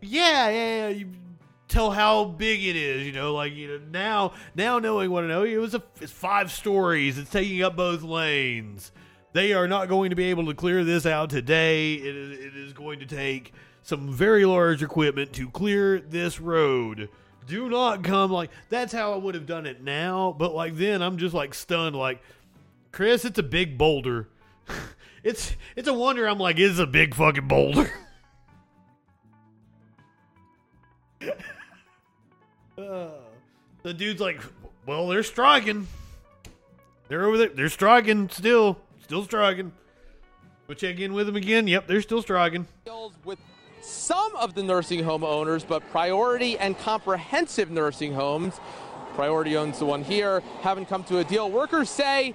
[0.00, 0.88] yeah, yeah, yeah.
[0.88, 1.08] You
[1.68, 5.28] tell how big it is, you know, like you know now now knowing what I
[5.28, 7.18] know, it was a it's five stories.
[7.18, 8.92] It's taking up both lanes.
[9.32, 11.94] They are not going to be able to clear this out today.
[11.94, 13.52] It is, it is going to take
[13.88, 17.08] some very large equipment to clear this road.
[17.46, 21.00] Do not come like that's how I would have done it now, but like then
[21.00, 22.20] I'm just like stunned like
[22.92, 24.28] Chris, it's a big boulder.
[25.24, 27.90] it's it's a wonder I'm like it's a big fucking boulder.
[32.76, 33.08] uh,
[33.82, 34.42] the dude's like,
[34.84, 35.86] well, they're striking.
[37.08, 37.48] They're over there.
[37.48, 38.78] They're striking still.
[39.02, 39.72] Still striking.
[40.66, 41.66] We'll check in with them again.
[41.66, 42.66] Yep, they're still striking.
[43.24, 43.38] With
[43.80, 48.60] some of the nursing home owners, but Priority and Comprehensive Nursing Homes,
[49.14, 51.50] Priority owns the one here, haven't come to a deal.
[51.50, 52.34] Workers say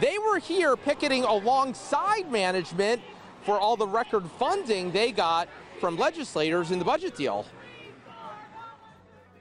[0.00, 3.02] they were here picketing alongside management
[3.42, 5.48] for all the record funding they got
[5.80, 7.46] from legislators in the budget deal.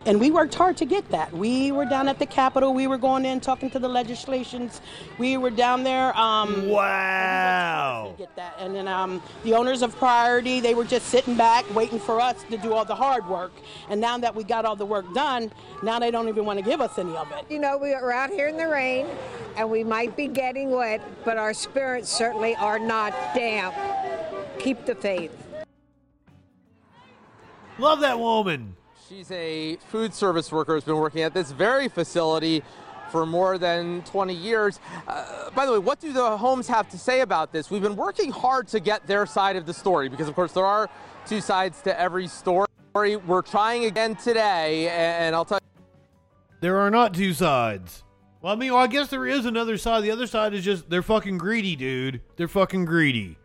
[0.07, 1.33] And we worked hard to get that.
[1.33, 2.75] We were down at the Capitol.
[2.75, 4.79] We were going in talking to the legislations.
[5.17, 6.15] We were down there.
[6.15, 8.11] Um, wow.
[8.11, 8.55] to get that.
[8.59, 12.43] And then um, the owners of Priority, they were just sitting back waiting for us
[12.51, 13.51] to do all the hard work.
[13.89, 15.51] And now that we got all the work done,
[15.81, 17.45] now they don't even want to give us any of it.
[17.49, 19.07] You know, we are out here in the rain
[19.57, 23.73] and we might be getting wet, but our spirits certainly are not damp.
[24.59, 25.31] Keep the faith.
[27.79, 28.75] Love that woman.
[29.07, 32.63] She's a food service worker who's been working at this very facility
[33.11, 34.79] for more than 20 years.
[35.07, 37.69] Uh, by the way, what do the homes have to say about this?
[37.69, 40.65] We've been working hard to get their side of the story because, of course, there
[40.65, 40.89] are
[41.27, 42.67] two sides to every story.
[42.95, 45.83] We're trying again today, and I'll tell you.
[46.61, 48.03] There are not two sides.
[48.41, 50.03] Well, I mean, well, I guess there is another side.
[50.03, 52.21] The other side is just they're fucking greedy, dude.
[52.37, 53.37] They're fucking greedy.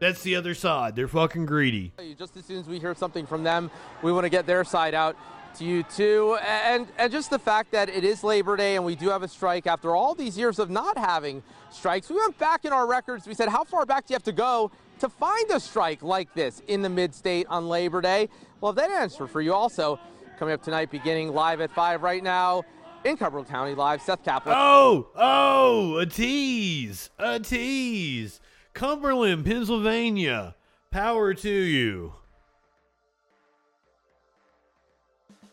[0.00, 0.94] That's the other side.
[0.94, 1.92] They're fucking greedy.
[2.18, 3.70] Just as soon as we hear something from them,
[4.02, 5.16] we want to get their side out
[5.56, 6.38] to you too.
[6.46, 9.28] And and just the fact that it is Labor Day and we do have a
[9.28, 12.08] strike after all these years of not having strikes.
[12.10, 13.26] We went back in our records.
[13.26, 14.70] We said, how far back do you have to go
[15.00, 18.28] to find a strike like this in the mid-state on Labor Day?
[18.60, 19.98] Well, that answer for you also
[20.38, 22.62] coming up tonight, beginning live at five right now.
[23.04, 24.56] In Cumberland County Live, Seth Kaplan.
[24.58, 28.40] Oh, oh, a tease, a tease.
[28.74, 30.54] Cumberland, Pennsylvania.
[30.90, 32.14] Power to you.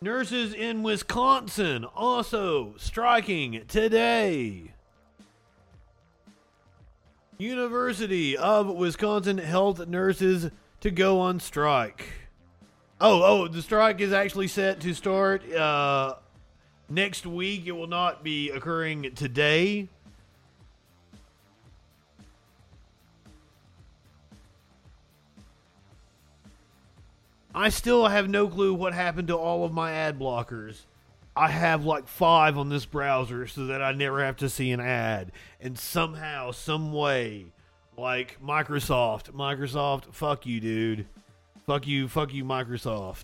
[0.01, 4.73] Nurses in Wisconsin also striking today.
[7.37, 12.05] University of Wisconsin health nurses to go on strike.
[13.01, 16.15] Oh, oh, the strike is actually set to start uh,
[16.87, 17.65] next week.
[17.65, 19.89] It will not be occurring today.
[27.55, 30.81] I still have no clue what happened to all of my ad blockers.
[31.37, 34.81] I have like five on this browser so that I never have to see an
[34.81, 35.31] ad.
[35.61, 37.45] And somehow, some way,
[37.97, 41.05] like Microsoft, Microsoft, fuck you, dude.
[41.65, 43.23] Fuck you, fuck you, Microsoft.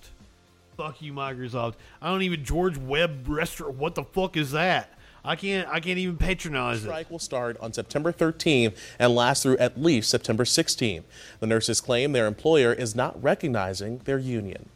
[0.78, 1.74] Fuck you, Microsoft.
[2.02, 3.76] I don't even George Webb restaurant.
[3.76, 4.98] What the fuck is that?
[5.24, 5.68] I can't.
[5.70, 6.82] I can't even patronize it.
[6.82, 11.04] strike will start on September 13th and last through at least September 16th.
[11.40, 14.70] The nurses claim their employer is not recognizing their union.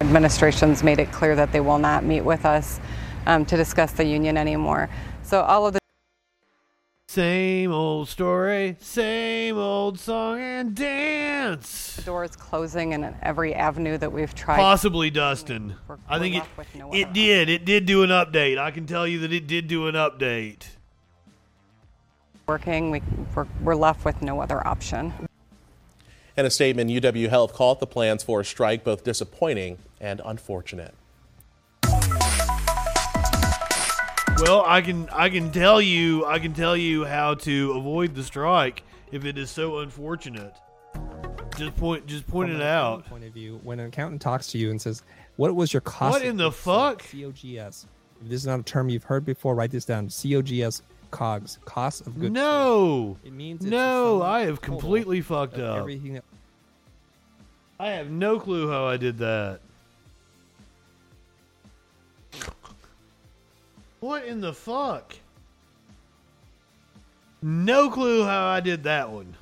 [0.00, 2.80] Administration's made it clear that they will not meet with us
[3.26, 4.90] um, to discuss the union anymore.
[5.22, 5.83] So all of the
[7.14, 11.94] Same old story, same old song and dance.
[11.94, 14.56] The door is closing in every avenue that we've tried.
[14.56, 15.76] Possibly Dustin.
[16.08, 17.48] I we're think it no it did.
[17.48, 18.58] It did do an update.
[18.58, 20.64] I can tell you that it did do an update.
[22.48, 23.00] working, we,
[23.32, 25.14] we're, we're left with no other option.
[26.36, 30.96] In a statement, UW Health called the plans for a strike both disappointing and unfortunate.
[34.44, 38.22] Well, I can I can tell you I can tell you how to avoid the
[38.22, 40.54] strike if it is so unfortunate.
[41.56, 43.06] Just point just point From it an accounting out.
[43.06, 45.02] Point of view, when an accountant talks to you and says,
[45.36, 47.10] "What was your cost?" What of in the goods sold?" fuck?
[47.10, 47.86] COGS.
[48.22, 50.08] If this is not a term you've heard before, write this down.
[50.10, 52.34] COGS, COGS, cost of goods.
[52.34, 52.42] No.
[52.42, 53.18] sold.
[53.24, 55.78] It means it's the No, sum I have total completely fucked of up.
[55.78, 56.24] Everything that
[57.80, 59.60] I have no clue how I did that.
[64.04, 65.16] What in the fuck?
[67.40, 69.34] No clue how I did that one.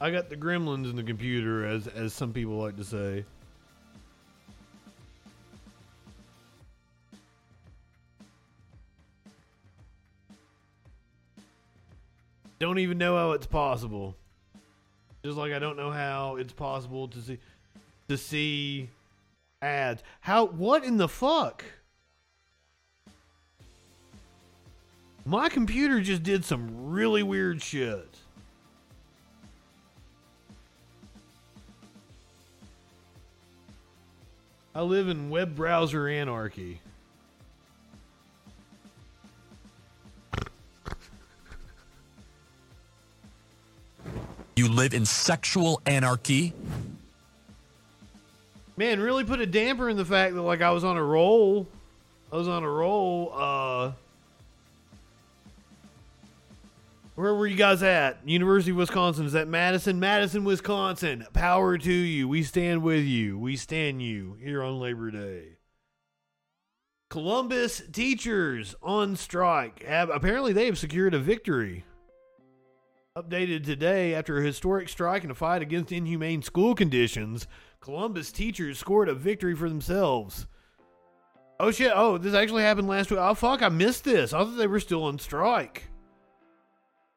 [0.00, 3.26] I got the gremlins in the computer, as as some people like to say.
[12.60, 14.16] Don't even know how it's possible.
[15.22, 17.38] Just like I don't know how it's possible to see
[18.08, 18.88] to see
[19.60, 20.02] ads.
[20.20, 21.62] How what in the fuck?
[25.24, 28.08] My computer just did some really weird shit.
[34.74, 36.80] I live in web browser anarchy.
[44.56, 46.52] You live in sexual anarchy?
[48.76, 51.66] Man, really put a damper in the fact that like I was on a roll.
[52.32, 53.32] I was on a roll.
[53.34, 53.92] Uh
[57.16, 58.26] Where were you guys at?
[58.26, 59.26] University of Wisconsin.
[59.26, 60.00] Is that Madison?
[60.00, 61.26] Madison, Wisconsin.
[61.32, 62.28] Power to you.
[62.28, 63.38] We stand with you.
[63.38, 65.56] We stand you here on Labor Day.
[67.10, 69.82] Columbus teachers on strike.
[69.82, 71.84] Have apparently they have secured a victory.
[73.18, 77.48] Updated today after a historic strike and a fight against inhumane school conditions,
[77.80, 80.46] Columbus teachers scored a victory for themselves.
[81.58, 81.92] Oh shit!
[81.92, 83.18] Oh, this actually happened last week.
[83.20, 83.60] Oh fuck!
[83.60, 84.32] I missed this.
[84.32, 85.89] I thought they were still on strike.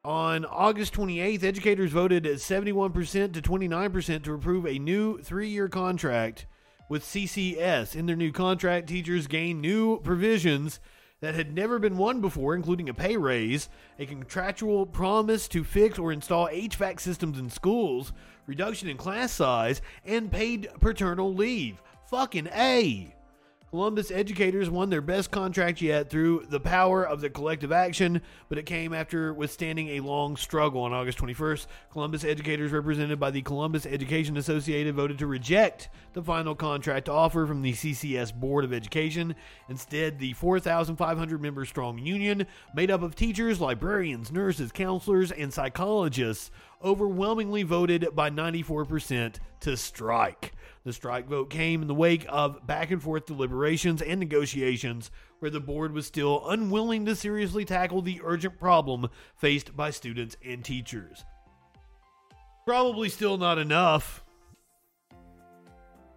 [0.05, 6.45] On August 28th, educators voted at 71% to 29% to approve a new three-year contract
[6.89, 7.95] with CCS.
[7.95, 10.81] In their new contract, teachers gained new provisions
[11.21, 15.97] that had never been won before, including a pay raise, a contractual promise to fix
[15.97, 18.11] or install HVAC systems in schools,
[18.45, 21.81] reduction in class size, and paid paternal leave.
[22.09, 23.15] Fucking A.
[23.73, 28.59] Columbus educators won their best contract yet through the power of the collective action, but
[28.59, 30.83] it came after withstanding a long struggle.
[30.83, 36.21] On August 21st, Columbus educators, represented by the Columbus Education Associated, voted to reject the
[36.21, 39.33] final contract offer from the CCS Board of Education.
[39.67, 42.45] Instead, the 4,500 member strong union,
[42.75, 46.51] made up of teachers, librarians, nurses, counselors, and psychologists,
[46.83, 50.51] overwhelmingly voted by 94% to strike.
[50.85, 55.51] The strike vote came in the wake of back and forth deliberations and negotiations where
[55.51, 60.63] the board was still unwilling to seriously tackle the urgent problem faced by students and
[60.63, 61.23] teachers.
[62.65, 64.23] Probably still not enough.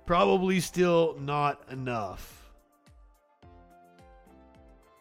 [0.05, 2.33] Probably still not enough.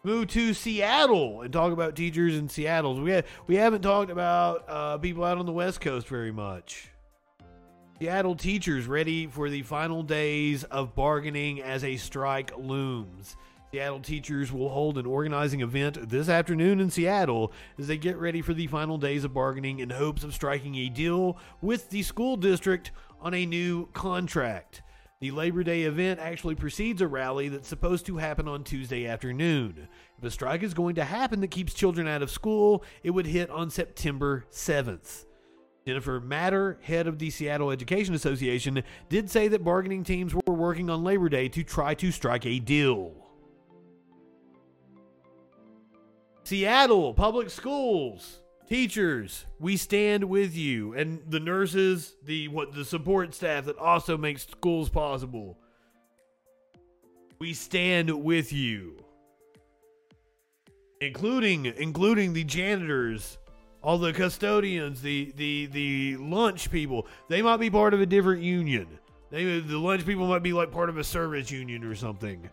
[0.02, 3.00] move to Seattle and talk about teachers in Seattle.
[3.02, 6.90] We ha- we haven't talked about uh, people out on the West Coast very much.
[7.98, 13.36] Seattle teachers ready for the final days of bargaining as a strike looms.
[13.72, 18.42] Seattle teachers will hold an organizing event this afternoon in Seattle as they get ready
[18.42, 22.36] for the final days of bargaining in hopes of striking a deal with the school
[22.36, 24.82] district on a new contract.
[25.20, 29.88] The Labor Day event actually precedes a rally that's supposed to happen on Tuesday afternoon.
[30.18, 33.26] If a strike is going to happen that keeps children out of school, it would
[33.26, 35.24] hit on September 7th.
[35.86, 40.90] Jennifer Matter, head of the Seattle Education Association, did say that bargaining teams were working
[40.90, 43.12] on Labor Day to try to strike a deal.
[46.42, 53.32] Seattle Public Schools teachers, we stand with you, and the nurses, the what the support
[53.32, 55.56] staff that also makes schools possible.
[57.38, 59.04] We stand with you,
[61.00, 63.38] including including the janitors,
[63.86, 67.06] all the custodians, the the the lunch people.
[67.28, 68.88] They might be part of a different union.
[69.30, 72.50] They, the lunch people might be like part of a service union or something.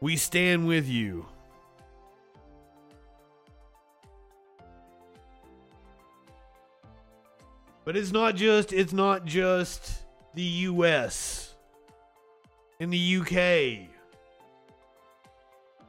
[0.00, 1.26] We stand with you.
[7.84, 9.92] But it's not just it's not just
[10.32, 11.54] the US.
[12.80, 13.90] In the UK.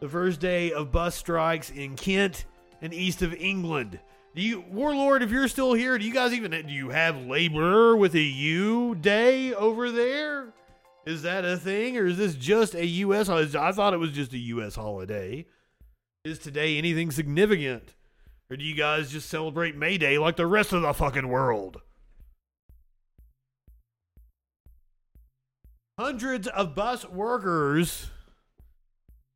[0.01, 2.43] The first day of bus strikes in Kent
[2.81, 3.99] and east of England.
[4.35, 7.95] Do you Warlord, if you're still here, do you guys even do you have labor
[7.95, 10.53] with a U day over there?
[11.05, 13.29] Is that a thing or is this just a US?
[13.29, 15.45] I thought it was just a US holiday.
[16.23, 17.95] Is today anything significant?
[18.51, 21.81] Or do you guys just celebrate May Day like the rest of the fucking world?
[25.99, 28.09] Hundreds of bus workers.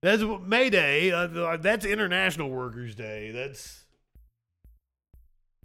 [0.03, 1.13] That's May Day.
[1.13, 3.31] Uh, that's International Workers' Day.
[3.31, 3.85] That's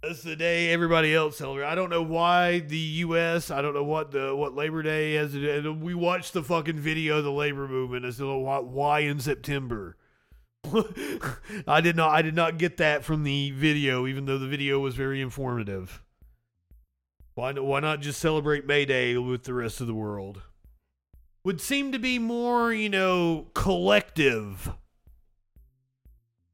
[0.01, 1.69] that's the day everybody else celebrates.
[1.69, 3.51] I don't know why the U.S.
[3.51, 5.33] I don't know what the what Labor Day has.
[5.33, 5.73] Do.
[5.73, 8.05] We watched the fucking video of the labor movement.
[8.05, 9.97] As to why, why in September.
[11.67, 12.11] I did not.
[12.11, 16.01] I did not get that from the video, even though the video was very informative.
[17.35, 17.51] Why?
[17.51, 20.43] Why not just celebrate May Day with the rest of the world?
[21.43, 24.71] Would seem to be more, you know, collective.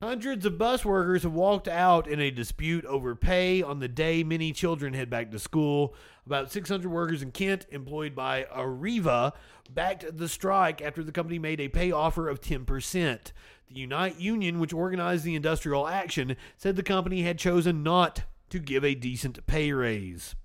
[0.02, 4.24] Hundreds of bus workers have walked out in a dispute over pay on the day
[4.24, 5.95] many children head back to school.
[6.26, 9.32] About 600 workers in Kent, employed by Arriva,
[9.70, 13.32] backed the strike after the company made a pay offer of 10%.
[13.68, 18.60] The Unite Union, which organized the industrial action, said the company had chosen not to
[18.60, 20.36] give a decent pay raise.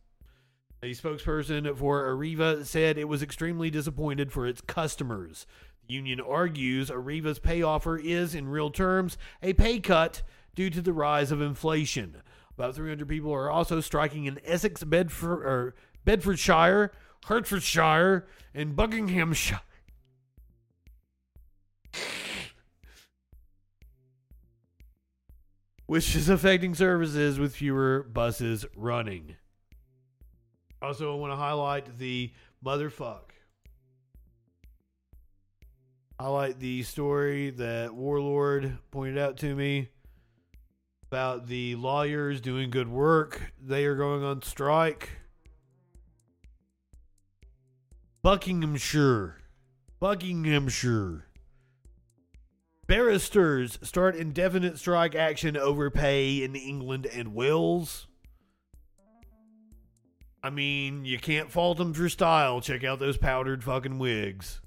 [0.82, 5.46] A spokesperson for Arriva said it was extremely disappointed for its customers.
[5.86, 10.22] The union argues Arriva's pay offer is, in real terms, a pay cut
[10.54, 12.22] due to the rise of inflation.
[12.56, 15.74] About 300 people are also striking in Essex, Bedford, or
[16.06, 16.92] Bedfordshire,
[17.26, 19.60] Hertfordshire, and Buckinghamshire.
[25.84, 29.36] Which is affecting services with fewer buses running.
[30.82, 32.32] Also, I want to highlight the
[32.64, 33.32] motherfuck.
[36.18, 39.88] Highlight the story that Warlord pointed out to me
[41.10, 43.52] about the lawyers doing good work.
[43.60, 45.10] They are going on strike.
[48.22, 49.38] Buckinghamshire.
[49.98, 51.26] Buckinghamshire.
[52.86, 58.06] Barristers start indefinite strike action over pay in England and Wales.
[60.42, 62.60] I mean, you can't fault them for style.
[62.60, 64.60] Check out those powdered fucking wigs.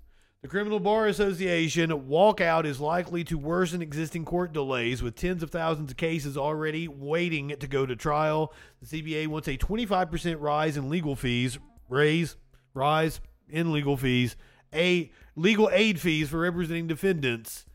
[0.43, 5.49] The Criminal Bar Association walkout is likely to worsen existing court delays with tens of
[5.49, 8.53] thousands of cases already waiting to go to trial.
[8.81, 12.35] The CBA wants a 25% rise in legal fees, raise,
[12.73, 14.35] rise in legal fees,
[14.73, 17.65] a legal aid fees for representing defendants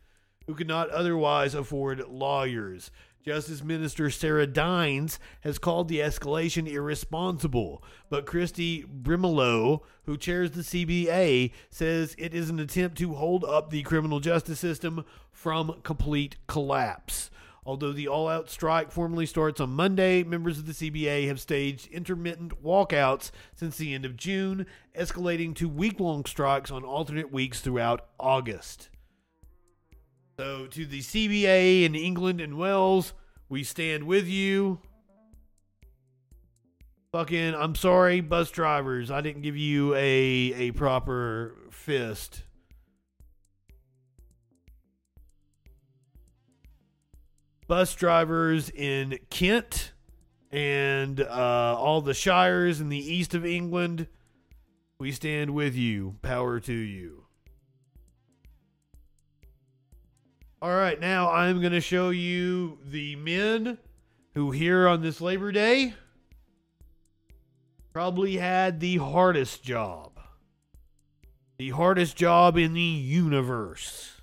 [0.47, 2.91] who could not otherwise afford lawyers.
[3.24, 10.62] Justice Minister Sarah Dines has called the escalation irresponsible, but Kirsty Brimelow, who chairs the
[10.62, 16.36] CBA, says it is an attempt to hold up the criminal justice system from complete
[16.47, 17.31] collapse.
[17.66, 21.86] Although the all out strike formally starts on Monday, members of the CBA have staged
[21.89, 24.65] intermittent walkouts since the end of June,
[24.99, 28.89] escalating to week long strikes on alternate weeks throughout August.
[30.39, 33.12] So, to the CBA in England and Wales,
[33.48, 34.81] we stand with you.
[37.10, 39.10] Fucking, I'm sorry, bus drivers.
[39.10, 42.44] I didn't give you a a proper fist.
[47.69, 49.93] bus drivers in Kent
[50.51, 54.09] and uh, all the shires in the east of England.
[54.98, 56.16] We stand with you.
[56.23, 57.28] Power to you.
[60.61, 63.79] All right, now I'm going to show you the men
[64.35, 65.95] who here on this Labor Day
[67.93, 70.19] probably had the hardest job.
[71.59, 74.21] The hardest job in the universe.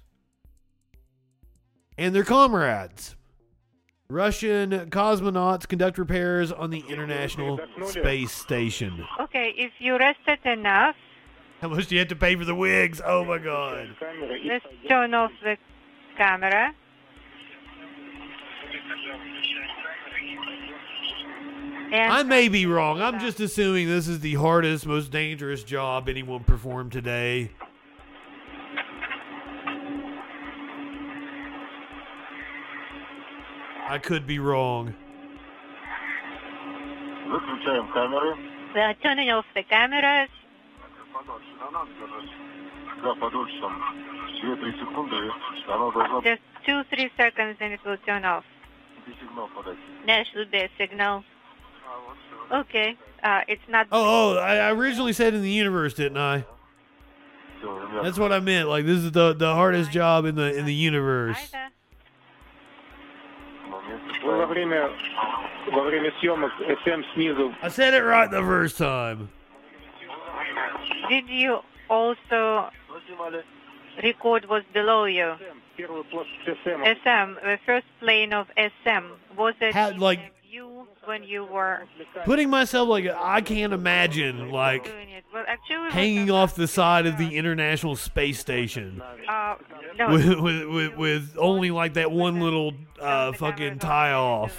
[1.97, 3.15] And their comrades.
[4.09, 9.05] Russian cosmonauts conduct repairs on the International Space Station.
[9.21, 10.95] Okay, if you rested enough,
[11.61, 13.01] How much do you have to pay for the wigs?
[13.05, 13.95] Oh my god.
[14.45, 15.57] let's turn off the
[16.17, 16.73] camera.
[21.91, 23.01] And I may be wrong.
[23.01, 27.51] I'm just assuming this is the hardest, most dangerous job anyone performed today.
[33.87, 34.93] I could be wrong.
[37.27, 38.37] Listen to him, camera.
[38.73, 40.29] We are turning off the cameras.
[43.04, 43.82] Да, подольше там.
[44.40, 45.16] Две, три секунды.
[45.68, 48.44] Оно должно Just two, three seconds and it will turn off.
[49.06, 49.76] быть сигнал подать.
[50.06, 51.24] There should be a signal.
[52.50, 53.86] Okay, uh, it's not.
[53.92, 56.44] Oh, oh, I I originally said in the universe, didn't I?
[58.02, 58.68] That's what I meant.
[58.68, 61.52] Like this is the the hardest job in the in the universe.
[64.22, 64.90] Вы во время,
[65.72, 66.52] во время съемок
[66.84, 69.30] СМ снизу I said it right the first time.
[71.08, 72.70] Did you also
[74.03, 75.35] record was below you?
[75.77, 79.05] SM, the first plane of SM.
[79.37, 81.83] Was it Had, like- you when you were
[82.23, 84.91] Putting myself like I can't imagine like?
[85.33, 89.55] Well, actually, hanging off the side of the International Space Station uh,
[89.97, 94.57] no, with, with, with, with only like that one little uh, fucking tie off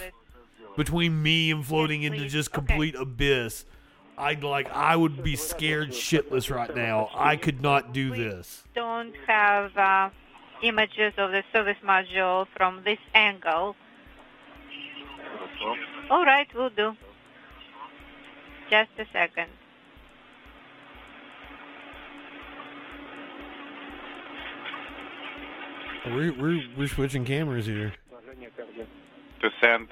[0.75, 3.65] between me and floating into just complete abyss.
[4.17, 7.09] I'd like I would be scared shitless right now.
[7.13, 8.63] I could not do this.
[8.73, 10.09] don't have uh,
[10.63, 13.75] images of the service module from this angle.
[16.09, 16.95] All right, we'll do.
[18.71, 19.49] Just a second.
[26.07, 27.93] We're we're, we're switching cameras here.
[29.41, 29.89] to send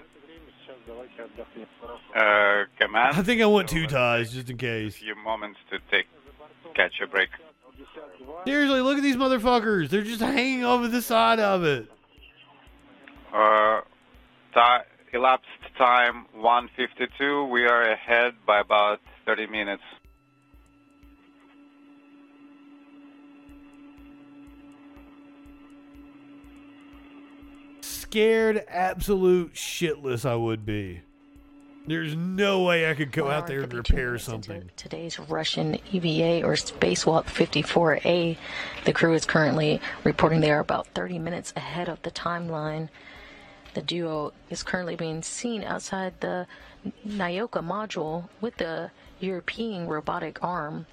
[2.15, 3.17] uh, command.
[3.17, 4.95] I think I want two ties just in case.
[4.95, 6.07] few moments to take
[6.73, 7.29] catch a break.
[8.45, 9.89] Seriously, look at these motherfuckers.
[9.89, 11.89] They're just hanging over the side of it.
[13.33, 13.81] Uh,
[14.53, 15.47] ti elapsed
[15.77, 17.45] time 152.
[17.45, 19.83] We are ahead by about 30 minutes.
[28.15, 31.01] Scared absolute shitless I would be.
[31.85, 34.71] There's no way I could go out there and repair something.
[34.77, 38.37] Today's Russian EVA or Spacewalk 54A.
[38.85, 42.87] The crew is currently reporting they are about 30 minutes ahead of the timeline.
[43.73, 46.47] The duo is currently being seen outside the
[47.05, 50.85] Nauka module with the European robotic arm.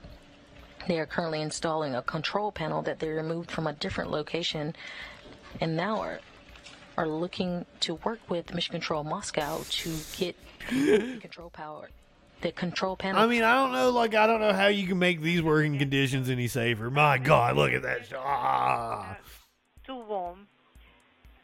[0.89, 4.75] They are currently installing a control panel that they removed from a different location
[5.61, 6.19] and now are
[6.97, 10.37] are looking to work with Mission Control Moscow to get
[11.21, 11.89] control power.
[12.41, 13.21] The control panel.
[13.23, 13.91] I mean, I don't know.
[13.91, 16.91] Like, I don't know how you can make these working conditions any safer.
[16.91, 18.07] My God, look at that!
[18.07, 19.17] sh- Ah.
[19.87, 20.49] Too warm.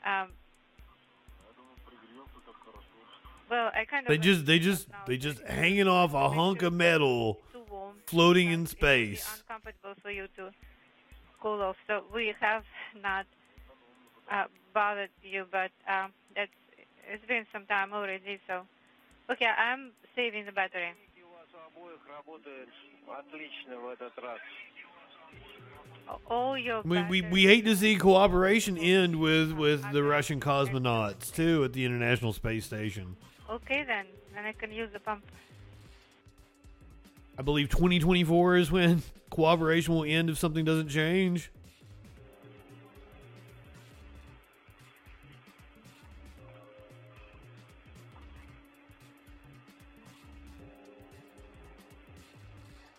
[0.05, 0.29] Um,
[3.51, 4.09] well, I kind of.
[4.09, 7.39] They just, they just, they just hanging off a hunk of metal,
[8.07, 9.43] floating in space.
[9.49, 10.51] uncomfortable for you to
[11.41, 11.77] cool off.
[11.87, 12.65] So we have
[13.03, 13.25] not
[14.30, 14.44] uh,
[14.74, 16.50] bothered you, but um, that's
[17.10, 18.40] it's been some time already.
[18.46, 18.62] So
[19.30, 20.92] okay, I'm saving the battery.
[26.30, 31.34] All your We, we, we hate to see cooperation end with, with the Russian cosmonauts
[31.34, 33.16] too at the International Space Station.
[33.50, 35.24] okay then, then I can use the pump.
[37.38, 41.50] I believe 2024 is when cooperation will end if something doesn't change.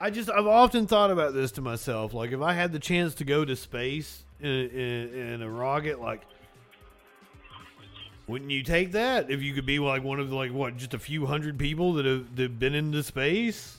[0.02, 2.14] I just I've often thought about this to myself.
[2.14, 6.00] Like if I had the chance to go to space in, in, in a rocket,
[6.00, 6.22] like
[8.28, 10.94] wouldn't you take that if you could be like one of the, like what just
[10.94, 13.78] a few hundred people that have that have been into space?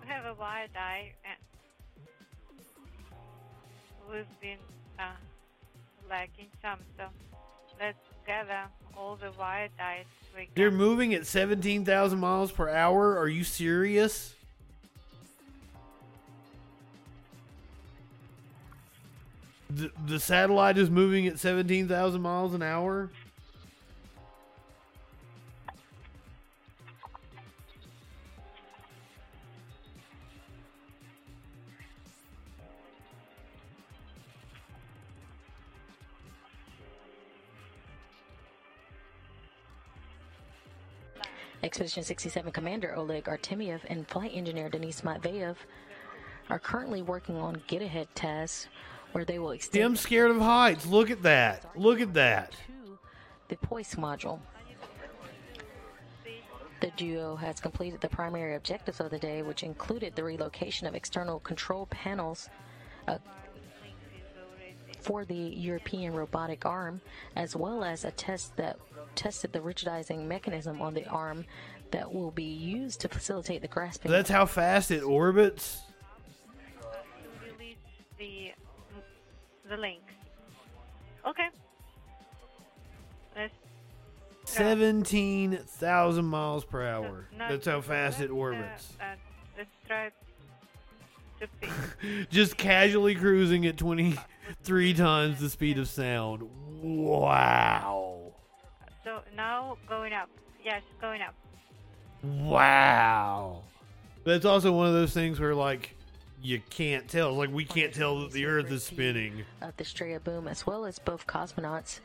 [0.00, 1.12] We have a wide eye.
[1.24, 1.36] And
[4.10, 4.58] we've been
[4.98, 5.16] uh,
[6.08, 6.78] lacking some.
[6.96, 7.04] So
[7.78, 8.62] let's gather
[8.96, 10.04] all the wire ties
[10.36, 13.18] we They're moving at 17,000 miles per hour.
[13.18, 14.34] Are you serious?
[19.70, 23.10] The, the satellite is moving at 17,000 miles an hour?
[41.64, 45.56] Expedition 67 Commander Oleg Artemiev and Flight Engineer Denis Matveyev
[46.50, 48.68] are currently working on get ahead tasks
[49.12, 50.84] where they will extend I'm scared of heights.
[50.84, 51.64] Look at that.
[51.74, 52.52] Look at that.
[53.48, 54.40] the Poisk module.
[56.82, 60.94] The duo has completed the primary objectives of the day, which included the relocation of
[60.94, 62.50] external control panels
[63.08, 63.16] uh,
[65.00, 67.00] for the European robotic arm,
[67.36, 68.78] as well as a test that
[69.14, 71.44] tested the rigidizing mechanism on the arm
[71.90, 74.10] that will be used to facilitate the grasping.
[74.10, 75.80] That's how fast it orbits?
[77.58, 77.76] release
[78.18, 78.52] the
[79.68, 80.02] the link.
[81.26, 81.48] Okay.
[83.36, 83.54] Let's
[84.44, 87.26] 17,000 miles per hour.
[87.36, 88.92] not- That's how fast it let's, uh, orbits.
[89.00, 89.04] Uh,
[89.56, 90.10] let's try
[91.40, 91.70] to pick.
[92.30, 96.48] Just casually cruising at 23 times the speed of sound.
[96.82, 98.23] Wow.
[99.04, 100.30] So now going up.
[100.64, 101.34] Yes, going up.
[102.22, 103.62] Wow.
[104.24, 105.94] That's also one of those things where, like,
[106.42, 107.34] you can't tell.
[107.34, 109.44] Like, we can't tell that the Earth is spinning.
[109.60, 112.00] of the Strela boom, as well as both cosmonauts.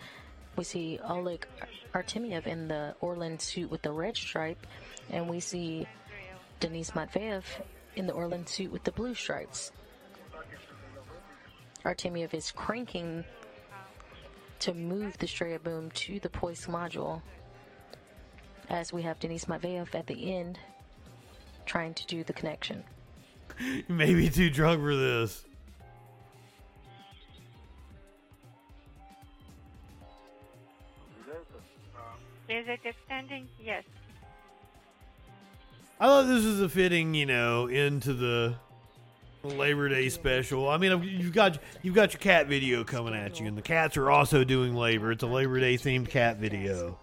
[0.57, 1.47] We see Oleg
[1.93, 4.67] Artemiev in the Orlan suit with the red stripe,
[5.09, 5.88] and we see
[6.59, 7.43] Denis Matveev
[7.95, 9.71] in the Orlan suit with the blue stripes.
[11.85, 13.23] Artemiev is cranking
[14.60, 17.22] to move the Strela boom to the Poisk module,
[18.69, 20.60] as we have Denis Matveyev at the end
[21.65, 22.84] trying to do the connection.
[23.60, 25.44] You may be too drunk for this.
[32.48, 33.49] Is it extending?
[33.61, 33.84] Yes.
[35.99, 38.56] I thought this was a fitting, you know, into the
[39.44, 40.70] Labor Day special.
[40.70, 43.95] I mean, you've got you've got your cat video coming at you, and the cats
[43.98, 45.11] are also doing labor.
[45.11, 46.98] It's a Labor Day themed cat video.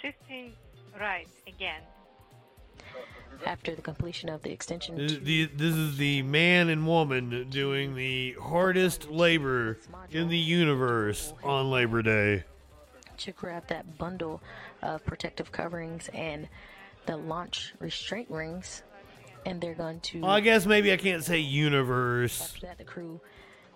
[0.00, 0.52] Shifting
[0.98, 1.82] right again.
[3.46, 7.94] After the completion of the extension This, the, this is the man and woman doing
[7.94, 9.78] the hardest labor
[10.10, 12.44] in the universe on Labor Day.
[13.16, 14.42] to grab that bundle
[14.82, 16.48] of protective coverings and
[17.06, 18.82] the launch restraint rings,
[19.46, 20.20] and they're going to.
[20.20, 22.40] Well, I guess maybe I can't say universe.
[22.40, 23.20] After that, the crew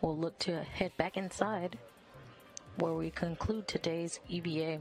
[0.01, 1.79] will look to head back inside,
[2.77, 4.81] where we conclude today's EVA.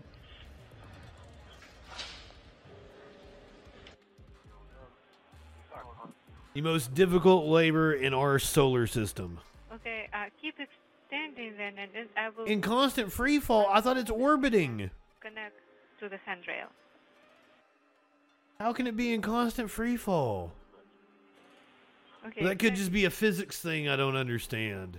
[6.53, 9.39] The most difficult labor in our solar system.
[9.73, 13.97] Okay, uh, keep extending then, and then I will In constant free fall, I thought
[13.97, 14.91] it's orbiting.
[15.19, 15.55] connect
[16.03, 16.67] to the handrail.
[18.59, 20.51] How can it be in constant free fall?
[22.27, 22.43] Okay.
[22.45, 24.97] that could just be a physics thing I don't understand.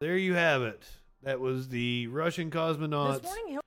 [0.00, 0.82] There you have it.
[1.22, 3.20] That was the Russian cosmonauts.
[3.20, 3.60] This morning, Hil-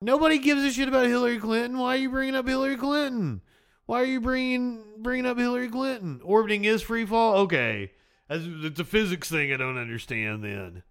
[0.00, 1.78] Nobody gives a shit about Hillary Clinton.
[1.78, 3.40] Why are you bringing up Hillary Clinton?
[3.86, 6.20] Why are you bringing bringing up Hillary Clinton?
[6.24, 7.36] Orbiting is free fall.
[7.40, 7.92] Okay,
[8.28, 10.44] That's, it's a physics thing I don't understand.
[10.44, 10.82] Then,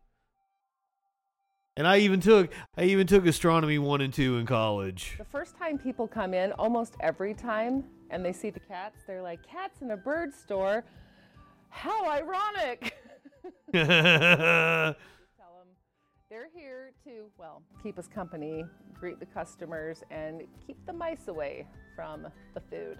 [1.77, 5.15] and I even took I even took astronomy one and two in college.
[5.17, 9.21] the first time people come in, almost every time, and they see the cats, they're
[9.21, 10.83] like, "Cats in a bird store?
[11.69, 12.97] How ironic!"
[13.73, 14.95] Tell them
[16.29, 18.65] they're here to well keep us company,
[18.99, 22.97] greet the customers, and keep the mice away from the food.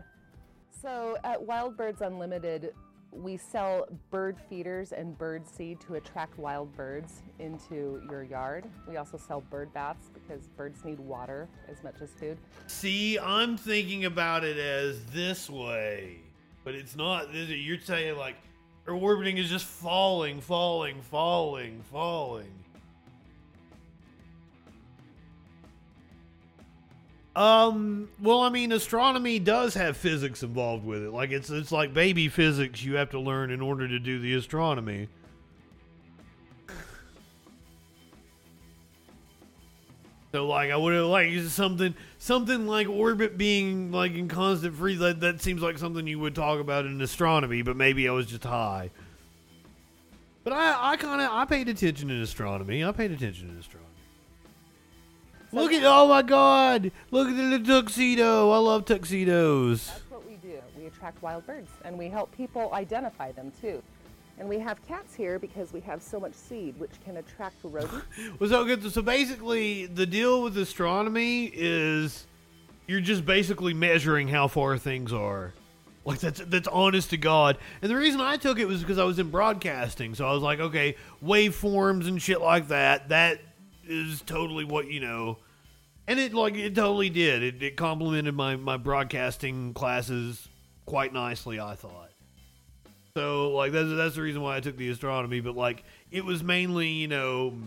[0.70, 2.74] So at Wild Birds Unlimited,
[3.18, 8.70] we sell bird feeders and bird seed to attract wild birds into your yard.
[8.88, 12.38] We also sell bird baths because birds need water as much as food.
[12.68, 16.18] See, I'm thinking about it as this way,
[16.64, 17.34] but it's not.
[17.34, 18.36] You're saying like
[18.88, 22.54] orbiting is just falling, falling, falling, falling.
[27.38, 28.10] Um.
[28.20, 31.12] Well, I mean, astronomy does have physics involved with it.
[31.12, 34.34] Like it's it's like baby physics you have to learn in order to do the
[34.34, 35.08] astronomy.
[40.32, 44.98] So like I would have like something something like orbit being like in constant freeze.
[44.98, 48.26] That that seems like something you would talk about in astronomy, but maybe I was
[48.26, 48.90] just high.
[50.44, 52.84] But I I kind of I paid attention in astronomy.
[52.84, 53.87] I paid attention in astronomy.
[55.52, 56.92] Look at oh my god!
[57.12, 58.52] Look at the tuxedo.
[58.52, 59.88] I love tuxedos.
[59.88, 60.60] That's what we do.
[60.78, 63.82] We attract wild birds and we help people identify them too.
[64.40, 68.06] And we have cats here because we have so much seed, which can attract rodents.
[68.40, 68.92] Well, so good.
[68.92, 72.28] So basically, the deal with astronomy is
[72.86, 75.54] you're just basically measuring how far things are.
[76.06, 77.58] Like that's that's honest to God.
[77.82, 80.44] And the reason I took it was because I was in broadcasting, so I was
[80.44, 83.10] like, okay, waveforms and shit like that.
[83.10, 83.42] That
[83.90, 85.38] is totally what you know.
[86.08, 87.44] And it like it totally did.
[87.44, 90.48] It, it complemented my my broadcasting classes
[90.86, 91.60] quite nicely.
[91.60, 92.12] I thought.
[93.16, 95.40] So like that's that's the reason why I took the astronomy.
[95.42, 97.58] But like it was mainly you know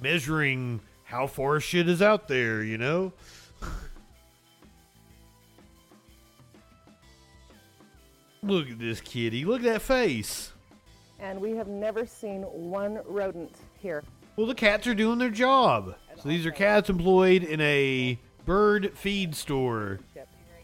[0.00, 2.62] measuring how far shit is out there.
[2.62, 3.12] You know.
[8.42, 9.44] Look at this kitty.
[9.44, 10.52] Look at that face.
[11.20, 14.04] And we have never seen one rodent here.
[14.38, 15.96] Well, the cats are doing their job.
[16.22, 19.98] So these are cats employed in a bird feed store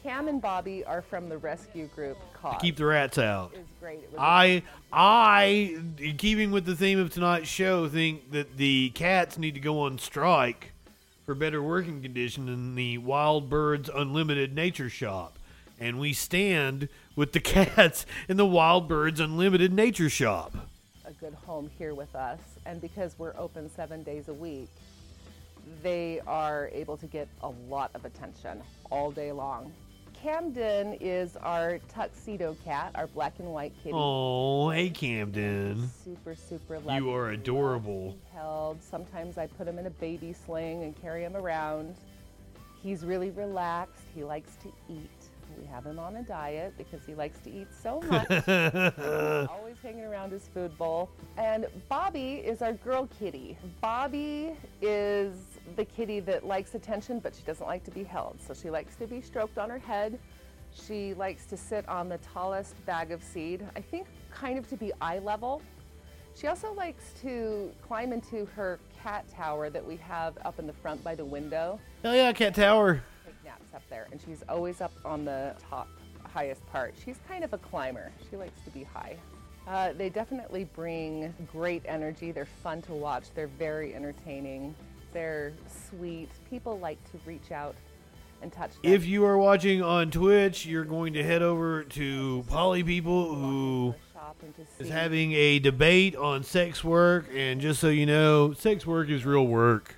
[0.05, 3.51] Cam and Bobby are from the rescue group to keep the rats out.
[3.53, 3.99] It was great.
[3.99, 8.91] It was I, I, in keeping with the theme of tonight's show, think that the
[8.91, 10.71] cats need to go on strike
[11.27, 15.37] for better working conditions in the Wild Birds Unlimited Nature Shop.
[15.81, 20.55] And we stand with the cats in the Wild Birds Unlimited Nature Shop.
[21.25, 22.39] A good home here with us.
[22.67, 24.69] And because we're open seven days a week,
[25.83, 29.73] they are able to get a lot of attention all day long.
[30.23, 33.95] Camden is our tuxedo cat, our black and white kitty.
[33.95, 35.91] Oh, hey Camden.
[36.03, 36.97] Super, super lovely.
[36.97, 38.17] You are adorable.
[38.33, 38.83] held.
[38.83, 41.95] Sometimes I put him in a baby sling and carry him around.
[42.83, 44.05] He's really relaxed.
[44.15, 45.24] He likes to eat.
[45.59, 48.29] We have him on a diet because he likes to eat so much.
[49.49, 51.11] Always hanging around his food bowl.
[51.37, 53.57] And Bobby is our girl kitty.
[53.81, 55.35] Bobby is
[55.77, 58.39] the kitty that likes attention, but she doesn't like to be held.
[58.47, 60.19] So she likes to be stroked on her head.
[60.73, 64.77] She likes to sit on the tallest bag of seed, I think kind of to
[64.77, 65.63] be eye level.
[66.37, 70.73] She also likes to climb into her cat tower that we have up in the
[70.73, 71.79] front by the window.
[72.03, 73.03] Hell yeah, Cat Tower.
[73.75, 75.89] Up there, and she's always up on the top,
[76.33, 76.95] highest part.
[77.05, 78.13] She's kind of a climber.
[78.31, 79.17] She likes to be high.
[79.67, 82.31] Uh, they definitely bring great energy.
[82.31, 83.25] They're fun to watch.
[83.35, 84.77] They're very entertaining.
[85.13, 85.53] They're
[85.91, 86.29] sweet.
[86.49, 87.75] People like to reach out
[88.43, 88.93] and touch them.
[88.93, 93.95] If you are watching on Twitch, you're going to head over to Poly People who
[94.79, 97.27] is having a debate on sex work.
[97.35, 99.97] And just so you know, sex work is real work.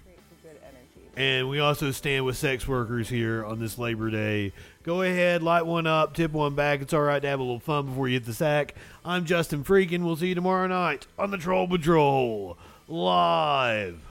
[1.17, 4.53] And we also stand with sex workers here on this Labor Day.
[4.83, 6.83] Go ahead, light one up, tip one back.
[6.83, 8.75] It's all right to have a little fun before you hit the sack.
[9.03, 10.05] I'm Justin Freakin.
[10.05, 14.06] We'll see you tomorrow night on the Troll Patrol live.